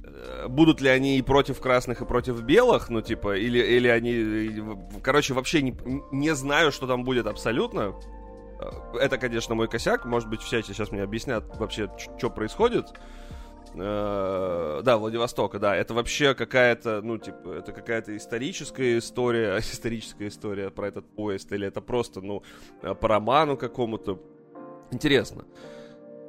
э, 0.04 0.48
будут 0.48 0.80
ли 0.80 0.88
они 0.88 1.18
и 1.18 1.22
против 1.22 1.60
красных, 1.60 2.02
и 2.02 2.04
против 2.04 2.42
белых, 2.42 2.90
ну, 2.90 3.00
типа, 3.00 3.36
или, 3.36 3.58
или 3.58 3.88
они, 3.88 4.62
короче, 5.02 5.34
вообще 5.34 5.62
не, 5.62 5.76
не 6.12 6.34
знаю, 6.34 6.72
что 6.72 6.86
там 6.86 7.04
будет 7.04 7.26
абсолютно. 7.26 7.94
Э, 8.60 8.96
это, 8.98 9.18
конечно, 9.18 9.54
мой 9.54 9.68
косяк. 9.68 10.04
Может 10.04 10.28
быть, 10.28 10.42
все 10.42 10.62
сейчас 10.62 10.90
мне 10.90 11.02
объяснят 11.02 11.44
вообще, 11.58 11.90
что 12.18 12.30
происходит. 12.30 12.86
Э, 13.74 14.80
да, 14.82 14.98
Владивостока, 14.98 15.58
да. 15.58 15.76
Это 15.76 15.94
вообще 15.94 16.34
какая-то, 16.34 17.00
ну, 17.02 17.18
типа, 17.18 17.50
это 17.58 17.72
какая-то 17.72 18.16
историческая 18.16 18.98
история, 18.98 19.58
историческая 19.58 20.28
история 20.28 20.70
про 20.70 20.88
этот 20.88 21.06
поезд, 21.06 21.52
или 21.52 21.66
это 21.66 21.80
просто, 21.80 22.20
ну, 22.20 22.42
по 22.80 23.08
роману 23.08 23.56
какому-то. 23.56 24.20
Интересно. 24.90 25.44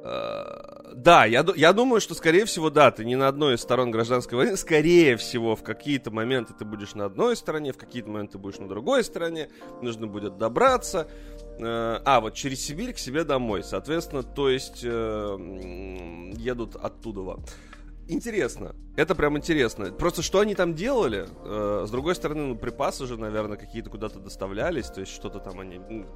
Э, 0.04 0.92
да, 0.94 1.24
я, 1.24 1.44
я 1.56 1.72
думаю, 1.72 2.00
что, 2.00 2.14
скорее 2.14 2.44
всего, 2.44 2.70
да, 2.70 2.90
ты 2.90 3.04
не 3.04 3.16
на 3.16 3.28
одной 3.28 3.54
из 3.54 3.60
сторон 3.60 3.90
гражданской 3.90 4.36
войны. 4.36 4.56
Скорее 4.56 5.16
всего, 5.16 5.56
в 5.56 5.62
какие-то 5.62 6.10
моменты 6.10 6.54
ты 6.58 6.64
будешь 6.64 6.94
на 6.94 7.06
одной 7.06 7.36
стороне, 7.36 7.72
в 7.72 7.78
какие-то 7.78 8.10
моменты 8.10 8.32
ты 8.32 8.38
будешь 8.38 8.58
на 8.58 8.68
другой 8.68 9.04
стороне. 9.04 9.48
Нужно 9.80 10.06
будет 10.06 10.38
добраться. 10.38 11.08
Э, 11.64 12.00
а, 12.04 12.20
вот 12.20 12.34
через 12.34 12.64
Сибирь 12.64 12.92
к 12.92 12.98
себе 12.98 13.24
домой. 13.24 13.62
Соответственно, 13.62 14.22
то 14.22 14.48
есть 14.48 14.80
э, 14.84 16.32
едут 16.36 16.76
оттуда. 16.76 17.36
Интересно. 18.08 18.74
Это 18.96 19.14
прям 19.14 19.38
интересно. 19.38 19.92
Просто 19.92 20.22
что 20.22 20.40
они 20.40 20.54
там 20.54 20.74
делали? 20.74 21.28
С 21.86 21.90
другой 21.90 22.14
стороны, 22.14 22.42
ну, 22.48 22.56
припасы 22.56 23.06
же, 23.06 23.16
наверное, 23.16 23.56
какие-то 23.56 23.90
куда-то 23.90 24.18
доставлялись. 24.18 24.86
То 24.86 25.00
есть 25.00 25.12
что-то 25.12 25.38
там 25.38 25.60
они 25.60 25.78
ну, 25.78 26.06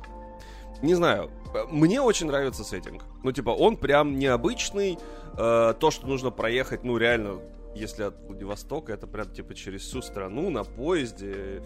не 0.83 0.95
знаю, 0.95 1.31
мне 1.71 2.01
очень 2.01 2.27
нравится 2.27 2.65
сеттинг. 2.65 3.05
Ну, 3.23 3.33
типа, 3.33 3.51
он 3.51 3.77
прям 3.77 4.19
необычный. 4.19 4.99
Э, 5.39 5.75
то, 5.79 5.91
что 5.91 6.07
нужно 6.07 6.31
проехать, 6.31 6.85
ну, 6.85 6.99
реально, 6.99 7.41
если 7.75 8.05
от 8.05 8.21
Владивостока, 8.27 8.93
это 8.93 9.07
прям, 9.07 9.31
типа, 9.33 9.55
через 9.55 9.83
всю 9.83 10.03
страну 10.03 10.51
на 10.51 10.65
поезде. 10.65 11.63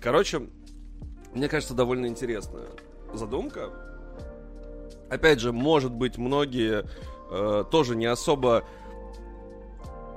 Короче, 0.00 0.48
мне 1.36 1.48
кажется, 1.48 1.74
довольно 1.74 2.06
интересная 2.06 2.68
задумка. 3.12 3.70
Опять 5.10 5.38
же, 5.38 5.52
может 5.52 5.92
быть, 5.92 6.16
многие 6.16 6.84
э, 7.30 7.64
тоже 7.70 7.94
не 7.94 8.06
особо, 8.06 8.64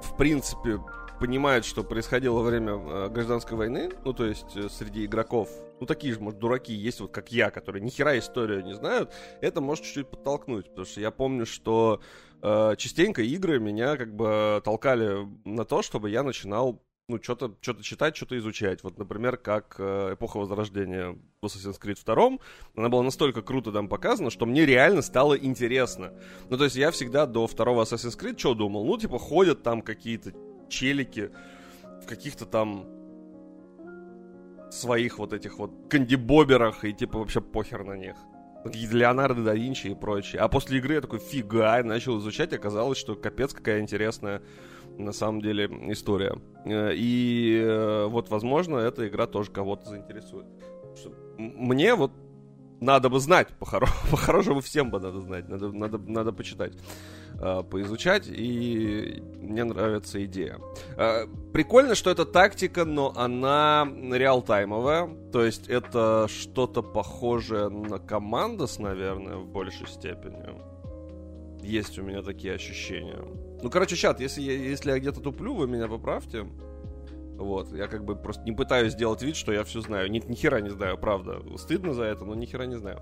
в 0.01 0.15
принципе, 0.17 0.79
понимают, 1.19 1.65
что 1.65 1.83
происходило 1.83 2.35
во 2.35 2.43
время 2.43 2.73
э, 2.73 3.09
гражданской 3.09 3.57
войны, 3.57 3.91
ну, 4.05 4.13
то 4.13 4.25
есть 4.25 4.55
э, 4.55 4.69
среди 4.69 5.05
игроков. 5.05 5.49
Ну, 5.81 5.85
такие 5.85 6.13
же, 6.13 6.21
может, 6.21 6.39
дураки 6.39 6.73
есть, 6.73 7.01
вот 7.01 7.11
как 7.11 7.31
я, 7.33 7.51
которые 7.51 7.83
ни 7.83 7.89
хера 7.89 8.17
историю 8.17 8.63
не 8.63 8.73
знают, 8.73 9.11
это 9.41 9.59
может 9.59 9.83
чуть-чуть 9.83 10.09
подтолкнуть, 10.09 10.69
потому 10.69 10.85
что 10.85 11.01
я 11.01 11.11
помню, 11.11 11.45
что 11.45 12.01
э, 12.41 12.75
частенько 12.77 13.21
игры 13.21 13.59
меня 13.59 13.97
как 13.97 14.15
бы 14.15 14.61
толкали 14.63 15.27
на 15.43 15.65
то, 15.65 15.81
чтобы 15.81 16.09
я 16.09 16.23
начинал 16.23 16.81
ну, 17.09 17.19
что-то 17.21 17.55
что 17.59 17.73
читать, 17.83 18.15
что-то 18.15 18.37
изучать. 18.37 18.83
Вот, 18.83 18.97
например, 18.97 19.37
как 19.37 19.75
э, 19.79 20.13
эпоха 20.13 20.37
Возрождения 20.37 21.17
в 21.41 21.45
Assassin's 21.45 21.81
Creed 21.81 21.97
2. 22.05 22.37
Она 22.75 22.89
была 22.89 23.03
настолько 23.03 23.41
круто 23.41 23.71
там 23.71 23.89
показана, 23.89 24.29
что 24.29 24.45
мне 24.45 24.65
реально 24.65 25.01
стало 25.01 25.37
интересно. 25.37 26.13
Ну, 26.49 26.57
то 26.57 26.65
есть 26.65 26.75
я 26.75 26.91
всегда 26.91 27.25
до 27.25 27.47
второго 27.47 27.83
Assassin's 27.83 28.17
Creed 28.17 28.37
что 28.37 28.53
думал? 28.53 28.85
Ну, 28.85 28.97
типа, 28.97 29.17
ходят 29.17 29.63
там 29.63 29.81
какие-то 29.81 30.33
челики 30.69 31.31
в 32.03 32.05
каких-то 32.05 32.45
там 32.45 32.85
своих 34.71 35.17
вот 35.17 35.33
этих 35.33 35.57
вот 35.57 35.71
кандибоберах 35.89 36.85
и 36.85 36.93
типа 36.93 37.17
вообще 37.17 37.41
похер 37.41 37.83
на 37.83 37.93
них. 37.93 38.15
Леонардо 38.65 39.43
да 39.43 39.55
Винчи 39.55 39.87
и 39.87 39.95
прочее. 39.95 40.41
А 40.41 40.47
после 40.47 40.77
игры 40.79 40.95
я 40.95 41.01
такой, 41.01 41.19
фига, 41.19 41.81
начал 41.83 42.19
изучать, 42.19 42.53
оказалось, 42.53 42.97
что 42.97 43.15
капец 43.15 43.53
какая 43.53 43.79
интересная 43.81 44.41
на 44.99 45.13
самом 45.13 45.41
деле 45.41 45.65
история. 45.91 46.35
Э, 46.65 46.91
и 46.93 47.61
э, 47.63 48.05
вот, 48.05 48.29
возможно, 48.29 48.77
эта 48.77 49.07
игра 49.07 49.25
тоже 49.25 49.49
кого-то 49.51 49.89
заинтересует. 49.89 50.45
Мне 51.37 51.95
вот 51.95 52.11
надо 52.81 53.09
бы 53.09 53.19
знать, 53.19 53.47
по-хорошему 53.59 54.59
всем 54.59 54.91
бы 54.91 54.99
надо 54.99 55.21
знать, 55.21 55.49
надо, 55.49 55.71
надо, 55.71 55.97
надо 55.97 56.33
почитать, 56.33 56.73
э, 57.41 57.63
поизучать, 57.63 58.27
и 58.27 59.23
мне 59.41 59.63
нравится 59.63 60.23
идея. 60.25 60.59
Прикольно, 61.53 61.95
что 61.95 62.09
это 62.11 62.25
тактика, 62.25 62.85
но 62.85 63.13
она 63.15 63.87
реалтаймовая, 64.11 65.09
то 65.31 65.45
есть 65.45 65.69
это 65.69 66.27
что-то 66.27 66.83
похожее 66.83 67.69
на 67.69 67.99
командос, 67.99 68.79
наверное, 68.79 69.37
в 69.37 69.47
большей 69.47 69.87
степени. 69.87 70.61
Есть 71.61 71.99
у 71.99 72.03
меня 72.03 72.21
такие 72.21 72.53
ощущения. 72.53 73.48
Ну, 73.61 73.69
короче, 73.69 73.95
чат, 73.95 74.19
если, 74.19 74.41
если 74.41 74.91
я 74.91 74.99
где-то 74.99 75.21
туплю, 75.21 75.53
вы 75.53 75.67
меня 75.67 75.87
поправьте. 75.87 76.47
Вот, 77.35 77.73
я 77.73 77.87
как 77.87 78.03
бы 78.03 78.15
просто 78.15 78.43
не 78.43 78.51
пытаюсь 78.51 78.93
сделать 78.93 79.21
вид, 79.21 79.35
что 79.35 79.53
я 79.53 79.63
все 79.63 79.81
знаю. 79.81 80.11
Ни, 80.11 80.19
ни 80.19 80.35
хера 80.35 80.59
не 80.59 80.69
знаю, 80.69 80.97
правда. 80.97 81.41
Стыдно 81.57 81.93
за 81.93 82.03
это, 82.03 82.25
но 82.25 82.35
ни 82.35 82.45
хера 82.45 82.65
не 82.65 82.77
знаю. 82.77 83.01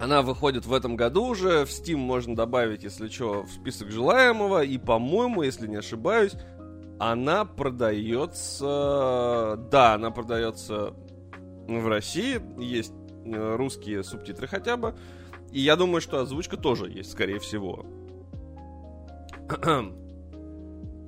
Она 0.00 0.22
выходит 0.22 0.64
в 0.64 0.72
этом 0.72 0.96
году 0.96 1.26
уже. 1.26 1.64
В 1.64 1.68
Steam 1.68 1.96
можно 1.96 2.36
добавить, 2.36 2.84
если 2.84 3.08
что, 3.08 3.42
в 3.42 3.50
список 3.50 3.90
желаемого. 3.90 4.64
И, 4.64 4.78
по-моему, 4.78 5.42
если 5.42 5.66
не 5.66 5.76
ошибаюсь, 5.76 6.34
она 6.98 7.44
продается... 7.44 9.58
Да, 9.70 9.94
она 9.94 10.10
продается 10.10 10.94
в 11.66 11.88
России. 11.88 12.40
Есть 12.58 12.94
э, 13.26 13.56
русские 13.56 14.02
субтитры 14.02 14.46
хотя 14.46 14.76
бы. 14.76 14.94
И 15.50 15.60
я 15.60 15.76
думаю, 15.76 16.00
что 16.00 16.20
озвучка 16.20 16.56
тоже 16.56 16.90
есть, 16.90 17.10
скорее 17.10 17.38
всего. 17.38 17.84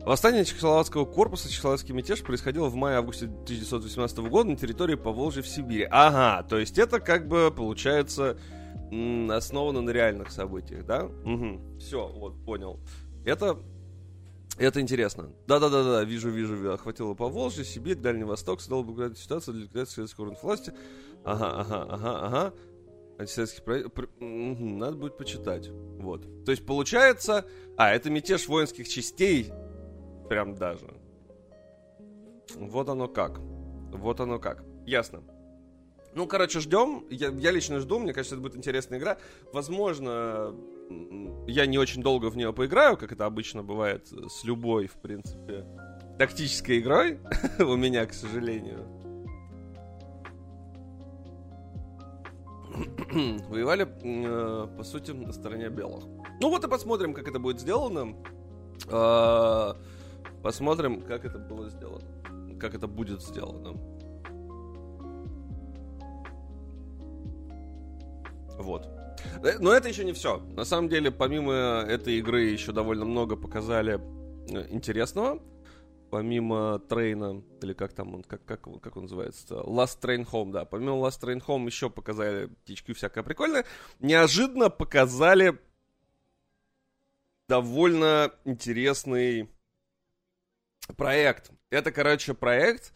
Восстание 0.05 0.45
Чехословацкого 0.45 1.05
корпуса, 1.05 1.49
Чехословацкий 1.51 1.95
мятеж 1.95 2.23
происходило 2.23 2.69
в 2.69 2.75
мае-августе 2.75 3.27
1918 3.27 4.19
года 4.19 4.51
на 4.51 4.57
территории 4.57 4.95
Поволжья 4.95 5.43
в 5.43 5.49
Сибири. 5.49 5.87
Ага, 5.91 6.47
то 6.49 6.59
есть 6.59 6.79
это 6.79 7.01
как 7.01 7.29
бы 7.29 7.53
получается 7.55 8.39
основано 8.91 9.83
на 9.83 9.91
реальных 9.91 10.33
событиях, 10.33 10.87
да? 10.87 11.05
Угу. 11.05 11.79
Все, 11.79 12.09
вот, 12.09 12.43
понял. 12.45 12.81
Это 13.25 13.59
это 14.61 14.81
интересно. 14.81 15.31
Да-да-да-да, 15.47 16.05
вижу, 16.05 16.29
вижу, 16.31 16.73
охватило 16.73 17.15
Поволжье, 17.15 17.65
Сибирь, 17.65 17.97
Дальний 17.97 18.25
Восток, 18.25 18.61
создала 18.61 18.83
бы 18.83 19.15
ситуацию 19.17 19.55
для 19.55 19.63
ликвидации 19.65 19.95
советского 19.95 20.37
власти. 20.43 20.73
Ага, 21.25 21.61
ага, 21.61 21.87
ага, 21.89 22.27
ага. 22.27 22.55
Антисоветских 23.21 23.63
надо 24.19 24.97
будет 24.97 25.17
почитать. 25.17 25.69
Вот. 25.69 26.45
То 26.45 26.51
есть 26.51 26.67
получается... 26.67 27.47
А, 27.77 27.91
это 27.93 28.11
мятеж 28.11 28.49
воинских 28.49 28.89
частей 28.89 29.53
Прям 30.31 30.55
даже. 30.55 30.87
Вот 32.55 32.89
оно 32.89 33.09
как. 33.09 33.41
Вот 33.41 34.21
оно 34.21 34.39
как. 34.39 34.63
Ясно. 34.87 35.25
Ну, 36.15 36.29
короче, 36.29 36.61
ждем. 36.61 37.05
Я, 37.11 37.31
я 37.31 37.51
лично 37.51 37.81
жду. 37.81 37.99
Мне 37.99 38.13
кажется, 38.13 38.37
это 38.37 38.43
будет 38.43 38.57
интересная 38.57 39.01
игра. 39.01 39.19
Возможно, 39.53 40.55
я 41.49 41.67
не 41.67 41.79
очень 41.79 42.01
долго 42.01 42.31
в 42.31 42.37
нее 42.37 42.53
поиграю, 42.53 42.97
как 42.97 43.11
это 43.11 43.27
обычно 43.27 43.65
бывает 43.65 44.07
с 44.07 44.45
любой, 44.45 44.87
в 44.87 45.01
принципе, 45.01 45.67
тактической 46.17 46.79
игрой. 46.79 47.19
У 47.59 47.75
меня, 47.75 48.07
к 48.07 48.13
сожалению. 48.13 49.00
Воевали, 53.49 53.89
э, 54.03 54.69
по 54.77 54.85
сути, 54.85 55.11
на 55.13 55.33
стороне 55.33 55.69
белых. 55.69 56.05
Ну 56.41 56.51
вот 56.51 56.65
и 56.65 56.69
посмотрим, 56.69 57.15
как 57.15 57.29
это 57.29 57.39
будет 57.39 57.61
сделано. 57.61 58.17
А, 58.89 59.77
Посмотрим, 60.43 61.03
как 61.03 61.25
это 61.25 61.39
было 61.39 61.69
сделано. 61.69 62.07
Как 62.59 62.75
это 62.75 62.87
будет 62.87 63.23
сделано. 63.23 63.75
Вот. 68.59 68.89
Э, 69.43 69.59
но 69.59 69.73
это 69.73 69.89
еще 69.89 70.05
не 70.05 70.13
все. 70.13 70.39
На 70.57 70.65
самом 70.65 70.89
деле, 70.89 71.11
помимо 71.11 71.53
этой 71.53 72.19
игры, 72.19 72.43
еще 72.43 72.73
довольно 72.73 73.05
много 73.05 73.37
показали 73.37 74.01
э, 74.49 74.67
интересного. 74.71 75.41
Помимо 76.11 76.81
Трейна, 76.81 77.43
или 77.63 77.73
как 77.73 77.93
там 77.93 78.15
он, 78.15 78.23
как, 78.25 78.45
как, 78.45 78.63
как 78.81 78.97
он 78.97 79.05
называется? 79.05 79.55
Last 79.55 80.01
Train 80.01 80.29
Home, 80.31 80.51
да. 80.51 80.65
Помимо 80.65 80.97
Last 80.97 81.23
Train 81.23 81.41
Home 81.47 81.67
еще 81.67 81.89
показали 81.89 82.47
птички 82.47 82.93
всякое 82.93 83.23
прикольное. 83.23 83.65
Неожиданно 84.01 84.71
показали 84.71 85.59
довольно 87.49 88.33
интересный 88.45 89.49
проект. 90.97 91.51
Это, 91.71 91.93
короче, 91.93 92.35
проект, 92.35 92.93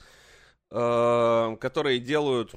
э, 0.70 1.56
который 1.60 2.00
делают 2.00 2.54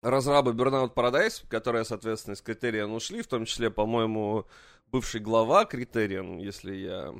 разрабы 0.00 0.52
Burnout 0.52 0.94
Paradise, 0.94 1.46
которые, 1.48 1.84
соответственно, 1.84 2.34
из 2.34 2.42
Criterion 2.42 2.94
ушли, 2.94 3.22
в 3.22 3.26
том 3.26 3.44
числе, 3.44 3.70
по-моему, 3.70 4.46
бывший 4.86 5.20
глава 5.20 5.64
Criterion, 5.64 6.40
если 6.40 6.74
я 6.74 7.14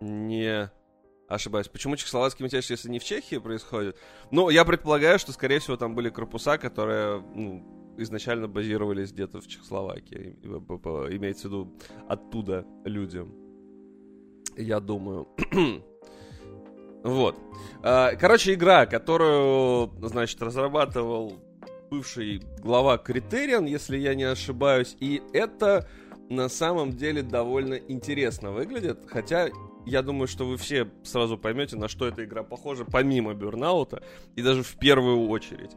не 0.00 0.70
ошибаюсь. 1.28 1.68
Почему 1.68 1.96
чехословацкий 1.96 2.44
мятеж, 2.44 2.70
если 2.70 2.88
не 2.88 2.98
в 2.98 3.04
Чехии 3.04 3.38
происходит? 3.38 3.96
Ну, 4.30 4.50
я 4.50 4.64
предполагаю, 4.64 5.18
что, 5.18 5.32
скорее 5.32 5.58
всего, 5.58 5.76
там 5.76 5.94
были 5.94 6.10
корпуса, 6.10 6.58
которые 6.58 7.20
ну, 7.34 7.94
изначально 7.98 8.48
базировались 8.48 9.12
где-то 9.12 9.40
в 9.40 9.46
Чехословакии. 9.46 10.36
Имеется 10.42 11.48
в 11.48 11.50
виду 11.50 11.78
оттуда 12.08 12.66
люди. 12.84 13.24
Я 14.56 14.80
думаю. 14.80 15.28
Вот. 17.04 17.36
А, 17.84 18.16
короче, 18.16 18.54
игра, 18.54 18.84
которую, 18.84 19.92
значит, 20.08 20.42
разрабатывал 20.42 21.34
бывший 21.88 22.42
глава 22.58 22.98
Критериан, 22.98 23.64
если 23.64 23.96
я 23.96 24.16
не 24.16 24.24
ошибаюсь. 24.24 24.96
И 24.98 25.22
это 25.32 25.88
на 26.28 26.48
самом 26.48 26.90
деле 26.90 27.22
довольно 27.22 27.74
интересно 27.74 28.50
выглядит. 28.50 29.04
Хотя 29.06 29.50
я 29.86 30.02
думаю, 30.02 30.26
что 30.26 30.46
вы 30.46 30.56
все 30.56 30.90
сразу 31.04 31.38
поймете, 31.38 31.76
на 31.76 31.88
что 31.88 32.06
эта 32.06 32.24
игра 32.24 32.42
похожа, 32.42 32.84
помимо 32.84 33.34
Бернаута, 33.34 34.02
и 34.34 34.42
даже 34.42 34.62
в 34.62 34.76
первую 34.76 35.28
очередь. 35.28 35.70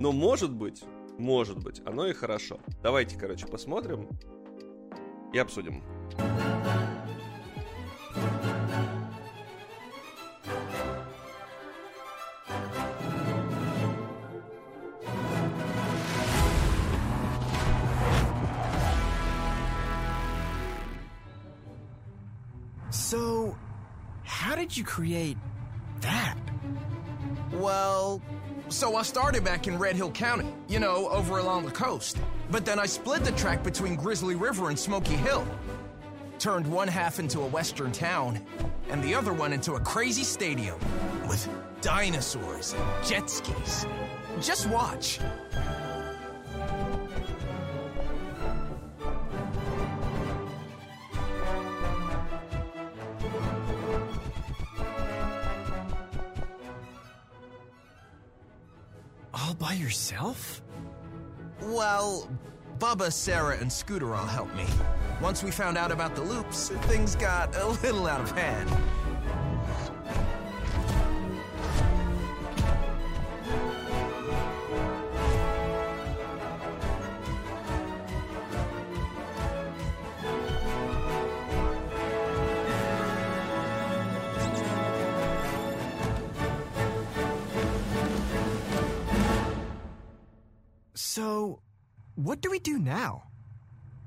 Но 0.00 0.12
может 0.12 0.52
быть, 0.52 0.84
может 1.18 1.62
быть, 1.62 1.82
оно 1.84 2.06
и 2.06 2.12
хорошо. 2.12 2.60
Давайте, 2.82 3.18
короче, 3.18 3.46
посмотрим 3.46 4.08
и 5.32 5.38
обсудим. 5.38 5.82
Did 24.60 24.76
you 24.76 24.84
create 24.84 25.36
that? 26.00 26.36
Well, 27.52 28.20
so 28.68 28.96
I 28.96 29.02
started 29.02 29.44
back 29.44 29.66
in 29.68 29.78
Red 29.78 29.96
Hill 29.96 30.10
County, 30.10 30.52
you 30.68 30.80
know, 30.80 31.08
over 31.08 31.38
along 31.38 31.64
the 31.64 31.70
coast. 31.70 32.18
But 32.50 32.64
then 32.64 32.78
I 32.78 32.86
split 32.86 33.24
the 33.24 33.32
track 33.32 33.62
between 33.62 33.96
Grizzly 33.96 34.34
River 34.34 34.68
and 34.68 34.78
Smoky 34.78 35.14
Hill. 35.14 35.46
Turned 36.38 36.66
one 36.66 36.88
half 36.88 37.18
into 37.18 37.40
a 37.40 37.46
western 37.46 37.92
town, 37.92 38.44
and 38.88 39.02
the 39.02 39.14
other 39.14 39.32
one 39.32 39.52
into 39.52 39.74
a 39.74 39.80
crazy 39.80 40.24
stadium 40.24 40.78
with 41.28 41.48
dinosaurs 41.80 42.74
and 42.74 43.06
jet 43.06 43.30
skis. 43.30 43.86
Just 44.40 44.68
watch. 44.68 45.18
By 59.58 59.72
yourself? 59.72 60.62
Well, 61.62 62.28
Bubba, 62.78 63.12
Sarah, 63.12 63.56
and 63.58 63.72
Scooter 63.72 64.14
all 64.14 64.26
helped 64.26 64.54
me. 64.54 64.66
Once 65.22 65.42
we 65.42 65.50
found 65.50 65.78
out 65.78 65.90
about 65.90 66.14
the 66.14 66.22
loops, 66.22 66.68
things 66.68 67.16
got 67.16 67.54
a 67.56 67.66
little 67.66 68.06
out 68.06 68.20
of 68.20 68.30
hand. 68.32 68.70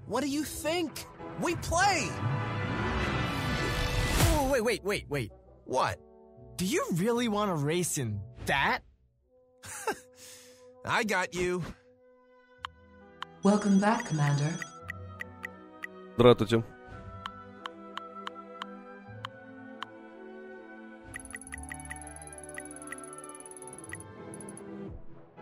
What 0.08 0.22
do 0.22 0.28
you 0.28 0.44
think? 0.44 1.06
We 1.40 1.56
play! 1.56 2.08
Oh, 4.36 4.48
wait, 4.52 4.62
wait, 4.62 4.84
wait, 4.84 5.06
wait. 5.08 5.32
What? 5.64 5.98
Do 6.56 6.66
you 6.66 6.84
really 6.94 7.28
want 7.28 7.50
to 7.50 7.56
race 7.56 7.98
in 7.98 8.20
that? 8.46 8.80
I 10.84 11.04
got 11.04 11.34
you. 11.34 11.62
Welcome 13.42 13.78
back, 13.80 14.06
Commander. 14.06 14.54
Здравствуйте. 16.16 16.62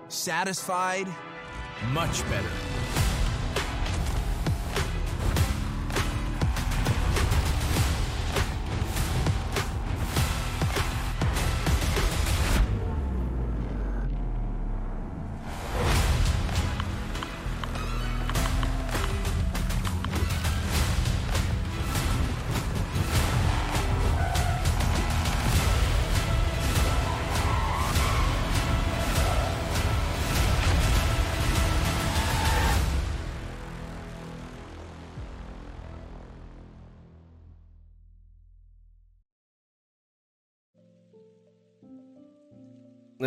Satisfied? 0.09 1.09
Much 1.93 2.23
better. 2.29 2.66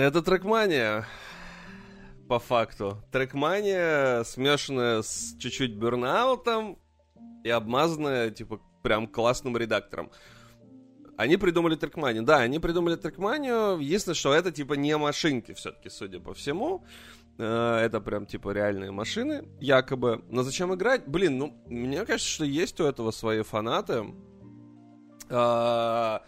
Это 0.00 0.22
трекмания, 0.22 1.06
по 2.26 2.38
факту. 2.38 3.04
Трекмания, 3.12 4.24
смешанная 4.24 5.02
с 5.02 5.36
чуть-чуть 5.38 5.74
бернаутом 5.74 6.78
и 7.44 7.50
обмазанная, 7.50 8.30
типа, 8.30 8.62
прям 8.82 9.06
классным 9.06 9.58
редактором. 9.58 10.10
Они 11.18 11.36
придумали 11.36 11.76
трекманию. 11.76 12.22
Да, 12.22 12.38
они 12.38 12.58
придумали 12.58 12.96
трекманию. 12.96 13.78
Единственное, 13.78 14.14
что 14.14 14.32
это, 14.32 14.50
типа, 14.50 14.72
не 14.72 14.96
машинки 14.96 15.52
все-таки, 15.52 15.90
судя 15.90 16.18
по 16.18 16.32
всему. 16.32 16.82
Э, 17.36 17.80
Это 17.84 18.00
прям, 18.00 18.24
типа, 18.24 18.52
реальные 18.52 18.92
машины, 18.92 19.44
якобы. 19.60 20.24
Но 20.30 20.42
зачем 20.44 20.74
играть? 20.74 21.06
Блин, 21.06 21.36
ну, 21.36 21.62
мне 21.66 22.06
кажется, 22.06 22.32
что 22.32 22.46
есть 22.46 22.80
у 22.80 22.84
этого 22.84 23.10
свои 23.10 23.42
фанаты. 23.42 24.06
А, 25.28 26.22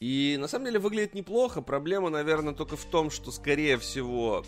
И 0.00 0.38
на 0.40 0.48
самом 0.48 0.64
деле 0.64 0.78
выглядит 0.78 1.14
неплохо. 1.14 1.60
Проблема, 1.60 2.08
наверное, 2.08 2.54
только 2.54 2.76
в 2.76 2.84
том, 2.86 3.10
что, 3.10 3.30
скорее 3.30 3.76
всего, 3.76 4.44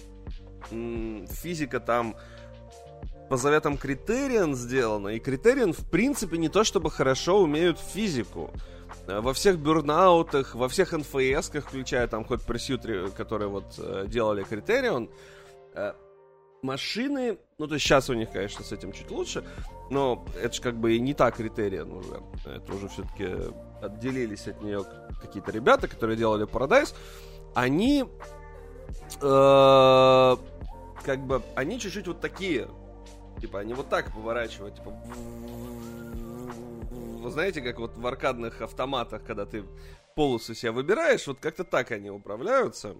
физика 0.70 1.78
там 1.78 2.16
по 3.28 3.36
заветам 3.36 3.76
Критериан 3.76 4.54
сделана. 4.54 5.08
И 5.08 5.20
Критериан, 5.20 5.72
в 5.74 5.90
принципе, 5.90 6.38
не 6.38 6.48
то 6.48 6.64
чтобы 6.64 6.90
хорошо 6.90 7.42
умеют 7.42 7.78
физику. 7.78 8.50
Э, 9.06 9.20
Во 9.20 9.32
всех 9.34 9.58
бюрнаутах, 9.58 10.54
во 10.54 10.68
всех 10.68 10.92
НФСках, 10.92 11.66
включая 11.66 12.06
там 12.08 12.24
хоть 12.24 12.40
Pursuit, 12.40 13.12
которые 13.12 13.48
вот 13.48 13.74
э, 13.78 14.06
делали 14.06 14.44
Критерион, 14.44 15.10
э, 15.74 15.92
машины, 16.62 17.38
ну 17.58 17.66
то 17.66 17.74
есть 17.74 17.84
сейчас 17.84 18.08
у 18.08 18.14
них, 18.14 18.30
конечно, 18.30 18.64
с 18.64 18.72
этим 18.72 18.92
чуть 18.92 19.10
лучше, 19.10 19.44
но 19.90 20.24
это 20.40 20.54
же 20.54 20.62
как 20.62 20.76
бы 20.76 20.94
и 20.94 21.00
не 21.00 21.14
так 21.14 21.36
Критерион 21.36 21.92
уже. 21.92 22.22
Это 22.44 22.72
уже 22.72 22.88
все-таки 22.88 23.52
отделились 23.82 24.46
от 24.48 24.62
нее 24.62 24.84
какие-то 25.20 25.50
ребята, 25.50 25.88
которые 25.88 26.16
делали 26.16 26.46
Paradise. 26.46 26.94
Они 27.54 28.04
э, 29.20 30.36
как 31.04 31.26
бы, 31.26 31.42
они 31.54 31.78
чуть-чуть 31.78 32.06
вот 32.06 32.20
такие. 32.20 32.68
Типа, 33.40 33.60
они 33.60 33.74
вот 33.74 33.88
так 33.88 34.12
поворачивают, 34.14 34.76
типа... 34.76 34.90
Вы 37.20 37.30
знаете, 37.30 37.60
как 37.60 37.78
вот 37.78 37.96
в 37.96 38.06
аркадных 38.06 38.62
автоматах, 38.62 39.24
когда 39.24 39.46
ты 39.46 39.64
полосу 40.16 40.54
себя 40.54 40.72
выбираешь, 40.72 41.26
вот 41.26 41.38
как-то 41.40 41.64
так 41.64 41.90
они 41.92 42.10
управляются. 42.10 42.96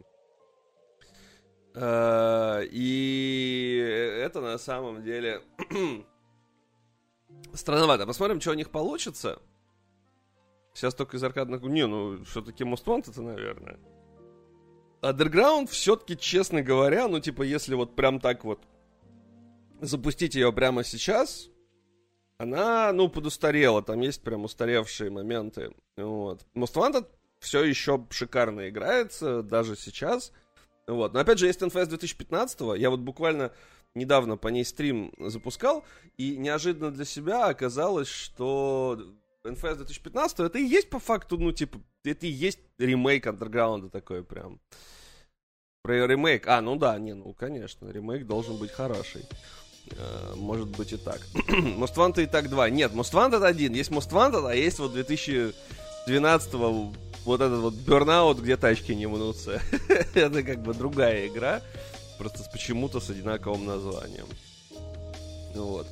Э, 1.75 2.63
И 2.71 3.79
это 4.21 4.41
на 4.41 4.59
самом 4.59 5.03
деле 5.03 5.43
странновато. 7.55 8.07
Посмотрим, 8.07 8.41
что 8.41 8.51
у 8.51 8.55
них 8.55 8.71
получится. 8.71 9.41
Сейчас 10.75 10.95
только 10.95 11.17
из 11.17 11.25
аркадных... 11.25 11.63
Не, 11.63 11.87
ну, 11.87 12.25
все-таки 12.25 12.65
Most 12.65 12.85
Wanted, 12.85 13.21
наверное. 13.21 13.79
Underground 15.03 15.69
все-таки, 15.69 16.17
честно 16.17 16.63
говоря, 16.63 17.09
ну, 17.09 17.21
типа, 17.21 17.43
если 17.43 17.75
вот 17.75 17.97
прям 17.97 18.21
так 18.21 18.45
вот 18.45 18.61
запустить 19.81 20.35
ее 20.35 20.53
прямо 20.53 20.85
сейчас, 20.85 21.49
она, 22.39 22.93
ну, 22.93 23.09
подустарела. 23.09 23.83
Там 23.83 24.01
есть 24.01 24.23
прям 24.23 24.45
устаревшие 24.45 25.11
моменты. 25.11 25.75
Вот. 25.97 26.47
Most 26.55 26.75
Wanted 26.75 27.07
все 27.41 27.65
еще 27.65 28.07
шикарно 28.11 28.69
играется, 28.69 29.43
даже 29.43 29.77
сейчас. 29.77 30.33
Вот. 30.87 31.13
Но 31.13 31.21
опять 31.21 31.39
же, 31.39 31.47
есть 31.47 31.61
NFS 31.61 31.87
2015 31.87 32.79
я 32.79 32.91
вот 32.91 33.01
буквально 33.01 33.53
недавно 33.95 34.37
по 34.37 34.49
ней 34.49 34.65
стрим 34.65 35.13
запускал, 35.19 35.85
и 36.17 36.37
неожиданно 36.37 36.91
для 36.91 37.05
себя 37.05 37.47
оказалось, 37.47 38.09
что 38.09 38.99
NFS 39.45 39.77
2015, 39.77 40.41
это 40.41 40.59
и 40.59 40.65
есть 40.65 40.89
по 40.89 40.99
факту, 40.99 41.37
ну, 41.37 41.53
типа, 41.53 41.81
это 42.05 42.27
и 42.27 42.31
есть 42.31 42.61
ремейк 42.79 43.27
андерграунда 43.27 43.91
такой 43.91 44.23
прям. 44.23 44.61
Про 45.83 46.07
ремейк. 46.07 46.47
А, 46.47 46.61
ну 46.61 46.77
да, 46.77 46.97
не, 46.99 47.15
ну, 47.15 47.35
конечно, 47.35 47.89
ремейк 47.89 48.27
должен 48.27 48.57
быть 48.57 48.71
хороший. 48.71 49.25
Э, 49.91 50.35
может 50.37 50.69
быть 50.69 50.93
и 50.93 50.97
так. 50.97 51.21
Most 51.35 51.97
Wanted 51.97 52.23
и 52.23 52.27
так 52.27 52.49
2. 52.49 52.71
Нет, 52.71 52.93
Most 52.93 53.13
Wanted 53.13 53.45
1. 53.45 53.73
Есть 53.73 53.91
Most 53.91 54.11
Wanted, 54.11 54.49
а 54.49 54.55
есть 54.55 54.79
вот 54.79 54.93
2012 54.93 56.55
вот 57.25 57.41
этот 57.41 57.61
вот 57.61 57.75
Burnout, 57.75 58.41
где 58.41 58.57
тачки 58.57 58.93
не 58.93 59.07
мнутся. 59.07 59.61
Это 60.15 60.45
как 60.45 60.63
бы 60.63 60.73
другая 60.73 61.27
игра, 61.27 61.63
просто 62.19 62.49
почему-то 62.53 63.01
с 63.01 63.11
одинаковым 63.11 63.67
названием. 63.67 64.27
Вот. 65.55 65.89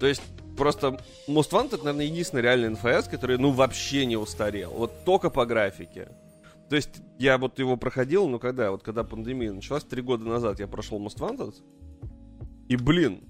То 0.00 0.06
есть, 0.06 0.22
просто 0.60 1.00
Most 1.26 1.52
Wanted, 1.52 1.78
наверное, 1.78 2.04
единственный 2.04 2.42
реальный 2.42 2.68
НФС, 2.68 3.08
который, 3.08 3.38
ну, 3.38 3.50
вообще 3.50 4.04
не 4.04 4.18
устарел. 4.18 4.70
Вот 4.72 5.04
только 5.06 5.30
по 5.30 5.46
графике. 5.46 6.10
То 6.68 6.76
есть, 6.76 7.00
я 7.18 7.38
вот 7.38 7.58
его 7.58 7.78
проходил, 7.78 8.28
ну, 8.28 8.38
когда? 8.38 8.70
Вот 8.70 8.82
когда 8.82 9.02
пандемия 9.02 9.52
началась, 9.54 9.84
три 9.84 10.02
года 10.02 10.26
назад 10.26 10.60
я 10.60 10.68
прошел 10.68 11.00
Most 11.00 11.18
Wanted. 11.18 11.54
И, 12.68 12.76
блин, 12.76 13.24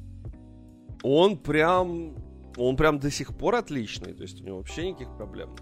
он 1.05 1.39
прям... 1.39 2.17
Он 2.57 2.77
прям 2.77 2.99
до 2.99 3.13
сих 3.13 3.39
пор 3.39 3.55
отличный. 3.55 4.13
То 4.13 4.23
есть, 4.23 4.41
у 4.41 4.45
него 4.45 4.57
вообще 4.59 4.89
никаких 4.89 5.17
проблем. 5.17 5.55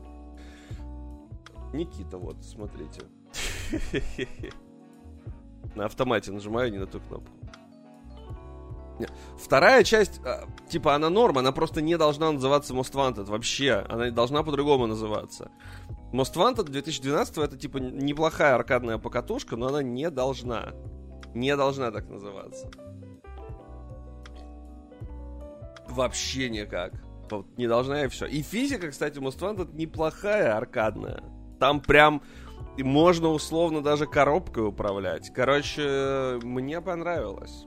Никита, 1.75 2.17
вот, 2.17 2.43
смотрите. 2.47 3.03
На 5.77 5.85
автомате 5.85 6.33
нажимаю 6.33 6.73
не 6.73 6.79
на 6.79 6.87
ту 6.87 6.99
кнопку. 6.99 7.38
Вторая 9.39 9.85
часть, 9.85 10.21
а, 10.25 10.47
типа, 10.69 10.95
она 10.95 11.11
норм, 11.11 11.39
она 11.39 11.53
просто 11.53 11.81
не 11.81 11.97
должна 11.97 12.33
называться 12.33 12.75
Most 12.75 12.95
Wanted 12.95 13.25
вообще. 13.25 13.85
Она 13.89 14.11
должна 14.11 14.43
по-другому 14.43 14.87
называться. 14.87 15.51
Most 16.13 16.35
Wanted 16.35 16.65
2012 16.65 17.39
это, 17.39 17.57
типа, 17.57 17.79
неплохая 17.79 18.55
аркадная 18.55 18.99
покатушка, 18.99 19.57
но 19.57 19.69
она 19.69 19.83
не 19.83 20.11
должна. 20.11 20.73
Не 21.35 21.57
должна 21.57 21.91
так 21.91 22.09
называться. 22.09 22.71
Вообще 25.89 26.51
никак. 26.51 26.93
Не 27.57 27.67
должна 27.67 28.05
и 28.05 28.09
все. 28.09 28.27
И 28.27 28.43
физика, 28.43 28.91
кстати, 28.91 29.19
Most 29.19 29.39
Wanted 29.41 29.75
неплохая 29.75 30.57
аркадная. 30.57 31.23
Там 31.61 31.81
прям 31.81 32.23
можно 32.79 33.29
условно 33.29 33.83
даже 33.83 34.07
коробкой 34.07 34.67
управлять. 34.67 35.33
Короче, 35.35 36.39
мне 36.43 36.81
понравилось. 36.81 37.67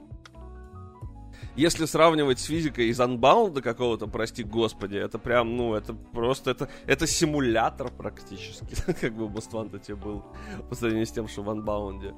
Если 1.54 1.84
сравнивать 1.84 2.38
с 2.38 2.44
физикой 2.44 2.88
из 2.88 2.98
Unbound 2.98 3.60
какого-то, 3.60 4.06
прости 4.06 4.42
господи, 4.42 4.96
это 4.96 5.18
прям, 5.18 5.56
ну, 5.56 5.74
это 5.74 5.92
просто, 5.92 6.50
это, 6.50 6.68
это 6.86 7.06
симулятор 7.06 7.90
практически, 7.90 8.74
как 9.00 9.14
бы 9.14 9.26
Most 9.26 9.80
тебе 9.80 9.96
был, 9.96 10.24
по 10.68 10.74
сравнению 10.74 11.06
с 11.06 11.12
тем, 11.12 11.28
что 11.28 11.42
в 11.42 11.50
Unbound. 11.50 12.14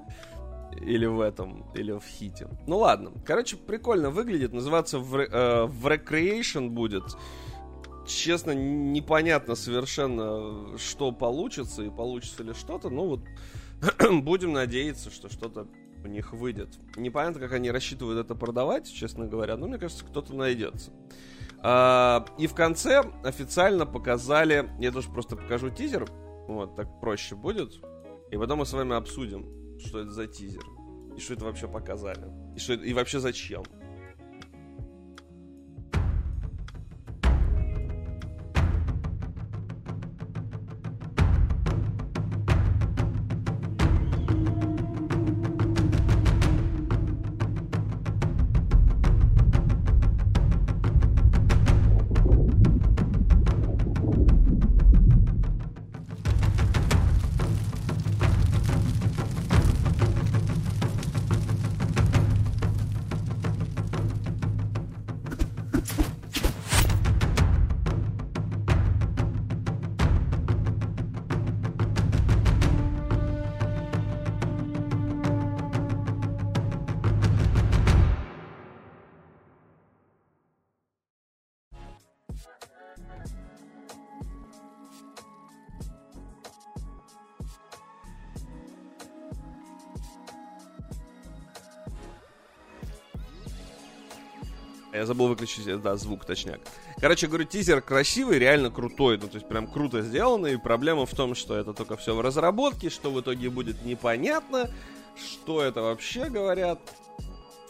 Или 0.80 1.06
в 1.06 1.20
этом, 1.20 1.64
или 1.74 1.92
в 1.92 2.02
хите. 2.04 2.48
Ну 2.66 2.78
ладно. 2.78 3.12
Короче, 3.24 3.56
прикольно 3.56 4.10
выглядит. 4.10 4.52
Называться 4.52 4.98
в, 4.98 5.16
э, 5.16 5.66
в 5.66 5.86
Recreation 5.86 6.70
будет 6.70 7.04
честно, 8.06 8.52
непонятно 8.52 9.54
совершенно, 9.54 10.76
что 10.78 11.12
получится 11.12 11.82
и 11.82 11.90
получится 11.90 12.42
ли 12.42 12.54
что-то. 12.54 12.90
Ну 12.90 13.06
вот, 13.06 13.20
будем 14.22 14.52
надеяться, 14.52 15.10
что 15.10 15.28
что-то 15.28 15.68
у 16.04 16.08
них 16.08 16.32
выйдет. 16.32 16.68
Непонятно, 16.96 17.40
как 17.40 17.52
они 17.52 17.70
рассчитывают 17.70 18.24
это 18.24 18.34
продавать, 18.34 18.92
честно 18.92 19.26
говоря, 19.26 19.56
но 19.56 19.66
мне 19.66 19.78
кажется, 19.78 20.04
кто-то 20.04 20.34
найдется. 20.34 20.92
А, 21.60 22.26
и 22.38 22.46
в 22.46 22.54
конце 22.54 23.02
официально 23.24 23.86
показали, 23.86 24.70
я 24.78 24.92
тоже 24.92 25.10
просто 25.10 25.36
покажу 25.36 25.70
тизер, 25.70 26.06
вот, 26.46 26.76
так 26.76 27.00
проще 27.00 27.34
будет, 27.34 27.80
и 28.30 28.36
потом 28.36 28.58
мы 28.58 28.66
с 28.66 28.72
вами 28.72 28.94
обсудим, 28.94 29.78
что 29.80 30.00
это 30.00 30.10
за 30.10 30.26
тизер, 30.26 30.64
и 31.16 31.20
что 31.20 31.34
это 31.34 31.44
вообще 31.46 31.66
показали, 31.66 32.30
и, 32.54 32.58
что 32.58 32.74
это, 32.74 32.84
и 32.84 32.92
вообще 32.92 33.18
зачем. 33.18 33.62
Я 95.04 95.08
забыл 95.08 95.28
выключить, 95.28 95.82
да, 95.82 95.96
звук, 95.96 96.24
точняк. 96.24 96.60
Короче, 96.98 97.26
говорю, 97.26 97.44
тизер 97.44 97.82
красивый, 97.82 98.38
реально 98.38 98.70
крутой. 98.70 99.18
Ну, 99.18 99.28
то 99.28 99.34
есть 99.34 99.46
прям 99.46 99.66
круто 99.66 100.00
сделано. 100.00 100.46
И 100.46 100.56
проблема 100.56 101.04
в 101.04 101.14
том, 101.14 101.34
что 101.34 101.54
это 101.58 101.74
только 101.74 101.98
все 101.98 102.14
в 102.14 102.22
разработке, 102.22 102.88
что 102.88 103.10
в 103.10 103.20
итоге 103.20 103.50
будет 103.50 103.84
непонятно, 103.84 104.70
что 105.14 105.62
это 105.62 105.82
вообще 105.82 106.30
говорят. 106.30 106.78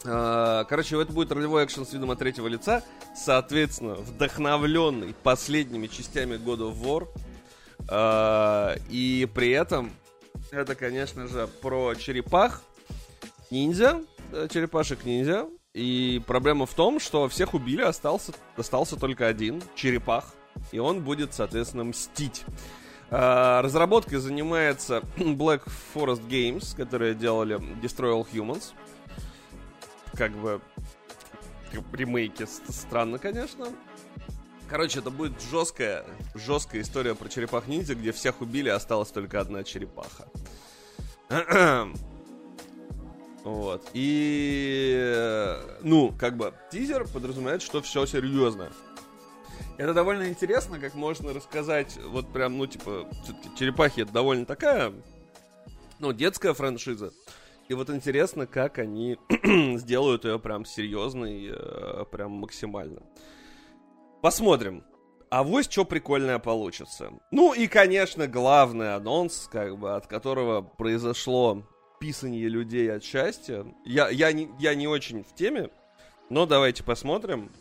А, 0.05 0.63
короче, 0.63 1.01
это 1.01 1.11
будет 1.11 1.33
ролевой 1.33 1.65
экшен 1.65 1.85
с 1.85 1.91
видом 1.91 2.11
от 2.11 2.19
третьего 2.19 2.47
лица, 2.47 2.83
соответственно, 3.13 3.95
вдохновленный 3.95 5.13
последними 5.21 5.87
частями 5.87 6.35
God 6.35 6.59
of 6.59 6.81
War. 6.81 7.09
А, 7.89 8.77
и 8.89 9.29
при 9.35 9.51
этом 9.51 9.91
это, 10.51 10.73
конечно 10.73 11.27
же, 11.27 11.49
про 11.61 11.95
черепах 11.95 12.61
ниндзя, 13.51 14.01
э, 14.31 14.47
черепашек 14.49 15.03
ниндзя, 15.03 15.49
и 15.75 16.21
проблема 16.25 16.65
в 16.65 16.73
том, 16.73 17.01
что 17.01 17.27
всех 17.27 17.53
убили, 17.53 17.81
остался, 17.81 18.31
остался 18.55 18.95
только 18.95 19.27
один, 19.27 19.61
черепах. 19.75 20.33
И 20.71 20.79
он 20.79 21.03
будет, 21.03 21.33
соответственно, 21.33 21.83
мстить. 21.83 22.45
А, 23.11 23.61
разработкой 23.61 24.19
занимается 24.19 25.03
Black 25.17 25.63
Forest 25.93 26.25
Games, 26.29 26.73
которые 26.77 27.13
делали 27.13 27.57
Destroy 27.81 28.13
All 28.13 28.25
Humans. 28.31 28.71
Как 30.13 30.31
бы 30.31 30.61
ремейки 31.91 32.47
странно, 32.69 33.19
конечно. 33.19 33.67
Короче, 34.69 34.99
это 34.99 35.11
будет 35.11 35.33
жесткая, 35.51 36.05
жесткая 36.35 36.83
история 36.83 37.15
про 37.15 37.27
черепах 37.27 37.67
ниндзя, 37.67 37.95
где 37.95 38.13
всех 38.13 38.39
убили, 38.39 38.69
осталась 38.69 39.09
только 39.09 39.41
одна 39.41 39.65
черепаха. 39.65 40.29
Вот. 43.45 43.91
И, 43.93 45.55
ну, 45.81 46.11
как 46.17 46.35
бы, 46.35 46.51
тизер 46.71 47.07
подразумевает, 47.07 47.61
что 47.61 47.79
все 47.83 48.07
серьезно. 48.07 48.71
Это 49.77 49.93
довольно 49.93 50.27
интересно, 50.27 50.79
как 50.79 50.95
можно 50.95 51.31
рассказать, 51.31 51.95
вот 52.07 52.33
прям, 52.33 52.57
ну, 52.57 52.65
типа, 52.65 53.07
Черепахи 53.57 54.01
это 54.01 54.11
довольно 54.11 54.47
такая, 54.47 54.93
ну, 55.99 56.11
детская 56.11 56.55
франшиза. 56.55 57.11
И 57.67 57.75
вот 57.75 57.91
интересно, 57.91 58.47
как 58.47 58.79
они 58.79 59.17
сделают 59.77 60.25
ее 60.25 60.39
прям 60.39 60.65
серьезной, 60.65 61.51
э, 61.51 62.05
прям 62.11 62.31
максимально. 62.31 63.03
Посмотрим. 64.23 64.83
А 65.29 65.43
вот 65.43 65.71
что 65.71 65.85
прикольное 65.85 66.39
получится. 66.39 67.11
Ну 67.29 67.53
и, 67.53 67.67
конечно, 67.67 68.25
главный 68.27 68.95
анонс, 68.95 69.47
как 69.51 69.77
бы, 69.77 69.95
от 69.95 70.07
которого 70.07 70.61
произошло 70.61 71.63
писанье 72.05 72.47
людей 72.49 72.91
от 72.93 73.03
счастья. 73.03 73.65
Я, 73.83 74.09
я, 74.09 74.31
не, 74.31 74.47
я 74.59 74.75
не 74.75 74.87
очень 74.87 75.23
в 75.23 75.33
теме, 75.33 75.71
но 76.29 76.45
давайте 76.45 76.83
посмотрим. 76.83 77.51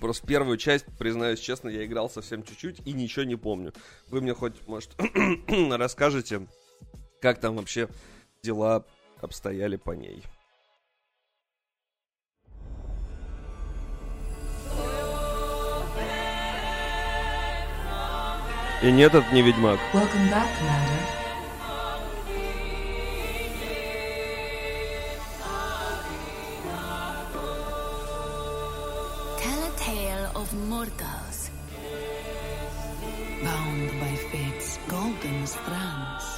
Просто 0.00 0.26
первую 0.26 0.58
часть, 0.58 0.84
признаюсь 0.98 1.40
честно, 1.40 1.70
я 1.70 1.86
играл 1.86 2.10
совсем 2.10 2.42
чуть-чуть 2.42 2.86
и 2.86 2.92
ничего 2.92 3.24
не 3.24 3.36
помню. 3.36 3.72
Вы 4.08 4.20
мне 4.20 4.34
хоть, 4.34 4.68
может, 4.68 4.90
расскажете, 5.48 6.46
как 7.22 7.40
там 7.40 7.56
вообще 7.56 7.88
дела 8.42 8.84
обстояли 9.22 9.76
по 9.76 9.92
ней. 9.92 10.22
И 18.82 18.92
нет, 18.92 19.14
это 19.14 19.24
не 19.34 19.40
Ведьмак. 19.40 19.80
Welcome 19.94 20.28
back, 20.30 20.48
Commander. 20.60 20.93
Bound 33.42 33.88
by 34.00 34.14
fate's 34.30 34.78
golden 34.88 35.46
strands. 35.46 36.33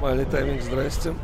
Малый 0.00 0.24
тайминг, 0.24 0.62
здрасте. 0.62 1.14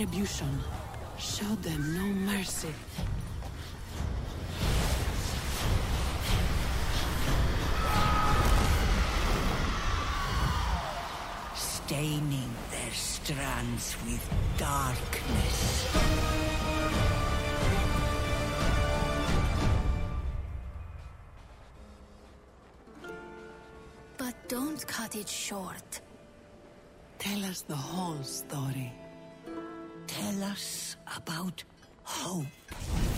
Retribution 0.00 0.48
showed 1.18 1.62
them 1.62 1.94
no 1.94 2.32
mercy. 2.32 2.74
staining 11.54 12.50
their 12.70 12.92
strands 12.92 13.96
with 14.06 14.24
darkness. 14.56 15.88
But 24.16 24.34
don't 24.48 24.86
cut 24.86 25.16
it 25.16 25.28
short. 25.28 26.00
Tell 27.18 27.44
us 27.44 27.62
the 27.62 27.74
whole 27.74 28.22
story. 28.22 28.92
Tell 30.20 30.42
us 30.44 30.96
about 31.16 31.64
hope. 32.02 33.09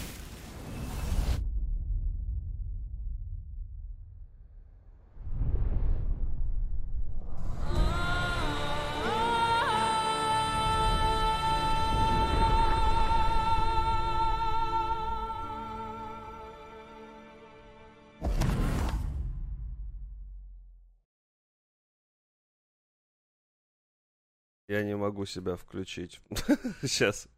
Я 24.73 24.83
не 24.85 24.97
могу 24.97 25.27
себя 25.27 25.57
включить. 25.57 26.21
Сейчас. 26.83 27.29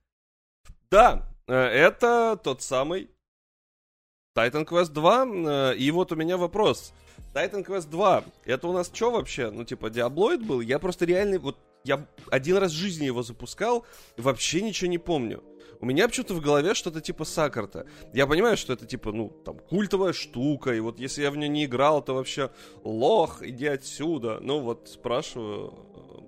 Да, 0.88 1.28
э, 1.48 1.54
это 1.56 2.38
тот 2.40 2.62
самый 2.62 3.10
Titan 4.36 4.64
Quest 4.64 4.92
2. 4.92 5.72
э, 5.72 5.76
И 5.76 5.90
вот 5.90 6.12
у 6.12 6.14
меня 6.14 6.36
вопрос. 6.36 6.92
Titan 7.34 7.64
Quest 7.66 7.90
2, 7.90 8.24
это 8.44 8.68
у 8.68 8.72
нас 8.72 8.88
что 8.94 9.10
вообще? 9.10 9.50
Ну, 9.50 9.64
типа, 9.64 9.90
Диаблоид 9.90 10.46
был? 10.46 10.60
Я 10.60 10.78
просто 10.78 11.06
реально, 11.06 11.40
вот, 11.40 11.58
я 11.82 12.06
один 12.30 12.56
раз 12.58 12.70
в 12.70 12.76
жизни 12.76 13.06
его 13.06 13.24
запускал, 13.24 13.84
вообще 14.16 14.62
ничего 14.62 14.88
не 14.88 14.98
помню. 14.98 15.42
У 15.80 15.86
меня 15.86 16.06
почему-то 16.06 16.34
в 16.34 16.40
голове 16.40 16.74
что-то 16.74 17.00
типа 17.00 17.24
Сакарта. 17.24 17.84
Я 18.12 18.28
понимаю, 18.28 18.56
что 18.56 18.72
это 18.72 18.86
типа, 18.86 19.10
ну, 19.10 19.28
там, 19.44 19.58
культовая 19.58 20.12
штука, 20.12 20.72
и 20.72 20.78
вот 20.78 21.00
если 21.00 21.22
я 21.22 21.32
в 21.32 21.36
нее 21.36 21.48
не 21.48 21.64
играл, 21.64 22.00
то 22.00 22.14
вообще 22.14 22.50
лох, 22.84 23.42
иди 23.42 23.66
отсюда. 23.66 24.38
Ну, 24.40 24.60
вот 24.60 24.88
спрашиваю, 24.88 25.72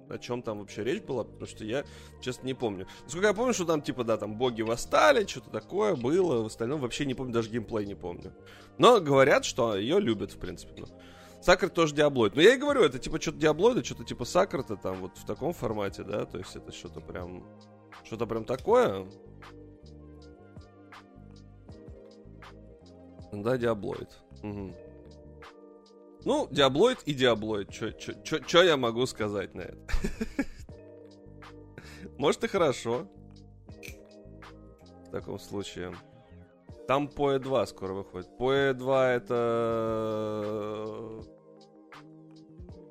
о 0.08 0.18
чем 0.18 0.42
там 0.42 0.60
вообще 0.60 0.84
речь 0.84 1.02
была, 1.02 1.24
потому 1.24 1.46
что 1.46 1.64
я, 1.64 1.84
честно, 2.20 2.46
не 2.46 2.54
помню. 2.54 2.86
Насколько 3.04 3.28
я 3.28 3.34
помню, 3.34 3.54
что 3.54 3.64
там, 3.64 3.82
типа, 3.82 4.04
да, 4.04 4.16
там 4.16 4.36
боги 4.36 4.62
восстали, 4.62 5.26
что-то 5.26 5.50
такое 5.50 5.96
было, 5.96 6.42
в 6.42 6.46
остальном 6.46 6.80
вообще 6.80 7.06
не 7.06 7.14
помню, 7.14 7.32
даже 7.32 7.50
геймплей 7.50 7.86
не 7.86 7.94
помню. 7.94 8.32
Но 8.78 9.00
говорят, 9.00 9.44
что 9.44 9.76
ее 9.76 10.00
любят, 10.00 10.32
в 10.32 10.38
принципе. 10.38 10.72
Ну. 10.76 10.86
Сакр 11.40 11.68
тоже 11.68 11.94
диаблоид. 11.94 12.34
Но 12.34 12.42
я 12.42 12.54
и 12.54 12.58
говорю, 12.58 12.82
это 12.82 12.98
типа 12.98 13.20
что-то 13.20 13.38
диаблоида, 13.38 13.84
что-то 13.84 14.04
типа 14.04 14.24
Сакрта 14.24 14.76
там 14.76 14.96
вот 14.96 15.16
в 15.16 15.26
таком 15.26 15.52
формате, 15.52 16.02
да, 16.02 16.24
то 16.24 16.38
есть 16.38 16.56
это 16.56 16.72
что-то 16.72 17.00
прям, 17.00 17.44
что-то 18.04 18.26
прям 18.26 18.44
такое. 18.44 19.06
Да, 23.32 23.56
диаблоид. 23.56 24.08
Мгм. 24.42 24.74
Ну, 26.26 26.48
диаблоид 26.50 27.04
и 27.04 27.14
диаблоид. 27.14 27.72
Что 27.72 28.62
я 28.64 28.76
могу 28.76 29.06
сказать 29.06 29.54
на 29.54 29.60
это? 29.60 29.78
Может 32.18 32.42
и 32.42 32.48
хорошо. 32.48 33.06
В 35.06 35.10
таком 35.12 35.38
случае. 35.38 35.94
Там 36.88 37.06
PoE 37.06 37.38
2 37.38 37.66
скоро 37.66 37.92
выходит. 37.92 38.28
PoE 38.40 38.74
2 38.74 39.10
это... 39.12 39.36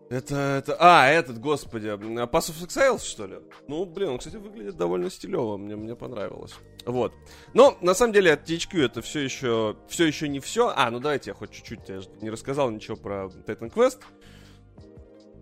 Это, 0.09 0.35
это... 0.59 0.77
А, 0.79 1.07
этот, 1.07 1.39
господи. 1.39 1.87
Pass 1.87 2.51
of 2.51 2.63
Exiles, 2.63 3.03
что 3.03 3.25
ли? 3.25 3.39
Ну, 3.67 3.85
блин, 3.85 4.09
он, 4.09 4.17
кстати, 4.19 4.35
выглядит 4.35 4.77
довольно 4.77 5.09
стилево. 5.09 5.57
Мне, 5.57 5.75
мне 5.75 5.95
понравилось. 5.95 6.53
Вот. 6.85 7.13
Но, 7.53 7.75
на 7.81 7.95
самом 7.95 8.13
деле, 8.13 8.33
от 8.33 8.47
THQ 8.47 8.85
это 8.85 9.01
все 9.01 9.21
еще, 9.21 9.75
все 9.87 10.05
еще 10.05 10.27
не 10.27 10.39
все. 10.39 10.71
А, 10.75 10.91
ну 10.91 10.99
давайте 10.99 11.31
я 11.31 11.33
хоть 11.33 11.51
чуть-чуть, 11.51 11.89
я 11.89 12.01
же 12.01 12.09
не 12.21 12.29
рассказал 12.29 12.69
ничего 12.69 12.95
про 12.95 13.25
Titan 13.47 13.73
Quest. 13.73 13.99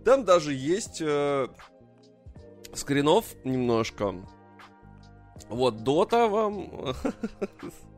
Там 0.05 0.24
даже 0.24 0.53
есть 0.53 1.01
э, 1.01 1.47
скринов 2.74 3.26
немножко. 3.43 4.16
Вот, 5.49 5.84
Дота 5.84 6.28
вам... 6.28 6.95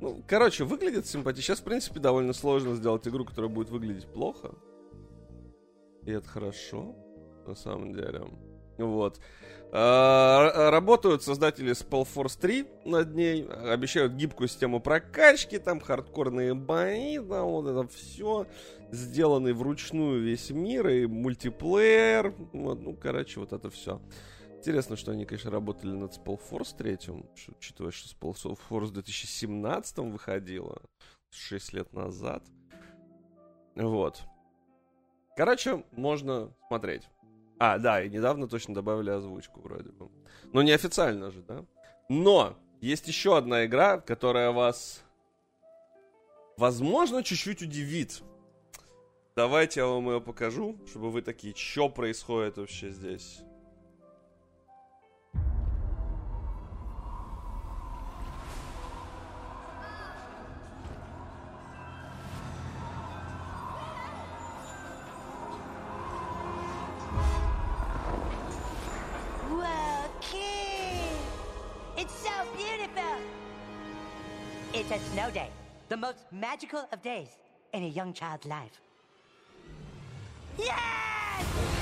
Ну, 0.00 0.22
короче, 0.26 0.64
выглядит 0.64 1.06
симпатично. 1.06 1.54
Сейчас, 1.54 1.60
в 1.60 1.64
принципе, 1.64 2.00
довольно 2.00 2.32
сложно 2.32 2.74
сделать 2.76 3.06
игру, 3.08 3.24
которая 3.24 3.50
будет 3.50 3.70
выглядеть 3.70 4.06
плохо. 4.06 4.54
И 6.04 6.12
это 6.12 6.28
хорошо, 6.28 6.94
на 7.46 7.54
самом 7.54 7.92
деле. 7.92 8.26
Вот. 8.78 9.20
А, 9.72 10.70
Работают 10.70 11.22
создатели 11.22 11.72
Spellforce 11.72 12.38
3 12.40 12.66
над 12.84 13.14
ней. 13.14 13.44
Обещают 13.46 14.14
гибкую 14.14 14.48
систему 14.48 14.80
прокачки, 14.80 15.58
там 15.58 15.80
хардкорные 15.80 16.54
бои, 16.54 17.16
там 17.18 17.46
вот 17.46 17.66
это 17.66 17.86
все. 17.88 18.46
Сделанный 18.90 19.52
вручную 19.52 20.22
весь 20.22 20.50
мир 20.50 20.88
и 20.88 21.06
мультиплеер. 21.06 22.34
Вот, 22.52 22.80
ну, 22.80 22.94
короче, 22.94 23.40
вот 23.40 23.52
это 23.52 23.68
все. 23.68 24.00
Интересно, 24.58 24.96
что 24.96 25.12
они, 25.12 25.24
конечно, 25.24 25.52
работали 25.52 25.92
над 25.92 26.18
Spellforce 26.18 26.76
3, 26.76 26.98
что, 27.00 27.52
учитывая, 27.56 27.92
что 27.92 28.14
Spellforce 28.14 28.86
в 28.86 28.90
2017 28.90 29.98
выходила, 29.98 30.82
6 31.30 31.72
лет 31.74 31.92
назад. 31.92 32.42
Вот. 33.76 34.20
Короче, 35.36 35.84
можно 35.92 36.52
смотреть. 36.66 37.08
А, 37.60 37.78
да, 37.78 38.02
и 38.02 38.10
недавно 38.10 38.48
точно 38.48 38.74
добавили 38.74 39.10
озвучку 39.10 39.60
вроде 39.60 39.90
бы. 39.90 40.10
Но 40.52 40.62
неофициально 40.62 41.30
же, 41.30 41.42
да? 41.42 41.64
Но 42.08 42.58
есть 42.80 43.06
еще 43.06 43.36
одна 43.36 43.64
игра, 43.64 44.00
которая 44.00 44.50
вас 44.50 45.04
возможно, 46.56 47.22
чуть-чуть 47.22 47.62
удивит. 47.62 48.22
Давайте 49.36 49.80
я 49.80 49.86
вам 49.86 50.08
ее 50.10 50.20
покажу, 50.20 50.76
чтобы 50.88 51.12
вы 51.12 51.22
такие, 51.22 51.54
что 51.54 51.88
происходит 51.88 52.58
вообще 52.58 52.90
здесь. 52.90 53.40
Most 75.98 76.24
magical 76.32 76.88
of 76.92 77.02
days 77.02 77.38
in 77.72 77.82
a 77.82 77.88
young 77.88 78.12
child's 78.12 78.46
life. 78.46 78.80
Yes! 80.56 81.77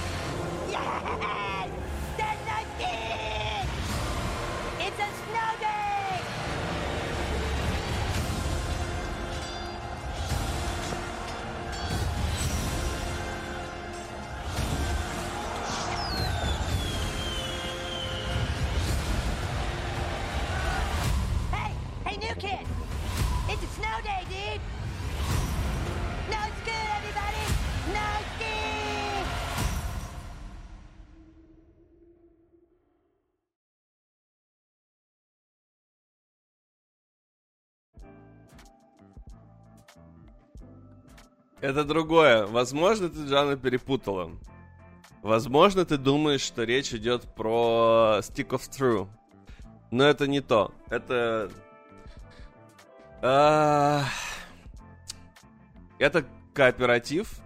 Это 41.66 41.82
другое. 41.82 42.46
Возможно, 42.46 43.08
ты 43.08 43.26
Джана 43.26 43.56
перепутала. 43.56 44.30
Возможно, 45.22 45.84
ты 45.84 45.96
думаешь, 45.96 46.42
что 46.42 46.62
речь 46.62 46.94
идет 46.94 47.22
про 47.34 48.18
Stick 48.20 48.50
of 48.50 48.70
True. 48.70 49.08
Но 49.90 50.04
это 50.04 50.28
не 50.28 50.40
то. 50.40 50.72
Это... 50.90 51.50
а, 53.20 54.04
Это 55.98 56.24
кооператив. 56.54 57.40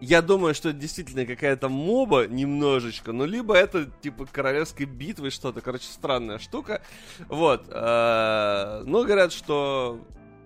Я 0.00 0.20
думаю, 0.20 0.52
что 0.52 0.70
это 0.70 0.78
действительно 0.80 1.24
какая-то 1.24 1.68
моба 1.68 2.26
немножечко, 2.26 3.12
ну, 3.12 3.24
либо 3.24 3.54
это 3.54 3.84
типа 3.84 4.26
королевской 4.26 4.86
битвы 4.86 5.30
что-то, 5.30 5.60
короче, 5.60 5.84
странная 5.84 6.40
штука. 6.40 6.82
Вот. 7.28 7.68
Но 7.68 9.04
говорят, 9.04 9.32
что, 9.32 10.00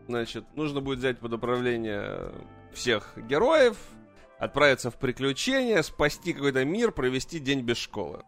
значит, 0.07 0.45
нужно 0.55 0.81
будет 0.81 0.99
взять 0.99 1.19
под 1.19 1.33
управление 1.33 2.33
всех 2.73 3.13
героев, 3.17 3.77
отправиться 4.39 4.91
в 4.91 4.97
приключения, 4.97 5.83
спасти 5.83 6.33
какой-то 6.33 6.65
мир, 6.65 6.93
провести 6.93 7.39
день 7.39 7.61
без 7.63 7.77
школы. 7.79 8.23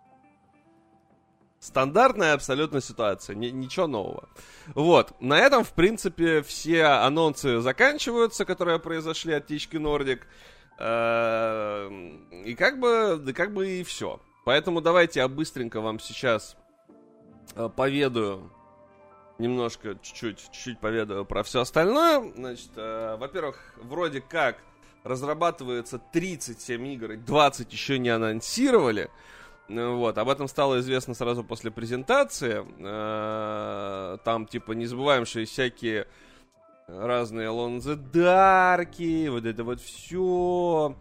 Стандартная 1.61 2.35
абсолютно 2.35 2.81
ситуация, 2.81 3.35
ни- 3.35 3.49
ничего 3.51 3.89
нового. 3.89 4.29
Вот, 4.75 5.21
на 5.21 5.39
этом, 5.39 5.65
в 5.65 5.73
принципе, 5.73 6.41
все 6.43 6.85
анонсы 6.85 7.61
заканчиваются, 7.61 8.45
которые 8.45 8.79
произошли 8.79 9.33
от 9.35 9.47
Тички 9.49 9.77
Нордик. 9.77 10.29
Э, 10.79 11.89
И 12.45 12.55
как 12.55 12.79
бы, 12.79 13.19
да 13.21 13.33
как 13.33 13.53
бы 13.53 13.69
и 13.69 13.83
все. 13.83 14.21
Поэтому 14.45 14.81
давайте 14.81 15.19
я 15.21 15.27
быстренько 15.29 15.81
вам 15.81 15.99
сейчас 15.99 16.57
э, 17.57 17.69
поведаю 17.69 18.53
немножко, 19.39 19.97
чуть-чуть, 20.03 20.39
чуть-чуть 20.39 20.79
поведаю 20.81 21.25
про 21.25 21.43
все 21.43 21.61
остальное. 21.61 22.33
Значит, 22.37 22.71
э, 22.77 23.17
во-первых, 23.19 23.75
вроде 23.77 24.21
как 24.21 24.59
разрабатывается 25.05 25.99
37 25.99 26.87
игр, 26.89 27.13
и 27.13 27.17
20 27.17 27.73
еще 27.73 27.99
не 27.99 28.11
анонсировали. 28.11 29.11
Ну 29.69 29.99
Вот, 29.99 30.17
об 30.19 30.29
этом 30.29 30.49
стало 30.49 30.81
известно 30.81 31.15
сразу 31.15 31.45
после 31.45 31.71
презентации. 31.71 32.65
Э, 32.79 34.19
Там, 34.25 34.47
типа, 34.47 34.73
не 34.73 34.87
забываем, 34.87 35.25
что 35.27 35.41
есть 35.41 35.53
всякие 35.53 36.07
разные 36.89 37.49
Alone 37.49 37.79
the 37.79 39.29
вот 39.31 39.45
это 39.45 39.63
вот 39.65 39.81
все. 39.81 40.97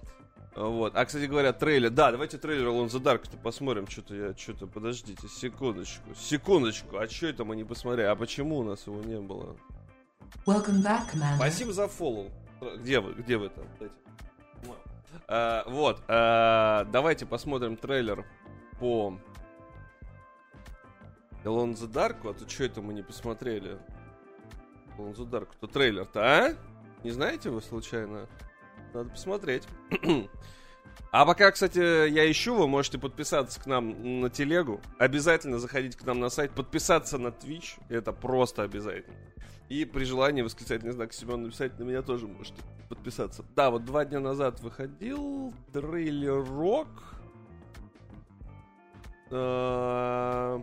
Вот. 0.58 0.95
А, 0.95 1.05
кстати 1.05 1.26
говоря, 1.26 1.53
трейлер. 1.53 1.91
Да, 1.91 2.12
давайте 2.12 2.39
трейлер 2.39 2.68
Alone 2.68 2.88
the 2.88 2.99
Dark-то 2.99 3.38
посмотрим. 3.38 3.88
Что-то 3.88 4.16
я, 4.16 4.36
что-то, 4.36 4.66
подождите, 4.66 5.28
секундочку. 5.28 6.16
Секундочку, 6.16 6.97
а 6.97 7.08
что 7.08 7.28
это 7.28 7.45
мы 7.45 7.55
не 7.55 7.64
посмотрели? 7.64 8.08
А 8.08 8.16
почему 8.16 8.58
у 8.58 8.64
нас 8.64 8.88
его 8.88 8.99
не 9.03 9.20
было? 9.20 9.55
Welcome 10.47 10.82
back, 10.84 11.14
Commander. 11.14 11.36
Спасибо 11.36 11.74
за 11.74 11.88
фоллоу. 11.88 12.32
Где 12.78 12.99
вы? 12.99 13.14
Где 13.14 13.38
вы 13.38 13.49
там? 13.49 13.66
Дайте. 13.80 13.93
А, 15.28 15.64
вот. 15.68 16.01
а, 16.08 16.86
давайте 16.86 17.28
посмотрим 17.28 17.78
трейлер 17.78 18.26
по 18.80 19.16
Alone 21.43 21.76
the 21.76 21.88
Dark. 21.88 22.28
А 22.28 22.34
то 22.34 22.49
что 22.49 22.64
это 22.64 22.82
мы 22.82 22.95
не 22.95 23.03
посмотрели? 23.03 23.78
Alone 24.97 25.16
the 25.16 25.30
Dark. 25.30 25.49
То 25.60 25.68
трейлер-то, 25.68 26.20
а? 26.20 26.55
Не 27.03 27.12
знаете 27.12 27.51
вы 27.51 27.62
случайно? 27.62 28.28
Надо 28.93 29.09
посмотреть. 29.09 29.63
А 31.09 31.25
пока, 31.25 31.51
кстати, 31.51 31.79
я 31.79 32.29
ищу, 32.29 32.53
вы 32.53 32.67
можете 32.67 32.97
подписаться 32.97 33.61
к 33.61 33.65
нам 33.65 34.19
на 34.19 34.29
телегу. 34.29 34.81
Обязательно 34.99 35.57
заходить 35.57 35.95
к 35.95 36.03
нам 36.03 36.19
на 36.19 36.29
сайт, 36.29 36.51
подписаться 36.51 37.17
на 37.17 37.29
Twitch. 37.29 37.79
Это 37.88 38.11
просто 38.11 38.63
обязательно. 38.63 39.15
И 39.69 39.85
при 39.85 40.03
желании 40.03 40.41
восклицательный 40.41 40.91
знак 40.91 41.13
Семен 41.13 41.43
написать 41.43 41.79
на 41.79 41.83
меня 41.83 42.01
тоже 42.01 42.27
можете 42.27 42.61
подписаться. 42.89 43.45
Да, 43.55 43.69
вот 43.69 43.85
два 43.85 44.05
дня 44.05 44.19
назад 44.19 44.59
выходил 44.59 45.53
трейлерок. 45.71 46.88
А, 49.31 50.61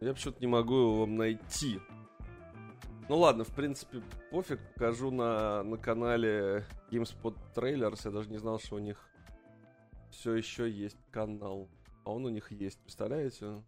Я 0.00 0.14
почему-то 0.14 0.40
не 0.40 0.48
могу 0.48 0.74
его 0.74 1.00
вам 1.00 1.16
найти. 1.16 1.80
Ну 3.12 3.18
ладно, 3.18 3.44
в 3.44 3.50
принципе, 3.50 4.00
пофиг, 4.30 4.58
покажу 4.72 5.10
на, 5.10 5.62
на 5.64 5.76
канале 5.76 6.64
GameSpot 6.90 7.36
Trailers. 7.54 8.00
Я 8.06 8.10
даже 8.10 8.30
не 8.30 8.38
знал, 8.38 8.58
что 8.58 8.76
у 8.76 8.78
них 8.78 9.06
все 10.10 10.32
еще 10.32 10.70
есть 10.70 10.96
канал. 11.10 11.68
А 12.04 12.10
он 12.10 12.24
у 12.24 12.30
них 12.30 12.50
есть, 12.52 12.80
представляете? 12.80 13.62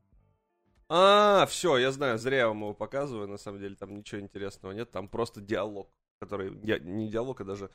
А, 0.88 1.44
все, 1.44 1.76
я 1.76 1.92
знаю, 1.92 2.16
зря 2.16 2.38
я 2.38 2.48
вам 2.48 2.60
его 2.60 2.72
показываю. 2.72 3.28
На 3.28 3.36
самом 3.36 3.60
деле 3.60 3.76
там 3.76 3.94
ничего 3.94 4.22
интересного 4.22 4.72
нет. 4.72 4.90
Там 4.90 5.08
просто 5.08 5.42
диалог, 5.42 5.90
который... 6.20 6.50
Не 6.80 7.10
диалог, 7.10 7.42
а 7.42 7.44
даже... 7.44 7.68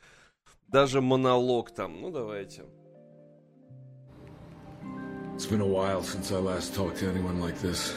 Даже 0.70 1.02
монолог 1.02 1.70
там. 1.70 2.02
Ну, 2.02 2.10
давайте. 2.10 2.64
It's 5.36 5.46
been 5.46 5.62
a 5.62 5.68
while 5.68 6.02
since 6.02 6.32
I 6.32 6.40
last 6.40 6.74
talked 6.74 6.98
to 7.02 7.08
anyone 7.08 7.40
like 7.40 7.62
this. 7.62 7.94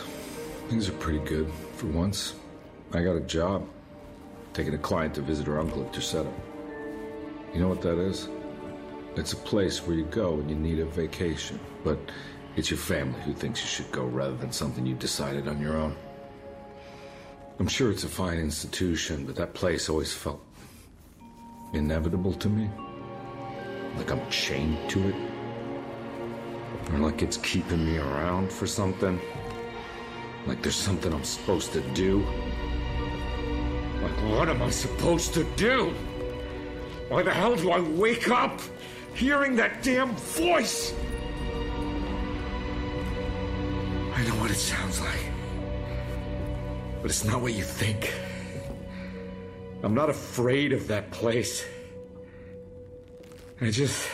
Things 0.68 0.90
are 0.90 0.98
pretty 0.98 1.20
good, 1.20 1.50
for 1.78 1.86
once. 1.86 2.34
I 2.94 3.02
got 3.02 3.16
a 3.16 3.20
job. 3.20 3.66
Taking 4.52 4.74
a 4.74 4.78
client 4.78 5.14
to 5.14 5.22
visit 5.22 5.46
her 5.46 5.58
uncle 5.58 5.82
at 5.82 5.92
Terceta. 5.92 6.32
You 7.54 7.60
know 7.60 7.68
what 7.68 7.80
that 7.82 7.98
is? 7.98 8.28
It's 9.16 9.32
a 9.32 9.36
place 9.36 9.86
where 9.86 9.96
you 9.96 10.04
go 10.04 10.32
when 10.32 10.48
you 10.48 10.54
need 10.54 10.78
a 10.78 10.84
vacation, 10.84 11.58
but 11.84 11.98
it's 12.56 12.70
your 12.70 12.78
family 12.78 13.20
who 13.22 13.32
thinks 13.32 13.62
you 13.62 13.66
should 13.66 13.90
go 13.92 14.04
rather 14.04 14.36
than 14.36 14.52
something 14.52 14.84
you 14.84 14.94
decided 14.94 15.48
on 15.48 15.60
your 15.60 15.76
own. 15.76 15.96
I'm 17.58 17.68
sure 17.68 17.90
it's 17.90 18.04
a 18.04 18.08
fine 18.08 18.38
institution, 18.38 19.24
but 19.24 19.36
that 19.36 19.54
place 19.54 19.88
always 19.88 20.12
felt 20.12 20.42
inevitable 21.72 22.34
to 22.34 22.48
me. 22.48 22.68
Like 23.96 24.10
I'm 24.10 24.28
chained 24.30 24.90
to 24.90 25.08
it. 25.08 25.14
Or 26.92 26.98
like 26.98 27.22
it's 27.22 27.38
keeping 27.38 27.86
me 27.86 27.98
around 27.98 28.52
for 28.52 28.66
something. 28.66 29.18
Like 30.46 30.60
there's 30.62 30.76
something 30.76 31.12
I'm 31.12 31.24
supposed 31.24 31.72
to 31.72 31.80
do. 31.92 32.26
What 34.20 34.48
am 34.48 34.62
I 34.62 34.70
supposed 34.70 35.34
to 35.34 35.44
do? 35.56 35.94
Why 37.08 37.22
the 37.22 37.30
hell 37.30 37.56
do 37.56 37.70
I 37.70 37.80
wake 37.80 38.30
up 38.30 38.60
hearing 39.14 39.56
that 39.56 39.82
damn 39.82 40.14
voice? 40.14 40.94
I 44.14 44.24
know 44.28 44.34
what 44.36 44.50
it 44.50 44.56
sounds 44.56 45.00
like. 45.00 45.26
But 47.00 47.10
it's 47.10 47.24
not 47.24 47.40
what 47.40 47.52
you 47.54 47.64
think. 47.64 48.14
I'm 49.82 49.94
not 49.94 50.08
afraid 50.08 50.72
of 50.72 50.86
that 50.88 51.10
place. 51.10 51.64
I 53.60 53.70
just. 53.70 54.08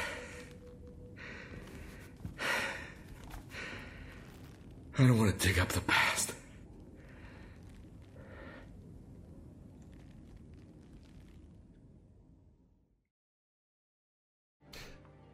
I 4.98 5.06
don't 5.06 5.18
want 5.18 5.38
to 5.38 5.46
dig 5.46 5.58
up 5.58 5.68
the 5.68 5.80
past. 5.82 6.07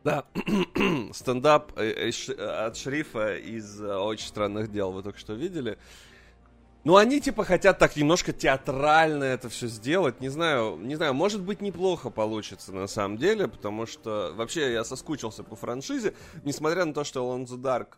Да, 0.05 0.27
стендап 1.15 1.73
э, 1.79 2.11
э, 2.11 2.67
от 2.67 2.77
шерифа 2.77 3.37
из 3.37 3.81
«Очень 3.81 4.29
странных 4.29 4.71
дел» 4.71 4.93
вы 4.93 5.03
только 5.03 5.19
что 5.19 5.33
видели. 5.33 5.79
Ну, 6.85 6.97
они, 6.97 7.23
типа, 7.23 7.43
хотят 7.45 7.79
так 7.79 7.97
немножко 7.97 8.35
театрально 8.35 9.25
это 9.25 9.49
все 9.49 9.67
сделать. 9.67 10.21
Не 10.21 10.29
знаю, 10.29 10.77
не 10.77 10.97
знаю, 10.97 11.15
может 11.15 11.41
быть, 11.41 11.63
неплохо 11.63 12.11
получится 12.11 12.75
на 12.75 12.87
самом 12.87 13.17
деле, 13.17 13.49
потому 13.49 13.87
что 13.87 14.35
вообще 14.37 14.75
я 14.75 14.85
соскучился 14.85 15.43
по 15.43 15.57
франшизе, 15.57 16.13
несмотря 16.45 16.85
на 16.85 16.93
то, 16.93 17.03
что 17.03 17.21
Alone 17.21 17.47
Dark, 17.47 17.97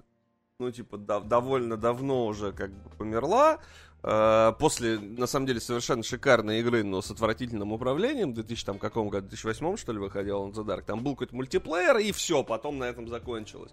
ну, 0.61 0.71
типа, 0.71 0.99
да, 0.99 1.19
довольно 1.19 1.77
давно 1.77 2.27
уже 2.27 2.53
как 2.53 2.71
бы 2.71 2.89
померла, 2.91 3.55
э, 3.55 3.59
после, 4.03 4.99
на 4.99 5.27
самом 5.27 5.47
деле, 5.47 5.61
совершенно 5.61 6.03
шикарной 6.03 6.61
игры, 6.61 6.85
но 6.85 7.03
с 7.03 7.11
отвратительным 7.11 7.73
управлением, 7.73 8.31
в 8.31 8.35
2000, 8.35 8.65
там, 8.65 8.79
каком 8.79 9.09
году, 9.09 9.29
2008, 9.29 9.77
что 9.77 9.93
ли, 9.93 9.99
выходил 9.99 10.47
Alone 10.47 10.53
the 10.53 10.65
Dark, 10.65 10.85
там 10.85 11.03
был 11.03 11.13
какой-то 11.15 11.35
мультиплеер, 11.35 11.97
и 11.99 12.13
все, 12.13 12.45
потом 12.45 12.79
на 12.79 12.85
этом 12.85 13.09
закончилось. 13.09 13.73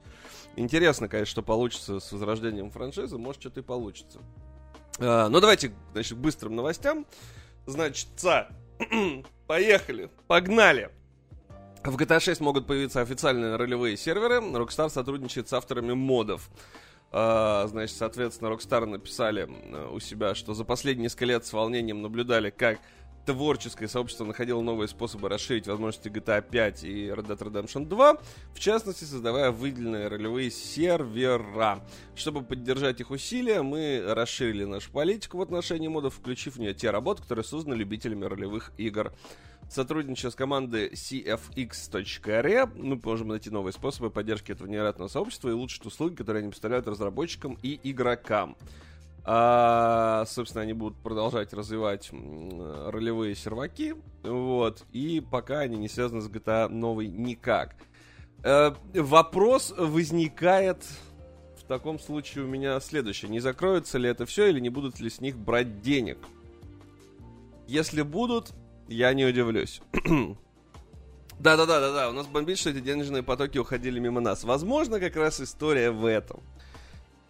Интересно, 0.56 1.08
конечно, 1.08 1.32
что 1.32 1.44
получится 1.44 2.00
с 2.00 2.12
возрождением 2.12 2.72
франшизы, 2.72 3.18
может, 3.18 3.42
что-то 3.42 3.60
и 3.60 3.64
получится. 3.64 4.22
А, 5.00 5.30
ну, 5.30 5.40
давайте, 5.40 5.74
значит, 5.94 6.18
быстрым 6.18 6.56
новостям. 6.56 7.06
Значит, 7.66 8.08
ца, 8.16 8.50
поехали, 9.48 10.10
погнали. 10.28 10.92
В 11.84 11.98
GTA 11.98 12.20
6 12.20 12.40
могут 12.42 12.66
появиться 12.66 13.02
официальные 13.02 13.58
ролевые 13.58 13.98
серверы. 13.98 14.36
Rockstar 14.36 14.90
сотрудничает 14.90 15.50
с 15.50 15.54
авторами 15.54 15.94
модов. 15.94 16.50
Uh, 17.14 17.68
значит, 17.68 17.96
соответственно, 17.96 18.50
Rockstar 18.50 18.88
написали 18.88 19.44
uh, 19.44 19.94
у 19.94 20.00
себя, 20.00 20.34
что 20.34 20.56
за 20.56 20.64
последние 20.66 21.04
несколько 21.04 21.26
лет 21.26 21.46
с 21.46 21.54
волнением 21.54 22.02
наблюдали, 22.02 22.50
как 22.50 22.80
творческое 23.26 23.88
сообщество 23.88 24.26
находило 24.26 24.62
новые 24.62 24.88
способы 24.88 25.30
расширить 25.30 25.68
возможности 25.68 26.08
GTA 26.08 26.42
5 26.42 26.84
и 26.84 27.08
Red 27.08 27.28
Dead 27.28 27.38
Redemption 27.38 27.86
2, 27.86 28.18
в 28.54 28.60
частности, 28.60 29.04
создавая 29.04 29.52
выделенные 29.52 30.08
ролевые 30.08 30.52
сервера. 30.52 31.86
Чтобы 32.16 32.42
поддержать 32.42 33.00
их 33.00 33.12
усилия, 33.12 33.62
мы 33.62 34.04
расширили 34.08 34.66
нашу 34.66 34.92
политику 34.92 35.38
в 35.38 35.42
отношении 35.42 35.88
модов, 35.88 36.16
включив 36.16 36.56
в 36.56 36.60
нее 36.60 36.74
те 36.74 36.90
работы, 36.90 37.22
которые 37.22 37.46
созданы 37.46 37.76
любителями 37.76 38.26
ролевых 38.26 38.72
игр. 38.78 39.14
Сотрудничая 39.70 40.32
с 40.32 40.36
командой 40.36 40.92
cfx.re, 40.94 42.72
мы 42.76 43.00
можем 43.04 43.30
найти 43.30 43.50
новые 43.50 43.74
способы 43.74 44.10
поддержки 44.10 44.52
этого 44.52 44.68
невероятного 44.68 45.08
сообщества 45.08 45.50
и 45.50 45.54
улучшить 45.54 45.86
услуги, 45.86 46.16
которые 46.16 46.42
они 46.42 46.50
представляют 46.50 46.88
разработчикам 46.88 47.58
и 47.64 47.80
игрокам. 47.84 48.56
А, 49.26 50.26
собственно, 50.28 50.64
они 50.64 50.74
будут 50.74 50.98
продолжать 50.98 51.54
развивать 51.54 52.12
ролевые 52.12 53.36
серваки. 53.36 53.96
Вот. 54.22 54.84
И 54.92 55.22
пока 55.22 55.60
они 55.60 55.78
не 55.78 55.88
связаны 55.88 56.22
с 56.22 56.30
GTA 56.30 56.68
новый 56.68 57.08
никак. 57.08 57.76
Э, 58.44 58.74
вопрос 58.94 59.74
возникает 59.78 60.86
в 61.58 61.64
таком 61.64 61.98
случае 61.98 62.44
у 62.44 62.48
меня 62.48 62.80
следующий. 62.82 63.30
Не 63.30 63.40
закроется 63.40 63.98
ли 63.98 64.10
это 64.10 64.26
все 64.26 64.48
или 64.48 64.60
не 64.60 64.70
будут 64.70 65.00
ли 65.00 65.10
с 65.10 65.22
них 65.22 65.38
брать 65.38 65.82
денег? 65.82 66.18
Если 67.68 68.02
будут, 68.02 68.52
я 68.88 69.14
не 69.14 69.26
удивлюсь. 69.26 69.82
Да-да-да-да-да, 71.40 72.10
у 72.10 72.14
нас 72.14 72.28
бомбит, 72.28 72.58
что 72.58 72.70
эти 72.70 72.80
денежные 72.80 73.24
потоки 73.24 73.58
уходили 73.58 74.00
мимо 74.00 74.22
нас. 74.22 74.44
Возможно, 74.44 75.00
как 75.00 75.16
раз 75.16 75.42
история 75.42 75.92
в 75.92 76.06
этом. 76.06 76.42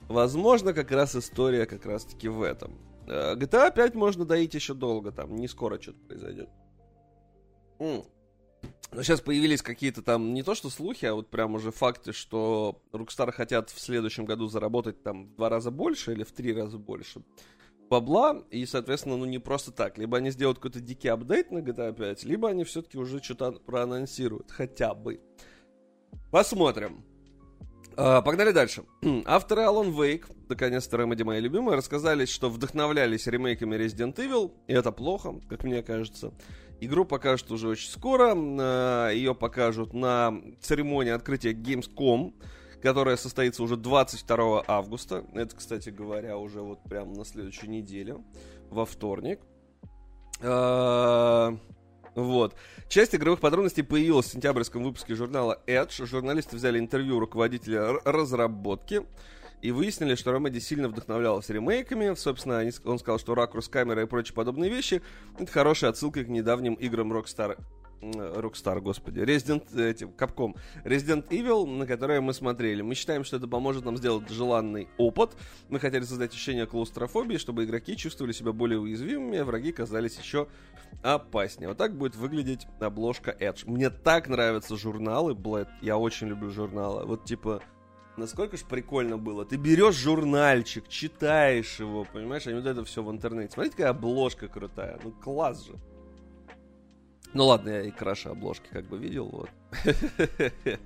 Возможно, 0.07 0.73
как 0.73 0.91
раз 0.91 1.15
история 1.15 1.65
как 1.65 1.85
раз-таки 1.85 2.27
в 2.27 2.41
этом. 2.41 2.77
Э, 3.07 3.35
GTA 3.35 3.73
5 3.73 3.95
можно 3.95 4.25
доить 4.25 4.53
еще 4.53 4.73
долго, 4.73 5.11
там 5.11 5.35
не 5.35 5.47
скоро 5.47 5.81
что-то 5.81 5.99
произойдет. 5.99 6.49
Но 7.79 9.01
сейчас 9.01 9.21
появились 9.21 9.63
какие-то 9.63 10.03
там, 10.03 10.33
не 10.33 10.43
то 10.43 10.53
что 10.53 10.69
слухи, 10.69 11.05
а 11.05 11.15
вот 11.15 11.29
прям 11.29 11.55
уже 11.55 11.71
факты, 11.71 12.13
что 12.13 12.81
Rockstar 12.91 13.31
хотят 13.31 13.71
в 13.71 13.79
следующем 13.79 14.25
году 14.25 14.47
заработать 14.47 15.01
там 15.01 15.25
в 15.25 15.35
два 15.35 15.49
раза 15.49 15.71
больше 15.71 16.13
или 16.13 16.23
в 16.23 16.31
три 16.31 16.53
раза 16.53 16.77
больше 16.77 17.23
бабла, 17.89 18.43
и, 18.49 18.65
соответственно, 18.65 19.17
ну 19.17 19.25
не 19.25 19.39
просто 19.39 19.71
так. 19.71 19.97
Либо 19.97 20.17
они 20.17 20.31
сделают 20.31 20.57
какой-то 20.57 20.79
дикий 20.79 21.07
апдейт 21.07 21.51
на 21.51 21.59
GTA 21.59 21.93
5, 21.93 22.23
либо 22.23 22.49
они 22.49 22.63
все-таки 22.63 22.97
уже 22.97 23.21
что-то 23.21 23.51
проанонсируют, 23.51 24.51
хотя 24.51 24.93
бы. 24.93 25.21
Посмотрим. 26.31 27.03
А, 27.95 28.21
погнали 28.21 28.51
дальше. 28.51 28.83
Авторы 29.25 29.61
Alan 29.61 29.93
Wake, 29.93 30.25
наконец-то 30.49 30.97
Remedy 30.97 31.23
мои 31.23 31.39
любимые, 31.39 31.77
рассказали, 31.77 32.25
что 32.25 32.49
вдохновлялись 32.49 33.27
ремейками 33.27 33.75
Resident 33.75 34.15
Evil, 34.15 34.51
и 34.67 34.73
это 34.73 34.91
плохо, 34.91 35.35
как 35.47 35.63
мне 35.63 35.83
кажется. 35.83 36.33
Игру 36.81 37.05
покажут 37.05 37.51
уже 37.51 37.69
очень 37.69 37.89
скоро, 37.89 38.33
а, 38.35 39.09
ее 39.11 39.35
покажут 39.35 39.93
на 39.93 40.33
церемонии 40.61 41.11
открытия 41.11 41.53
Gamescom, 41.53 42.33
которая 42.83 43.15
состоится 43.15 43.63
уже 43.63 43.77
22 43.77 44.65
августа. 44.67 45.23
Это, 45.33 45.55
кстати 45.55 45.89
говоря, 45.89 46.37
уже 46.37 46.59
вот 46.59 46.83
прямо 46.83 47.15
на 47.15 47.23
следующей 47.23 47.69
неделе, 47.69 48.17
во 48.69 48.85
вторник. 48.85 49.39
А, 50.41 51.57
вот. 52.13 52.55
Часть 52.89 53.15
игровых 53.15 53.39
подробностей 53.39 53.85
появилась 53.85 54.25
в 54.25 54.31
сентябрьском 54.31 54.83
выпуске 54.83 55.15
журнала 55.15 55.61
Edge. 55.65 56.05
Журналисты 56.05 56.57
взяли 56.57 56.77
интервью 56.77 57.21
руководителя 57.21 58.01
разработки 58.03 59.03
и 59.61 59.71
выяснили, 59.71 60.15
что 60.15 60.31
Remedy 60.31 60.59
сильно 60.59 60.89
вдохновлялась 60.89 61.49
ремейками. 61.49 62.15
Собственно, 62.15 62.69
он 62.83 62.99
сказал, 62.99 63.17
что 63.17 63.33
ракурс 63.33 63.69
камеры 63.69 64.03
и 64.03 64.07
прочие 64.07 64.35
подобные 64.35 64.69
вещи— 64.69 65.01
это 65.39 65.49
хорошая 65.49 65.91
отсылка 65.91 66.25
к 66.25 66.27
недавним 66.27 66.73
играм 66.73 67.13
Rockstar 67.13 67.57
Rockstar, 68.01 68.81
господи, 68.81 69.19
Resident, 69.19 69.79
этим, 69.79 70.09
Capcom, 70.09 70.55
Resident 70.83 71.27
Evil, 71.29 71.65
на 71.65 71.85
которое 71.85 72.21
мы 72.21 72.33
смотрели. 72.33 72.81
Мы 72.81 72.95
считаем, 72.95 73.23
что 73.23 73.37
это 73.37 73.47
поможет 73.47 73.85
нам 73.85 73.97
сделать 73.97 74.29
желанный 74.29 74.87
опыт. 74.97 75.31
Мы 75.69 75.79
хотели 75.79 76.03
создать 76.03 76.31
ощущение 76.31 76.65
клаустрофобии, 76.65 77.37
чтобы 77.37 77.63
игроки 77.63 77.95
чувствовали 77.95 78.33
себя 78.33 78.51
более 78.51 78.79
уязвимыми, 78.79 79.37
а 79.37 79.45
враги 79.45 79.71
казались 79.71 80.17
еще 80.17 80.47
опаснее. 81.01 81.69
Вот 81.69 81.77
так 81.77 81.95
будет 81.97 82.15
выглядеть 82.15 82.67
обложка 82.79 83.35
Edge. 83.39 83.63
Мне 83.65 83.89
так 83.89 84.27
нравятся 84.27 84.75
журналы, 84.75 85.33
блэд, 85.33 85.69
я 85.81 85.97
очень 85.97 86.27
люблю 86.27 86.51
журналы. 86.51 87.05
Вот 87.05 87.25
типа, 87.25 87.61
Насколько 88.15 88.57
ж 88.57 88.63
прикольно 88.63 89.17
было. 89.17 89.43
Ты 89.43 89.57
берешь 89.57 89.95
журнальчик, 89.95 90.87
читаешь 90.87 91.79
его, 91.79 92.05
понимаешь, 92.05 92.45
а 92.45 92.51
не 92.51 92.59
вот 92.59 92.67
это 92.67 92.83
все 92.85 93.01
в 93.01 93.09
интернете. 93.09 93.53
Смотрите, 93.53 93.77
какая 93.77 93.89
обложка 93.89 94.47
крутая. 94.47 94.99
Ну, 95.03 95.11
класс 95.11 95.65
же. 95.65 95.79
Ну 97.33 97.45
ладно, 97.45 97.69
я 97.69 97.81
и 97.81 97.91
краше 97.91 98.29
обложки 98.29 98.67
как 98.69 98.85
бы 98.87 98.97
видел, 98.97 99.27
вот. 99.27 99.49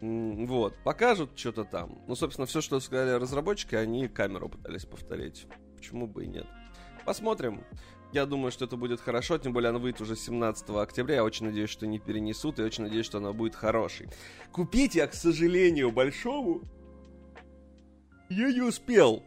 Вот, 0.00 0.74
покажут 0.82 1.38
что-то 1.38 1.64
там. 1.64 2.02
Ну, 2.08 2.16
собственно, 2.16 2.46
все, 2.46 2.62
что 2.62 2.80
сказали 2.80 3.10
разработчики, 3.20 3.74
они 3.74 4.08
камеру 4.08 4.48
пытались 4.48 4.86
повторить. 4.86 5.46
Почему 5.76 6.06
бы 6.06 6.24
и 6.24 6.26
нет? 6.26 6.46
Посмотрим. 7.04 7.64
Я 8.12 8.24
думаю, 8.26 8.50
что 8.50 8.64
это 8.64 8.76
будет 8.76 9.00
хорошо, 9.00 9.36
тем 9.38 9.52
более 9.52 9.68
она 9.68 9.78
выйдет 9.78 10.00
уже 10.00 10.16
17 10.16 10.70
октября. 10.70 11.16
Я 11.16 11.24
очень 11.24 11.46
надеюсь, 11.46 11.70
что 11.70 11.86
не 11.86 11.98
перенесут, 11.98 12.58
и 12.58 12.62
очень 12.62 12.84
надеюсь, 12.84 13.04
что 13.06 13.18
она 13.18 13.32
будет 13.32 13.54
хорошей. 13.54 14.08
Купить 14.50 14.94
я, 14.94 15.06
к 15.06 15.12
сожалению, 15.12 15.92
большому 15.92 16.62
я 18.30 18.50
не 18.52 18.62
успел. 18.62 19.22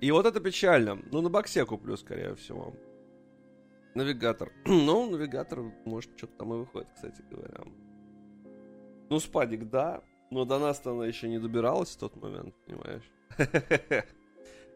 И 0.00 0.10
вот 0.10 0.26
это 0.26 0.40
печально. 0.40 1.00
Ну, 1.10 1.22
на 1.22 1.30
боксе 1.30 1.64
куплю, 1.64 1.96
скорее 1.96 2.34
всего. 2.36 2.74
Навигатор. 3.96 4.52
ну, 4.66 5.10
навигатор, 5.10 5.60
может, 5.86 6.10
что-то 6.18 6.36
там 6.36 6.52
и 6.52 6.56
выходит, 6.58 6.88
кстати 6.94 7.22
говоря. 7.30 7.64
Ну, 9.08 9.18
спадик, 9.18 9.70
да. 9.70 10.02
Но 10.30 10.44
до 10.44 10.58
нас-то 10.58 10.90
она 10.90 11.06
еще 11.06 11.28
не 11.28 11.38
добиралась 11.38 11.96
в 11.96 11.98
тот 11.98 12.14
момент, 12.16 12.54
понимаешь? 12.66 13.10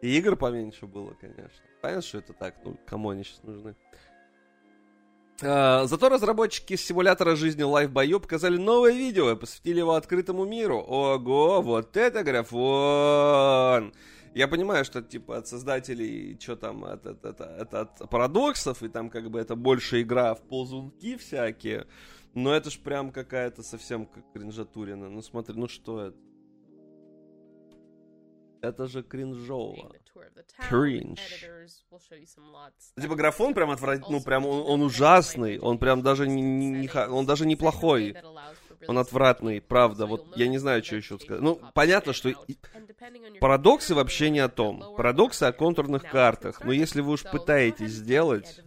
И 0.00 0.16
игр 0.16 0.36
поменьше 0.36 0.86
было, 0.86 1.12
конечно. 1.20 1.62
Понятно, 1.82 2.02
что 2.02 2.18
это 2.18 2.32
так, 2.32 2.54
ну, 2.64 2.78
кому 2.86 3.10
они 3.10 3.24
сейчас 3.24 3.42
нужны. 3.42 3.76
А, 5.42 5.84
зато 5.86 6.08
разработчики 6.08 6.76
симулятора 6.76 7.36
жизни 7.36 7.62
Life 7.62 7.92
by 7.92 8.20
показали 8.20 8.56
новое 8.56 8.92
видео 8.92 9.32
и 9.32 9.36
посвятили 9.36 9.80
его 9.80 9.96
открытому 9.96 10.46
миру. 10.46 10.78
Ого, 10.78 11.60
вот 11.60 11.94
это 11.94 12.22
графон! 12.22 13.92
Я 14.34 14.46
понимаю, 14.46 14.84
что 14.84 15.02
типа 15.02 15.38
от 15.38 15.48
создателей, 15.48 16.38
что 16.40 16.56
там, 16.56 16.84
от, 16.84 17.04
от, 17.06 17.24
от, 17.24 17.40
от, 17.40 17.74
от 17.74 18.10
парадоксов, 18.10 18.82
и 18.82 18.88
там 18.88 19.10
как 19.10 19.30
бы 19.30 19.40
это 19.40 19.56
больше 19.56 20.02
игра 20.02 20.34
в 20.34 20.42
ползунки 20.42 21.16
всякие. 21.16 21.86
Но 22.34 22.54
это 22.54 22.70
ж 22.70 22.78
прям 22.78 23.10
какая-то 23.10 23.62
совсем 23.62 24.06
как 24.06 24.24
кринжатурина. 24.32 25.08
Ну 25.08 25.20
смотри, 25.20 25.56
ну 25.56 25.66
что 25.66 26.00
это? 26.00 26.29
Это 28.62 28.86
же 28.86 29.02
кринжово. 29.02 29.92
Кринж. 30.68 31.18
Типа 33.00 33.14
графон 33.14 33.54
прям 33.54 33.70
отвратительный, 33.70 34.18
ну 34.18 34.24
прям 34.24 34.46
он, 34.46 34.64
он 34.66 34.82
ужасный, 34.82 35.58
он 35.58 35.78
прям 35.78 36.02
даже 36.02 36.28
не, 36.28 36.42
не, 36.42 36.90
он 37.08 37.26
даже 37.26 37.46
неплохой. 37.46 38.16
Он 38.86 38.98
отвратный, 38.98 39.60
правда. 39.60 40.06
Вот 40.06 40.36
я 40.36 40.48
не 40.48 40.58
знаю, 40.58 40.82
что 40.82 40.96
еще 40.96 41.18
сказать. 41.18 41.42
Ну, 41.42 41.60
понятно, 41.74 42.12
что 42.12 42.32
парадоксы 43.40 43.94
вообще 43.94 44.30
не 44.30 44.40
о 44.40 44.48
том. 44.48 44.94
Парадоксы 44.96 45.44
о 45.44 45.52
контурных 45.52 46.02
картах. 46.02 46.64
Но 46.64 46.72
если 46.72 47.00
вы 47.00 47.12
уж 47.12 47.22
пытаетесь 47.24 47.92
сделать 47.92 48.60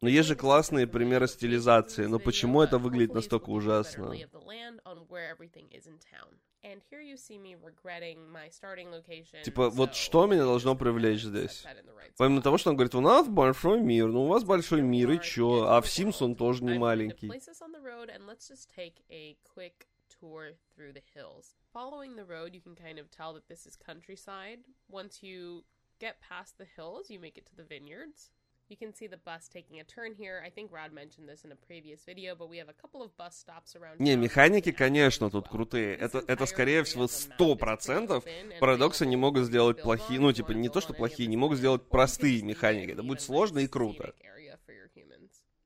Но 0.00 0.08
есть 0.08 0.28
же 0.28 0.36
классные 0.36 0.86
примеры 0.86 1.26
стилизации, 1.28 2.06
но 2.06 2.18
почему 2.18 2.62
это 2.62 2.78
выглядит 2.78 3.14
настолько 3.14 3.50
ужасно? 3.50 4.12
Типа, 9.43 9.69
вот 9.69 9.95
что 9.95 10.25
меня 10.27 10.43
должно 10.43 10.75
привлечь 10.75 11.21
здесь? 11.21 11.65
Помимо 12.17 12.41
того, 12.41 12.57
что 12.57 12.71
он 12.71 12.75
говорит, 12.75 12.95
у 12.95 13.01
нас 13.01 13.27
большой 13.27 13.81
мир, 13.81 14.07
ну 14.07 14.23
у 14.23 14.27
вас 14.27 14.43
большой 14.43 14.81
мир, 14.81 15.11
и 15.11 15.21
чё? 15.21 15.67
А 15.67 15.81
в 15.81 15.85
Sims 15.85 16.21
он 16.21 16.35
тоже 16.35 16.63
не 16.63 16.77
маленький. 16.77 17.27
tour 20.19 20.51
through 20.75 20.91
the 20.91 21.03
hills. 21.15 21.55
Following 21.71 22.15
the 22.15 22.25
road, 22.25 22.53
you 22.53 22.61
can 22.61 22.75
kind 22.75 22.99
of 22.99 23.09
tell 23.11 23.33
that 23.33 23.47
this 23.47 23.65
is 23.65 23.75
countryside. 23.75 24.59
Once 24.89 25.21
you 25.21 25.63
get 25.99 26.21
past 26.21 26.57
the 26.57 26.65
hills, 26.65 27.09
you 27.09 27.19
make 27.19 27.37
it 27.37 27.45
to 27.45 27.55
the 27.55 27.63
vineyards. 27.63 28.31
You 28.69 28.77
can 28.77 28.93
see 28.93 29.07
the 29.07 29.17
bus 29.17 29.49
taking 29.49 29.79
a 29.79 29.83
turn 29.83 30.13
here. 30.13 30.43
I 30.45 30.51
think 30.51 30.71
Rod 30.71 30.93
mentioned 30.93 31.27
this 31.27 31.43
in 31.43 31.51
a 31.51 31.55
previous 31.55 32.05
video, 32.05 32.35
but 32.35 32.49
we 32.49 32.57
have 32.59 32.69
a 32.69 32.73
couple 32.73 33.01
of 33.01 33.09
bus 33.17 33.35
stops 33.35 33.75
around. 33.75 33.99
Не, 33.99 34.15
механики, 34.15 34.71
конечно, 34.71 35.31
тут 35.31 35.49
крутые. 35.49 35.95
Это, 35.95 36.19
это 36.27 36.45
скорее 36.45 36.83
всего 36.83 37.07
сто 37.07 37.55
процентов. 37.55 38.23
Парадоксы 38.59 39.07
не 39.07 39.15
могут 39.15 39.45
сделать 39.45 39.81
плохие, 39.81 40.19
ну, 40.19 40.31
типа, 40.31 40.51
не 40.51 40.69
то, 40.69 40.81
что 40.81 40.93
плохие, 40.93 41.27
не 41.27 41.35
могут 41.35 41.57
сделать 41.57 41.89
простые 41.89 42.43
механики. 42.43 42.91
Это 42.91 43.01
будет 43.01 43.21
сложно 43.21 43.57
и 43.57 43.67
круто. 43.67 44.13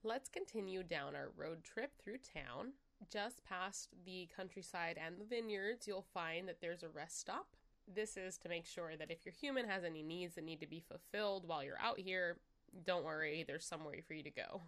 Let's 0.06 0.30
continue 0.30 0.84
down 0.84 1.14
our 1.14 1.32
road 1.38 1.64
trip 1.64 1.92
through 2.02 2.20
town. 2.20 2.74
Just 3.10 3.44
past 3.44 3.90
the 4.06 4.30
countryside 4.34 4.98
and 4.98 5.18
the 5.20 5.26
vineyards, 5.26 5.88
you'll 5.88 6.06
find 6.14 6.48
that 6.48 6.62
there's 6.62 6.84
a 6.84 6.90
rest 6.90 7.20
stop. 7.20 7.48
This 7.88 8.16
is 8.16 8.38
to 8.40 8.50
make 8.50 8.66
sure 8.66 8.96
that 8.98 9.12
if 9.12 9.26
your 9.26 9.34
human 9.34 9.66
has 9.66 9.84
any 9.84 10.04
needs 10.04 10.36
that 10.36 10.46
need 10.46 10.62
to 10.62 10.68
be 10.68 10.80
fulfilled 10.80 11.46
while 11.46 11.64
you're 11.64 11.80
out 11.82 12.00
here, 12.00 12.38
don't 12.85 13.05
worry, 13.05 13.45
there's 13.47 13.65
somewhere 13.65 13.97
for 14.07 14.15
you 14.15 14.23
to 14.23 14.31
go. 14.31 14.63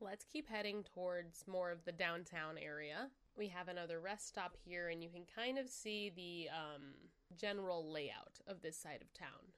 Let's 0.00 0.24
keep 0.24 0.48
heading 0.48 0.84
towards 0.94 1.44
more 1.46 1.70
of 1.70 1.84
the 1.84 1.92
downtown 1.92 2.58
area. 2.58 3.08
We 3.36 3.48
have 3.48 3.68
another 3.68 4.00
rest 4.00 4.28
stop 4.28 4.56
here, 4.64 4.88
and 4.88 5.02
you 5.02 5.08
can 5.08 5.24
kind 5.34 5.58
of 5.58 5.68
see 5.68 6.12
the 6.14 6.48
um, 6.50 6.82
general 7.36 7.90
layout 7.90 8.40
of 8.46 8.62
this 8.62 8.76
side 8.76 9.00
of 9.02 9.12
town. 9.12 9.52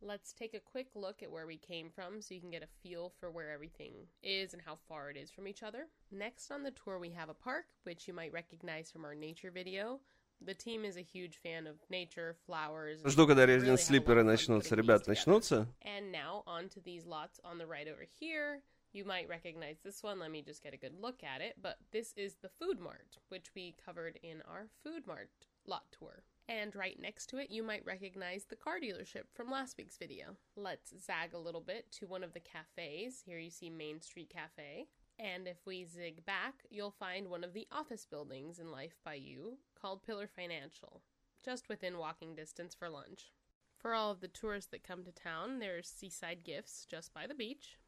Let's 0.00 0.32
take 0.32 0.54
a 0.54 0.60
quick 0.60 0.88
look 0.94 1.22
at 1.24 1.30
where 1.30 1.46
we 1.46 1.56
came 1.56 1.90
from 1.90 2.22
so 2.22 2.32
you 2.32 2.40
can 2.40 2.50
get 2.50 2.62
a 2.62 2.88
feel 2.88 3.12
for 3.18 3.32
where 3.32 3.50
everything 3.50 3.94
is 4.22 4.52
and 4.52 4.62
how 4.64 4.78
far 4.88 5.10
it 5.10 5.16
is 5.16 5.30
from 5.30 5.48
each 5.48 5.64
other. 5.64 5.86
Next 6.12 6.52
on 6.52 6.62
the 6.62 6.70
tour, 6.70 7.00
we 7.00 7.10
have 7.10 7.28
a 7.28 7.34
park, 7.34 7.64
which 7.82 8.06
you 8.06 8.14
might 8.14 8.32
recognize 8.32 8.92
from 8.92 9.04
our 9.04 9.16
nature 9.16 9.50
video. 9.50 9.98
The 10.45 10.53
team 10.53 10.83
is 10.83 10.97
a 10.97 11.01
huge 11.01 11.37
fan 11.37 11.67
of 11.67 11.75
nature, 11.89 12.35
flowers. 12.45 13.01
Жду, 13.03 13.25
когда 13.25 13.45
Resident 13.47 13.79
Sleeper 13.79 14.23
начнутся. 14.23 14.75
Ребят, 14.75 15.07
начнутся? 15.07 15.67
And 15.81 16.11
now 16.11 16.43
on 16.45 16.67
to 16.69 16.81
these 16.81 17.05
lots 17.05 17.39
on 17.45 17.57
the 17.57 17.65
right 17.65 17.87
over 17.87 18.05
here. 18.19 18.61
You 18.91 19.05
might 19.05 19.29
recognize 19.29 19.77
this 19.83 20.03
one. 20.03 20.19
Let 20.19 20.31
me 20.31 20.41
just 20.41 20.61
get 20.61 20.73
a 20.73 20.77
good 20.77 20.93
look 21.01 21.23
at 21.23 21.41
it. 21.41 21.55
But 21.61 21.77
this 21.91 22.13
is 22.17 22.35
the 22.41 22.49
Food 22.59 22.79
Mart, 22.79 23.17
which 23.29 23.47
we 23.55 23.73
covered 23.83 24.19
in 24.21 24.41
our 24.47 24.67
Food 24.83 25.07
Mart 25.07 25.29
lot 25.65 25.83
tour. 25.97 26.23
And 26.49 26.75
right 26.75 26.99
next 26.99 27.27
to 27.27 27.37
it, 27.37 27.49
you 27.49 27.63
might 27.63 27.85
recognize 27.85 28.43
the 28.43 28.57
car 28.57 28.75
dealership 28.83 29.23
from 29.33 29.49
last 29.49 29.77
week's 29.77 29.97
video. 29.97 30.35
Let's 30.57 30.93
zag 31.03 31.33
a 31.33 31.39
little 31.39 31.61
bit 31.61 31.89
to 31.99 32.05
one 32.05 32.23
of 32.23 32.33
the 32.33 32.41
cafes. 32.41 33.23
Here 33.25 33.39
you 33.39 33.49
see 33.49 33.69
Main 33.69 34.01
Street 34.01 34.29
Cafe. 34.29 34.87
And 35.18 35.48
if 35.48 35.66
we 35.66 35.84
zig 35.84 36.24
back, 36.24 36.64
you'll 36.70 36.92
find 36.92 37.28
one 37.28 37.42
of 37.42 37.52
the 37.52 37.66
office 37.72 38.06
buildings 38.06 38.58
in 38.58 38.70
Life 38.70 38.98
by 39.04 39.14
You 39.14 39.58
called 39.80 40.04
Pillar 40.04 40.28
Financial, 40.28 41.02
just 41.44 41.68
within 41.68 41.98
walking 41.98 42.36
distance 42.36 42.74
for 42.74 42.88
lunch. 42.88 43.32
For 43.76 43.94
all 43.94 44.12
of 44.12 44.20
the 44.20 44.28
tourists 44.28 44.70
that 44.70 44.84
come 44.84 45.04
to 45.04 45.12
town, 45.12 45.58
there's 45.58 45.88
seaside 45.88 46.44
gifts 46.44 46.86
just 46.88 47.12
by 47.12 47.26
the 47.26 47.34
beach. 47.34 47.78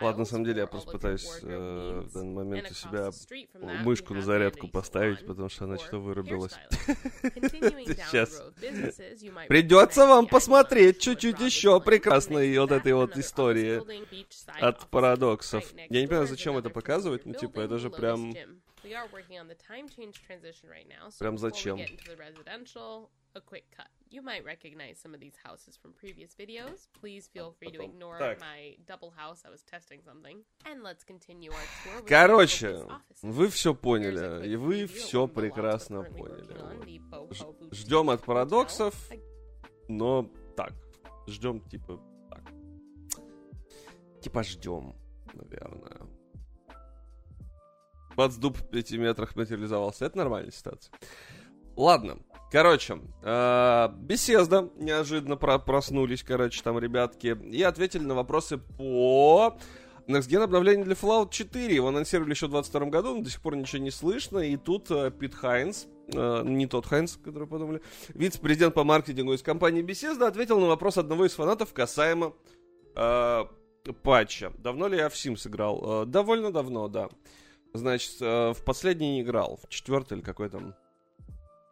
Ладно, 0.00 0.20
на 0.20 0.24
самом 0.24 0.44
деле 0.44 0.60
я 0.60 0.66
просто 0.66 0.90
пытаюсь 0.92 1.28
э, 1.42 2.00
в 2.06 2.12
данный 2.12 2.32
момент 2.34 2.70
у 2.70 2.74
себя 2.74 3.10
мышку 3.84 4.14
на 4.14 4.22
зарядку 4.22 4.68
поставить, 4.68 5.26
потому 5.26 5.48
что 5.48 5.64
она 5.64 5.76
что-то 5.78 5.98
вырубилась. 5.98 6.52
Сейчас. 8.10 8.42
Придется 9.48 10.06
вам 10.06 10.26
посмотреть 10.26 11.00
чуть-чуть 11.00 11.38
еще 11.40 11.80
прекрасной 11.80 12.56
вот 12.58 12.72
этой 12.72 12.92
вот 12.94 13.16
истории 13.16 13.82
от 14.60 14.86
парадоксов. 14.90 15.64
Я 15.90 16.00
не 16.00 16.06
понимаю, 16.06 16.26
зачем 16.26 16.56
это 16.56 16.70
показывать, 16.70 17.26
ну 17.26 17.34
типа 17.34 17.60
это 17.60 17.78
же 17.78 17.90
прям... 17.90 18.32
Прям 21.18 21.36
зачем? 21.38 21.78
A 23.34 23.40
quick 23.40 23.64
cut. 23.76 23.88
You 24.10 24.22
might 24.22 24.42
recognize 24.44 24.98
some 24.98 25.12
of 25.12 25.20
these 25.20 25.34
houses 25.44 25.76
from 25.76 25.92
previous 25.92 26.34
videos. 26.34 26.88
Please 26.98 27.28
feel 27.28 27.52
free 27.58 27.70
to 27.70 27.82
ignore 27.82 28.18
так. 28.18 28.40
my 28.40 28.74
double 28.86 29.10
house. 29.10 29.42
I 29.46 29.50
was 29.50 29.62
testing 29.62 30.00
something. 30.02 30.38
And 30.64 30.82
let's 30.82 31.04
continue 31.04 31.50
our 31.50 31.66
tour. 31.84 32.06
Короче, 32.06 32.86
вы 33.22 33.48
все 33.48 33.74
поняли, 33.74 34.46
и 34.48 34.56
вы 34.56 34.86
все 34.86 35.28
прекрасно 35.28 36.04
поняли. 36.04 36.56
Ждем 37.74 38.08
от 38.08 38.24
парадоксов, 38.24 38.94
но 39.88 40.30
так. 40.56 40.72
Ждем 41.26 41.60
типа 41.60 42.00
так. 42.30 42.42
Типа 44.22 44.42
ждем, 44.42 44.96
наверное. 45.34 46.06
Бацдуб 48.16 48.56
в 48.56 48.68
пяти 48.70 48.96
метрах 48.96 49.36
материализовался. 49.36 50.06
Это 50.06 50.16
нормальная 50.16 50.50
ситуация. 50.50 50.92
Ладно, 51.76 52.18
Короче, 52.50 52.98
э, 53.22 53.88
беседа 53.98 54.70
неожиданно 54.76 55.36
про 55.36 55.58
проснулись, 55.58 56.22
короче, 56.22 56.62
там 56.62 56.78
ребятки, 56.78 57.38
и 57.50 57.62
ответили 57.62 58.02
на 58.02 58.14
вопросы 58.14 58.56
по 58.56 59.58
Next 60.06 60.30
Gen 60.30 60.42
обновление 60.44 60.86
для 60.86 60.94
Fallout 60.94 61.28
4. 61.30 61.74
Его 61.74 61.88
анонсировали 61.88 62.30
еще 62.30 62.46
в 62.46 62.50
22 62.50 62.86
году, 62.86 63.16
но 63.16 63.22
до 63.22 63.28
сих 63.28 63.42
пор 63.42 63.54
ничего 63.56 63.82
не 63.82 63.90
слышно. 63.90 64.38
И 64.38 64.56
тут 64.56 64.90
э, 64.90 65.10
Пит 65.10 65.34
Хайнс, 65.34 65.88
э, 66.14 66.42
не 66.46 66.66
тот 66.66 66.86
Хайнс, 66.86 67.18
который 67.22 67.46
подумали, 67.46 67.82
вице-президент 68.14 68.72
по 68.72 68.82
маркетингу 68.82 69.34
из 69.34 69.42
компании 69.42 69.84
Bethesda, 69.84 70.26
ответил 70.26 70.58
на 70.58 70.68
вопрос 70.68 70.96
одного 70.96 71.26
из 71.26 71.34
фанатов 71.34 71.74
касаемо 71.74 72.32
патча. 74.02 74.52
Давно 74.58 74.88
ли 74.88 74.96
я 74.96 75.10
в 75.10 75.12
Sims 75.12 75.46
играл? 75.46 76.04
Э, 76.04 76.06
довольно 76.06 76.50
давно, 76.50 76.88
да. 76.88 77.10
Значит, 77.74 78.18
в 78.20 78.56
последний 78.64 79.16
не 79.16 79.20
играл, 79.20 79.60
в 79.62 79.68
четвертый 79.68 80.16
или 80.16 80.24
какой 80.24 80.48
там 80.48 80.74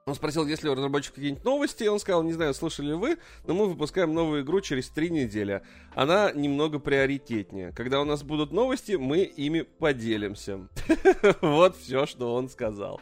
он 0.06 0.14
спросил, 0.14 0.46
есть 0.46 0.62
ли 0.62 0.70
у 0.70 0.74
разработчиков 0.74 1.16
какие-нибудь 1.16 1.44
новости, 1.44 1.82
и 1.82 1.88
он 1.88 1.98
сказал, 1.98 2.22
не 2.22 2.32
знаю, 2.32 2.54
слышали 2.54 2.86
ли 2.86 2.94
вы, 2.94 3.18
но 3.44 3.54
мы 3.54 3.66
выпускаем 3.66 4.14
новую 4.14 4.42
игру 4.42 4.60
через 4.60 4.88
три 4.88 5.10
недели. 5.10 5.62
Она 5.96 6.30
немного 6.30 6.78
приоритетнее. 6.78 7.72
Когда 7.72 8.00
у 8.00 8.04
нас 8.04 8.22
будут 8.22 8.52
новости, 8.52 8.92
мы 8.92 9.22
ими 9.22 9.62
поделимся. 9.62 10.68
Вот 11.40 11.76
все, 11.76 12.06
что 12.06 12.34
он 12.34 12.48
сказал. 12.48 13.00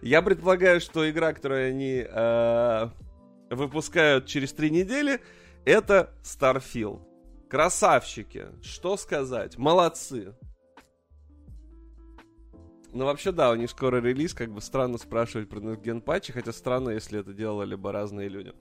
Я 0.00 0.22
предполагаю, 0.22 0.80
что 0.80 1.08
игра, 1.10 1.34
которую 1.34 1.68
они 1.68 2.02
э, 2.08 2.88
выпускают 3.50 4.24
через 4.24 4.54
три 4.54 4.70
недели, 4.70 5.20
это 5.66 6.14
Starfield. 6.22 7.02
Красавчики, 7.50 8.46
что 8.62 8.96
сказать, 8.96 9.58
молодцы. 9.58 10.34
Ну, 12.96 13.04
вообще, 13.04 13.30
да, 13.30 13.50
у 13.50 13.56
них 13.56 13.68
скоро 13.68 14.00
релиз, 14.00 14.32
как 14.32 14.50
бы 14.50 14.62
странно 14.62 14.96
спрашивать 14.96 15.50
про 15.50 15.60
ген 15.76 16.00
патчи, 16.00 16.32
хотя 16.32 16.50
странно, 16.50 16.88
если 16.88 17.20
это 17.20 17.34
делали 17.34 17.74
бы 17.74 17.92
разные 17.92 18.30
люди. 18.30 18.54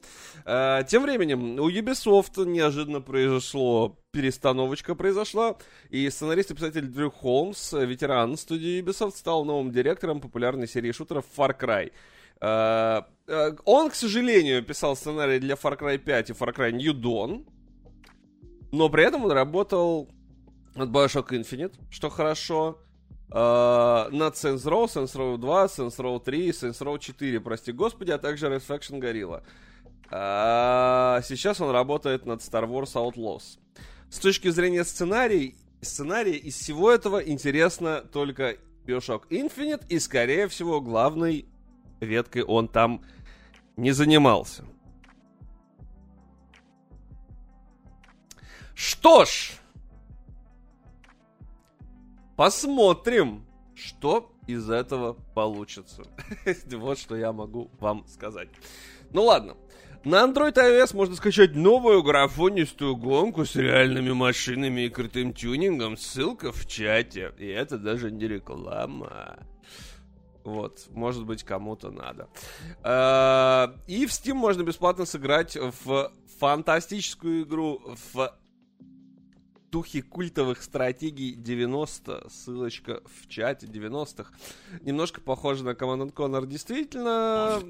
А, 0.43 0.83
тем 0.83 1.03
временем, 1.03 1.57
у 1.57 1.69
Ubisoft 1.69 2.43
неожиданно 2.45 2.99
произошло, 2.99 3.97
перестановочка 4.11 4.93
произошла, 4.93 5.55
и 5.89 6.09
сценарист 6.09 6.51
и 6.51 6.53
писатель 6.53 6.85
Дрю 6.87 7.11
Холмс, 7.11 7.71
ветеран 7.71 8.35
студии 8.35 8.83
Ubisoft, 8.83 9.15
стал 9.15 9.45
новым 9.45 9.71
директором 9.71 10.19
популярной 10.19 10.67
серии 10.67 10.91
шутеров 10.91 11.23
Far 11.37 11.57
Cry. 11.57 11.93
А, 12.41 13.07
а, 13.29 13.55
он, 13.63 13.89
к 13.89 13.95
сожалению, 13.95 14.65
писал 14.65 14.97
сценарий 14.97 15.39
для 15.39 15.55
Far 15.55 15.79
Cry 15.79 15.97
5 15.97 16.31
и 16.31 16.33
Far 16.33 16.53
Cry 16.53 16.73
New 16.73 16.93
Dawn, 16.93 17.47
но 18.73 18.89
при 18.89 19.05
этом 19.05 19.23
он 19.23 19.31
работал 19.31 20.09
над 20.75 20.89
Bioshock 20.89 21.29
Infinite, 21.29 21.75
что 21.89 22.09
хорошо, 22.09 22.81
над 23.29 24.35
Saints 24.35 24.65
Row, 24.65 24.85
Saints 24.85 25.15
Row 25.15 25.37
2, 25.37 25.65
Saints 25.65 25.97
Row 25.97 26.23
3, 26.23 26.49
Saints 26.49 26.79
Row 26.79 26.99
4, 26.99 27.39
прости 27.41 27.71
господи, 27.71 28.11
а 28.11 28.17
также 28.17 28.47
Red 28.47 28.63
Faction 28.65 28.99
Gorilla. 28.99 29.43
Uh, 30.11 31.23
сейчас 31.23 31.59
он 31.59 31.71
работает 31.71 32.25
над 32.25 32.39
Star 32.39 32.69
Wars 32.69 32.93
Outlaws. 32.93 33.57
С 34.09 34.19
точки 34.19 34.49
зрения 34.49 34.83
сценария, 34.83 35.55
сценария 35.81 36.37
из 36.37 36.55
всего 36.55 36.91
этого 36.91 37.17
интересно 37.17 38.01
только 38.01 38.57
Bioshock 38.85 39.27
Infinite, 39.29 39.83
и, 39.89 39.99
скорее 39.99 40.47
всего, 40.47 40.79
главной 40.79 41.45
веткой 41.99 42.43
он 42.43 42.67
там 42.67 43.01
не 43.77 43.91
занимался. 43.91 44.63
Что 48.75 49.25
ж, 49.25 49.53
Посмотрим, 52.35 53.45
что 53.75 54.31
из 54.47 54.69
этого 54.69 55.13
получится. 55.33 56.03
вот 56.71 56.99
что 56.99 57.15
я 57.15 57.31
могу 57.31 57.71
вам 57.79 58.05
сказать. 58.07 58.49
Ну 59.11 59.23
ладно. 59.23 59.55
На 60.03 60.23
Android 60.23 60.53
iOS 60.53 60.95
можно 60.95 61.15
скачать 61.15 61.55
новую 61.55 62.03
графонистую 62.03 62.95
гонку 62.95 63.43
с 63.43 63.55
реальными 63.55 64.11
машинами 64.11 64.81
и 64.81 64.89
крутым 64.89 65.33
тюнингом. 65.33 65.97
Ссылка 65.97 66.51
в 66.51 66.67
чате. 66.67 67.33
И 67.39 67.47
это 67.47 67.79
даже 67.79 68.11
не 68.11 68.27
реклама. 68.27 69.39
Вот, 70.43 70.85
может 70.91 71.25
быть, 71.25 71.43
кому-то 71.43 71.89
надо. 71.89 72.29
А, 72.83 73.73
и 73.87 74.05
в 74.05 74.11
Steam 74.11 74.35
можно 74.35 74.61
бесплатно 74.61 75.05
сыграть 75.05 75.57
в 75.57 76.11
фантастическую 76.37 77.43
игру 77.43 77.81
в 78.13 78.31
духе 79.71 80.01
культовых 80.01 80.61
стратегий 80.61 81.33
90. 81.33 82.29
Ссылочка 82.29 83.01
в 83.05 83.27
чате 83.27 83.67
90-х. 83.67 84.33
Немножко 84.81 85.21
похоже 85.21 85.63
на 85.63 85.71
Command 85.71 86.13
Conquer. 86.13 86.45
Действительно, 86.45 87.61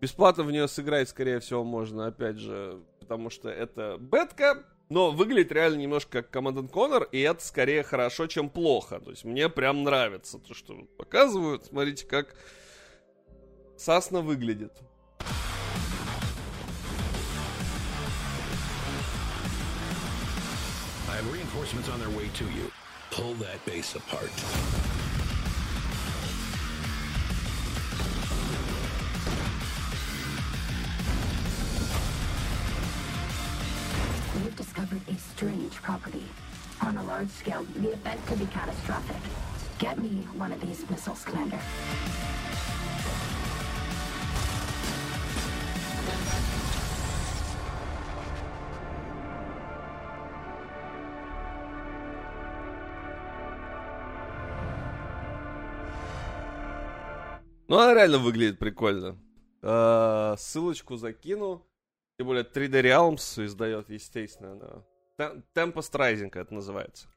бесплатно 0.00 0.44
в 0.44 0.52
нее 0.52 0.68
сыграть, 0.68 1.08
скорее 1.08 1.40
всего, 1.40 1.64
можно, 1.64 2.06
опять 2.06 2.38
же, 2.38 2.82
потому 3.00 3.30
что 3.30 3.48
это 3.48 3.96
бетка, 3.98 4.64
но 4.88 5.10
выглядит 5.10 5.52
реально 5.52 5.80
немножко 5.80 6.22
как 6.22 6.34
Command 6.34 6.70
Conquer, 6.70 7.08
и 7.10 7.20
это 7.20 7.44
скорее 7.44 7.82
хорошо, 7.82 8.26
чем 8.26 8.50
плохо. 8.50 9.00
То 9.00 9.10
есть 9.10 9.24
мне 9.24 9.48
прям 9.48 9.82
нравится 9.82 10.38
то, 10.38 10.54
что 10.54 10.74
показывают. 10.96 11.66
Смотрите, 11.66 12.06
как 12.06 12.34
Сасна 13.76 14.20
выглядит. 14.20 14.72
Have 21.24 21.32
reinforcements 21.32 21.88
on 21.88 21.98
their 22.00 22.10
way 22.10 22.28
to 22.34 22.44
you. 22.44 22.70
Pull 23.10 23.32
that 23.34 23.64
base 23.64 23.94
apart. 23.94 24.30
We've 34.34 34.54
discovered 34.54 35.00
a 35.08 35.16
strange 35.16 35.72
property. 35.76 36.26
On 36.82 36.94
a 36.98 37.02
large 37.04 37.30
scale, 37.30 37.64
the 37.74 37.92
event 37.92 38.26
could 38.26 38.40
be 38.40 38.46
catastrophic. 38.46 39.16
Get 39.78 39.98
me 39.98 40.26
one 40.36 40.52
of 40.52 40.60
these 40.60 40.88
missiles, 40.90 41.24
Commander. 41.24 41.60
Ну, 57.68 57.78
она 57.78 57.94
реально 57.94 58.18
выглядит 58.18 58.58
прикольно. 58.58 59.18
А, 59.62 60.36
ссылочку 60.36 60.96
закину. 60.96 61.66
Тем 62.18 62.28
более 62.28 62.44
3D 62.44 62.82
Realms 62.82 63.44
издает, 63.44 63.90
естественно. 63.90 64.84
Да. 65.18 65.32
Tempest 65.54 65.92
Rising 65.92 66.30
это 66.38 66.52
называется. 66.52 67.08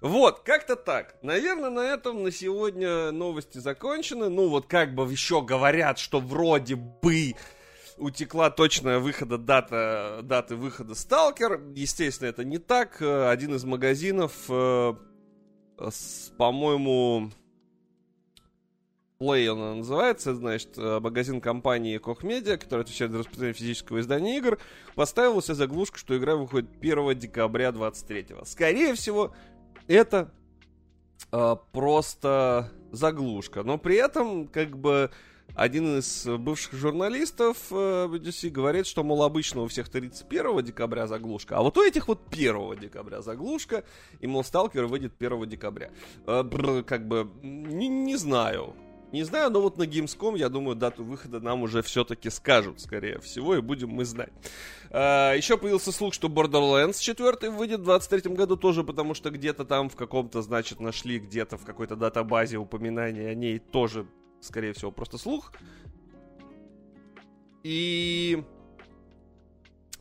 Вот, 0.00 0.40
как-то 0.40 0.76
так. 0.76 1.16
Наверное, 1.22 1.70
на 1.70 1.80
этом 1.80 2.22
на 2.22 2.30
сегодня 2.30 3.10
новости 3.12 3.58
закончены. 3.58 4.28
Ну, 4.28 4.48
вот 4.48 4.66
как 4.66 4.94
бы 4.94 5.04
еще 5.10 5.42
говорят, 5.42 5.98
что 5.98 6.20
вроде 6.20 6.76
бы 6.76 7.34
утекла 7.96 8.50
точная 8.50 8.98
выхода 8.98 9.38
дата, 9.38 10.20
даты 10.22 10.56
выхода 10.56 10.94
Сталкер. 10.94 11.60
Естественно, 11.74 12.28
это 12.28 12.44
не 12.44 12.58
так. 12.58 13.00
Один 13.00 13.54
из 13.54 13.64
магазинов, 13.64 14.32
э, 14.48 14.94
по-моему, 16.36 17.30
Play 19.20 19.46
она 19.46 19.74
называется, 19.76 20.34
значит, 20.34 20.76
э, 20.76 20.98
магазин 20.98 21.40
компании 21.40 22.00
Koch 22.00 22.22
Media, 22.22 22.56
который 22.56 22.80
отвечает 22.80 23.12
за 23.12 23.18
распространение 23.18 23.54
физического 23.54 24.00
издания 24.00 24.36
игр, 24.38 24.58
поставил 24.96 25.40
себе 25.40 25.54
заглушку, 25.54 25.98
что 25.98 26.16
игра 26.16 26.34
выходит 26.34 26.68
1 26.80 27.18
декабря 27.18 27.70
23 27.70 28.26
Скорее 28.44 28.94
всего, 28.94 29.32
это 29.86 30.32
э, 31.30 31.56
просто 31.72 32.72
заглушка. 32.90 33.62
Но 33.62 33.78
при 33.78 33.96
этом, 33.96 34.48
как 34.48 34.76
бы, 34.76 35.10
один 35.54 35.98
из 35.98 36.26
бывших 36.26 36.72
журналистов 36.72 37.56
э, 37.70 38.08
BGC 38.10 38.50
говорит, 38.50 38.86
что, 38.86 39.04
мол, 39.04 39.22
обычно 39.22 39.62
у 39.62 39.68
всех 39.68 39.88
31 39.88 40.64
декабря 40.64 41.06
заглушка, 41.06 41.56
а 41.56 41.62
вот 41.62 41.78
у 41.78 41.84
этих 41.84 42.08
вот 42.08 42.20
1 42.32 42.80
декабря 42.80 43.22
заглушка, 43.22 43.84
и, 44.18 44.26
мол, 44.26 44.42
Сталкер 44.42 44.86
выйдет 44.86 45.12
1 45.20 45.48
декабря. 45.48 45.92
Э, 46.26 46.42
бр, 46.42 46.82
как 46.82 47.06
бы, 47.06 47.30
не, 47.42 47.86
не 47.86 48.16
знаю. 48.16 48.74
Не 49.14 49.22
знаю, 49.22 49.48
но 49.48 49.60
вот 49.60 49.78
на 49.78 49.84
Gamescom, 49.84 50.36
я 50.36 50.48
думаю, 50.48 50.74
дату 50.74 51.04
выхода 51.04 51.38
нам 51.38 51.62
уже 51.62 51.82
все-таки 51.82 52.30
скажут, 52.30 52.80
скорее 52.80 53.20
всего, 53.20 53.54
и 53.54 53.60
будем 53.60 53.90
мы 53.90 54.04
знать. 54.04 54.32
А, 54.90 55.34
еще 55.34 55.56
появился 55.56 55.92
слух, 55.92 56.12
что 56.14 56.26
Borderlands 56.26 56.98
4 56.98 57.48
выйдет 57.52 57.78
в 57.78 57.84
23 57.84 58.34
году 58.34 58.56
тоже, 58.56 58.82
потому 58.82 59.14
что 59.14 59.30
где-то 59.30 59.64
там 59.64 59.88
в 59.88 59.94
каком-то, 59.94 60.42
значит, 60.42 60.80
нашли 60.80 61.20
где-то 61.20 61.58
в 61.58 61.64
какой-то 61.64 61.94
датабазе 61.94 62.56
упоминание 62.56 63.28
о 63.28 63.34
ней 63.34 63.60
тоже, 63.60 64.08
скорее 64.40 64.72
всего, 64.72 64.90
просто 64.90 65.16
слух. 65.16 65.52
И... 67.62 68.42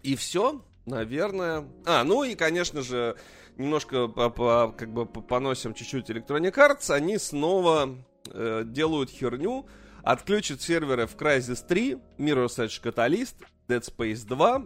И 0.02 0.16
все, 0.16 0.66
наверное. 0.88 1.68
А, 1.86 2.04
ну 2.04 2.24
и, 2.24 2.34
конечно 2.34 2.82
же, 2.82 3.16
немножко 3.58 4.08
по, 4.08 4.32
по, 4.32 4.74
как 4.76 4.92
бы 4.92 5.06
поносим 5.06 5.76
чуть-чуть 5.76 6.10
Electronic 6.10 6.56
Arts, 6.56 6.92
они 6.92 7.20
снова 7.20 7.96
э, 8.32 8.64
делают 8.66 9.10
херню, 9.10 9.66
отключат 10.04 10.62
серверы 10.62 11.08
в 11.08 11.16
Crysis 11.16 11.66
3, 11.66 11.98
Mirror's 12.18 12.58
Edge 12.58 12.82
Catalyst, 12.82 13.36
Dead 13.68 13.82
Space 13.82 14.26
2 14.28 14.66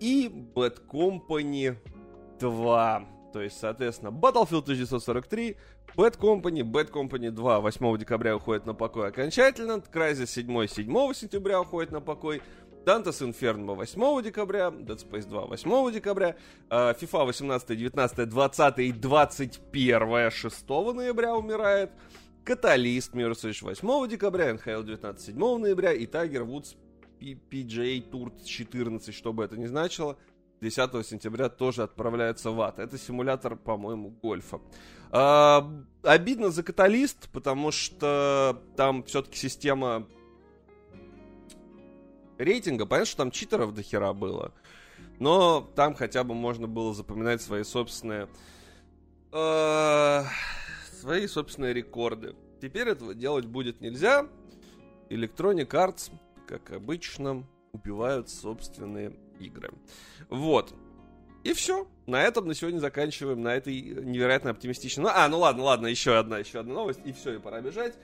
и 0.00 0.28
Bad 0.54 0.86
Company 0.86 1.76
2. 2.38 3.08
То 3.32 3.42
есть, 3.42 3.58
соответственно, 3.58 4.10
Battlefield 4.10 4.62
1943, 4.62 5.56
Bad 5.96 6.18
Company, 6.18 6.62
Bad 6.62 6.90
Company 6.90 7.30
2 7.30 7.60
8 7.60 7.98
декабря 7.98 8.36
уходит 8.36 8.66
на 8.66 8.74
покой 8.74 9.08
окончательно, 9.08 9.74
Crysis 9.74 10.26
7 10.26 10.66
7 10.66 11.14
сентября 11.14 11.60
уходит 11.60 11.90
на 11.92 12.00
покой, 12.00 12.42
Dante's 12.84 13.20
Inferno 13.20 13.74
8 13.74 14.22
декабря, 14.22 14.68
Dead 14.68 14.98
Space 14.98 15.26
2 15.26 15.46
8 15.46 15.92
декабря, 15.92 16.36
FIFA 16.70 17.24
18, 17.26 17.76
19, 17.76 18.28
20 18.28 18.78
и 18.78 18.92
21 18.92 20.30
6 20.30 20.68
ноября 20.68 21.34
умирает, 21.34 21.90
Каталист 22.46 23.12
Edge 23.12 23.64
8 23.64 24.08
декабря, 24.08 24.52
NHL 24.52 24.84
19 24.84 25.20
7 25.20 25.58
ноября 25.58 25.92
и 25.92 26.06
Tiger 26.06 26.46
Woods 26.46 26.76
PGA 27.20 28.08
Tour 28.08 28.32
14, 28.44 29.12
что 29.12 29.32
бы 29.32 29.42
это 29.42 29.56
ни 29.56 29.66
значило, 29.66 30.16
10 30.60 31.04
сентября 31.04 31.48
тоже 31.48 31.82
отправляется 31.82 32.52
в 32.52 32.60
ад. 32.60 32.78
Это 32.78 32.98
симулятор, 32.98 33.56
по-моему, 33.56 34.10
гольфа. 34.10 34.60
А, 35.10 35.68
обидно 36.04 36.50
за 36.50 36.62
каталист, 36.62 37.28
потому 37.30 37.72
что 37.72 38.62
там 38.76 39.02
все-таки 39.02 39.36
система 39.36 40.06
рейтинга. 42.38 42.86
Понятно, 42.86 43.06
что 43.06 43.16
там 43.16 43.32
читеров 43.32 43.74
до 43.74 43.82
хера 43.82 44.12
было. 44.12 44.54
Но 45.18 45.68
там 45.74 45.96
хотя 45.96 46.22
бы 46.22 46.34
можно 46.34 46.68
было 46.68 46.94
запоминать 46.94 47.42
свои 47.42 47.64
собственные... 47.64 48.28
Э, 49.32 50.22
свои 50.96 51.26
собственные 51.26 51.74
рекорды. 51.74 52.34
Теперь 52.60 52.88
этого 52.88 53.14
делать 53.14 53.46
будет 53.46 53.80
нельзя. 53.80 54.28
Electronic 55.10 55.68
Arts, 55.68 56.10
как 56.48 56.72
обычно, 56.72 57.46
убивают 57.72 58.28
собственные 58.30 59.16
игры. 59.38 59.70
Вот. 60.28 60.74
И 61.44 61.52
все. 61.52 61.86
На 62.06 62.22
этом 62.22 62.48
на 62.48 62.54
сегодня 62.54 62.78
заканчиваем, 62.80 63.42
на 63.42 63.54
этой 63.54 63.80
невероятно 63.80 64.50
оптимистичной... 64.50 65.04
Ну, 65.04 65.10
а, 65.12 65.28
ну 65.28 65.38
ладно, 65.38 65.62
ладно, 65.62 65.86
еще 65.86 66.18
одна, 66.18 66.38
еще 66.38 66.60
одна 66.60 66.74
новость, 66.74 67.00
и 67.04 67.12
все, 67.12 67.34
и 67.34 67.38
пора 67.38 67.60
бежать. 67.60 67.94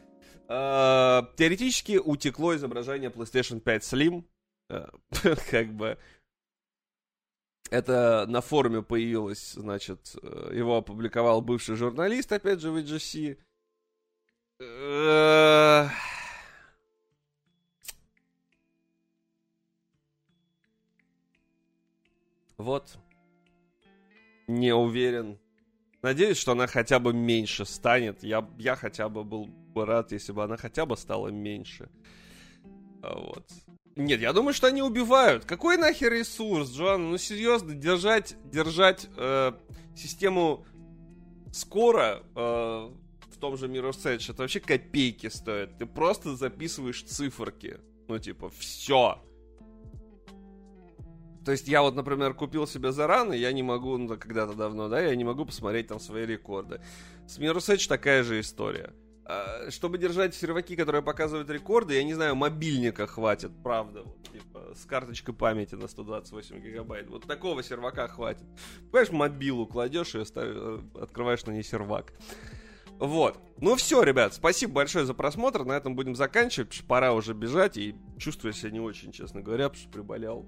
Uh, 0.49 1.27
теоретически 1.37 1.99
утекло 1.99 2.55
изображение 2.55 3.11
PlayStation 3.11 3.61
5 3.61 3.83
Slim. 3.83 4.25
Uh, 4.71 5.39
как 5.51 5.73
бы... 5.73 5.99
Это 7.73 8.27
на 8.29 8.43
форуме 8.43 8.83
появилось, 8.83 9.53
значит, 9.53 10.15
его 10.53 10.77
опубликовал 10.77 11.41
бывший 11.41 11.75
журналист, 11.75 12.31
опять 12.31 12.61
же, 12.61 12.71
в 12.71 12.77
EGC. 12.77 13.39
Uh... 14.61 15.89
Вот. 22.59 22.99
Не 24.47 24.75
уверен. 24.75 25.39
Надеюсь, 26.03 26.37
что 26.37 26.53
она 26.53 26.67
хотя 26.67 26.99
бы 26.99 27.15
меньше 27.15 27.65
станет. 27.65 28.23
Я, 28.23 28.47
я 28.59 28.77
хотя 28.77 29.09
бы 29.09 29.25
был 29.25 29.47
бы 29.47 29.87
рад, 29.87 30.13
если 30.13 30.33
бы 30.33 30.45
она 30.45 30.59
хотя 30.59 30.85
бы 30.85 30.95
стала 30.99 31.29
меньше. 31.29 31.89
А 33.03 33.19
вот. 33.19 33.51
Нет, 33.95 34.21
я 34.21 34.33
думаю, 34.33 34.55
что 34.55 34.69
они 34.69 34.83
убивают. 34.83 35.45
Какой 35.45 35.77
нахер 35.77 36.13
ресурс, 36.13 36.71
Джоан? 36.71 37.11
Ну 37.11 37.19
серьезно, 37.19 37.75
держать, 37.75 38.37
держать 38.51 39.07
э, 39.17 39.53
систему 39.95 40.65
скоро 41.53 42.23
э, 42.35 42.91
в 43.31 43.39
том 43.39 43.57
же 43.57 43.69
Mirror's 43.69 44.03
Edge, 44.05 44.31
это 44.31 44.43
вообще 44.43 44.61
копейки 44.61 45.29
стоит. 45.29 45.77
Ты 45.77 45.85
просто 45.85 46.37
записываешь 46.37 47.03
циферки. 47.03 47.79
Ну, 48.09 48.19
типа, 48.19 48.51
все. 48.51 49.23
То 51.45 51.53
есть 51.53 51.69
я 51.69 51.83
вот, 51.83 51.95
например, 51.95 52.35
купил 52.35 52.67
себе 52.67 52.93
заран, 52.93 53.33
я 53.33 53.53
не 53.53 53.63
могу, 53.63 53.99
ну, 53.99 54.17
когда-то 54.17 54.55
давно, 54.55 54.89
да, 54.89 55.01
я 55.01 55.15
не 55.17 55.25
могу 55.25 55.45
посмотреть 55.45 55.89
там 55.89 55.99
свои 56.01 56.25
рекорды. 56.25 56.81
С 57.27 57.39
Mirror's 57.39 57.75
Edge 57.75 57.89
такая 57.89 58.23
же 58.23 58.41
история. 58.41 58.93
А, 59.25 59.71
чтобы 59.71 59.99
держать 59.99 60.35
серваки, 60.35 60.75
которые 60.75 61.03
показывают 61.03 61.49
рекорды, 61.49 61.95
я 61.95 62.03
не 62.03 62.15
знаю, 62.15 62.35
мобильника 62.35 63.07
хватит, 63.07 63.53
правда, 63.63 64.03
вот, 64.03 64.33
типа, 64.33 64.75
с 64.75 64.85
карточкой 64.85 65.35
памяти 65.35 65.77
на 65.77 65.87
128 65.87 66.61
гигабайт. 66.61 67.09
Вот 67.09 67.27
такого 67.27 67.63
сервака 67.63 68.09
хватит. 68.09 68.47
Понимаешь, 68.91 69.11
мобилу 69.11 69.67
кладешь 69.67 70.15
и 70.15 70.25
ставишь, 70.25 70.57
э, 70.57 70.81
открываешь 71.01 71.45
на 71.45 71.53
ней 71.53 71.63
сервак. 71.63 72.13
Вот. 72.99 73.39
Ну 73.59 73.75
все, 73.77 74.03
ребят, 74.03 74.35
спасибо 74.35 74.75
большое 74.75 75.05
за 75.05 75.15
просмотр. 75.15 75.65
На 75.65 75.73
этом 75.73 75.97
будем 75.97 76.15
заканчивать, 76.15 76.85
пора 76.87 77.13
уже 77.13 77.35
бежать. 77.35 77.77
И 77.77 77.97
чувствую 78.19 78.53
себя 78.53 78.71
не 78.71 78.81
очень, 78.81 79.13
честно 79.13 79.41
говоря, 79.41 79.69
потому 79.69 79.83
что 79.83 79.93
приболел. 79.93 80.47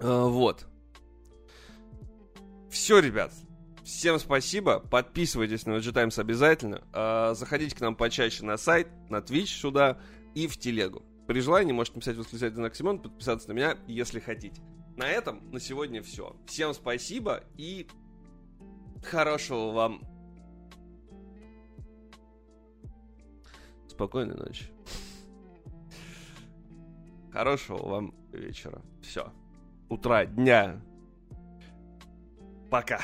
А, 0.00 0.26
вот. 0.26 0.66
Все, 2.70 2.98
ребят. 2.98 3.32
Всем 3.84 4.18
спасибо. 4.18 4.78
Подписывайтесь 4.78 5.66
на 5.66 5.72
VG 5.72 6.20
обязательно. 6.20 6.82
А, 6.92 7.34
заходите 7.34 7.74
к 7.74 7.80
нам 7.80 7.96
почаще 7.96 8.44
на 8.44 8.56
сайт, 8.56 8.88
на 9.10 9.16
Twitch 9.16 9.46
сюда 9.46 9.98
и 10.34 10.46
в 10.46 10.56
телегу. 10.56 11.02
При 11.26 11.40
желании 11.40 11.72
можете 11.72 11.96
написать 11.96 12.16
восклицательный 12.16 12.62
знак 12.62 12.76
Симон, 12.76 13.00
подписаться 13.00 13.48
на 13.48 13.52
меня, 13.52 13.76
если 13.86 14.20
хотите. 14.20 14.62
На 14.96 15.08
этом 15.08 15.50
на 15.50 15.60
сегодня 15.60 16.02
все. 16.02 16.36
Всем 16.46 16.74
спасибо 16.74 17.44
и 17.56 17.88
хорошего 19.02 19.72
вам 19.72 20.02
Спокойной 23.92 24.34
ночи. 24.34 24.64
Хорошего 27.30 27.86
вам 27.86 28.14
вечера. 28.32 28.80
Все. 29.02 29.30
Утра, 29.90 30.24
дня. 30.24 30.80
Пока. 32.70 33.00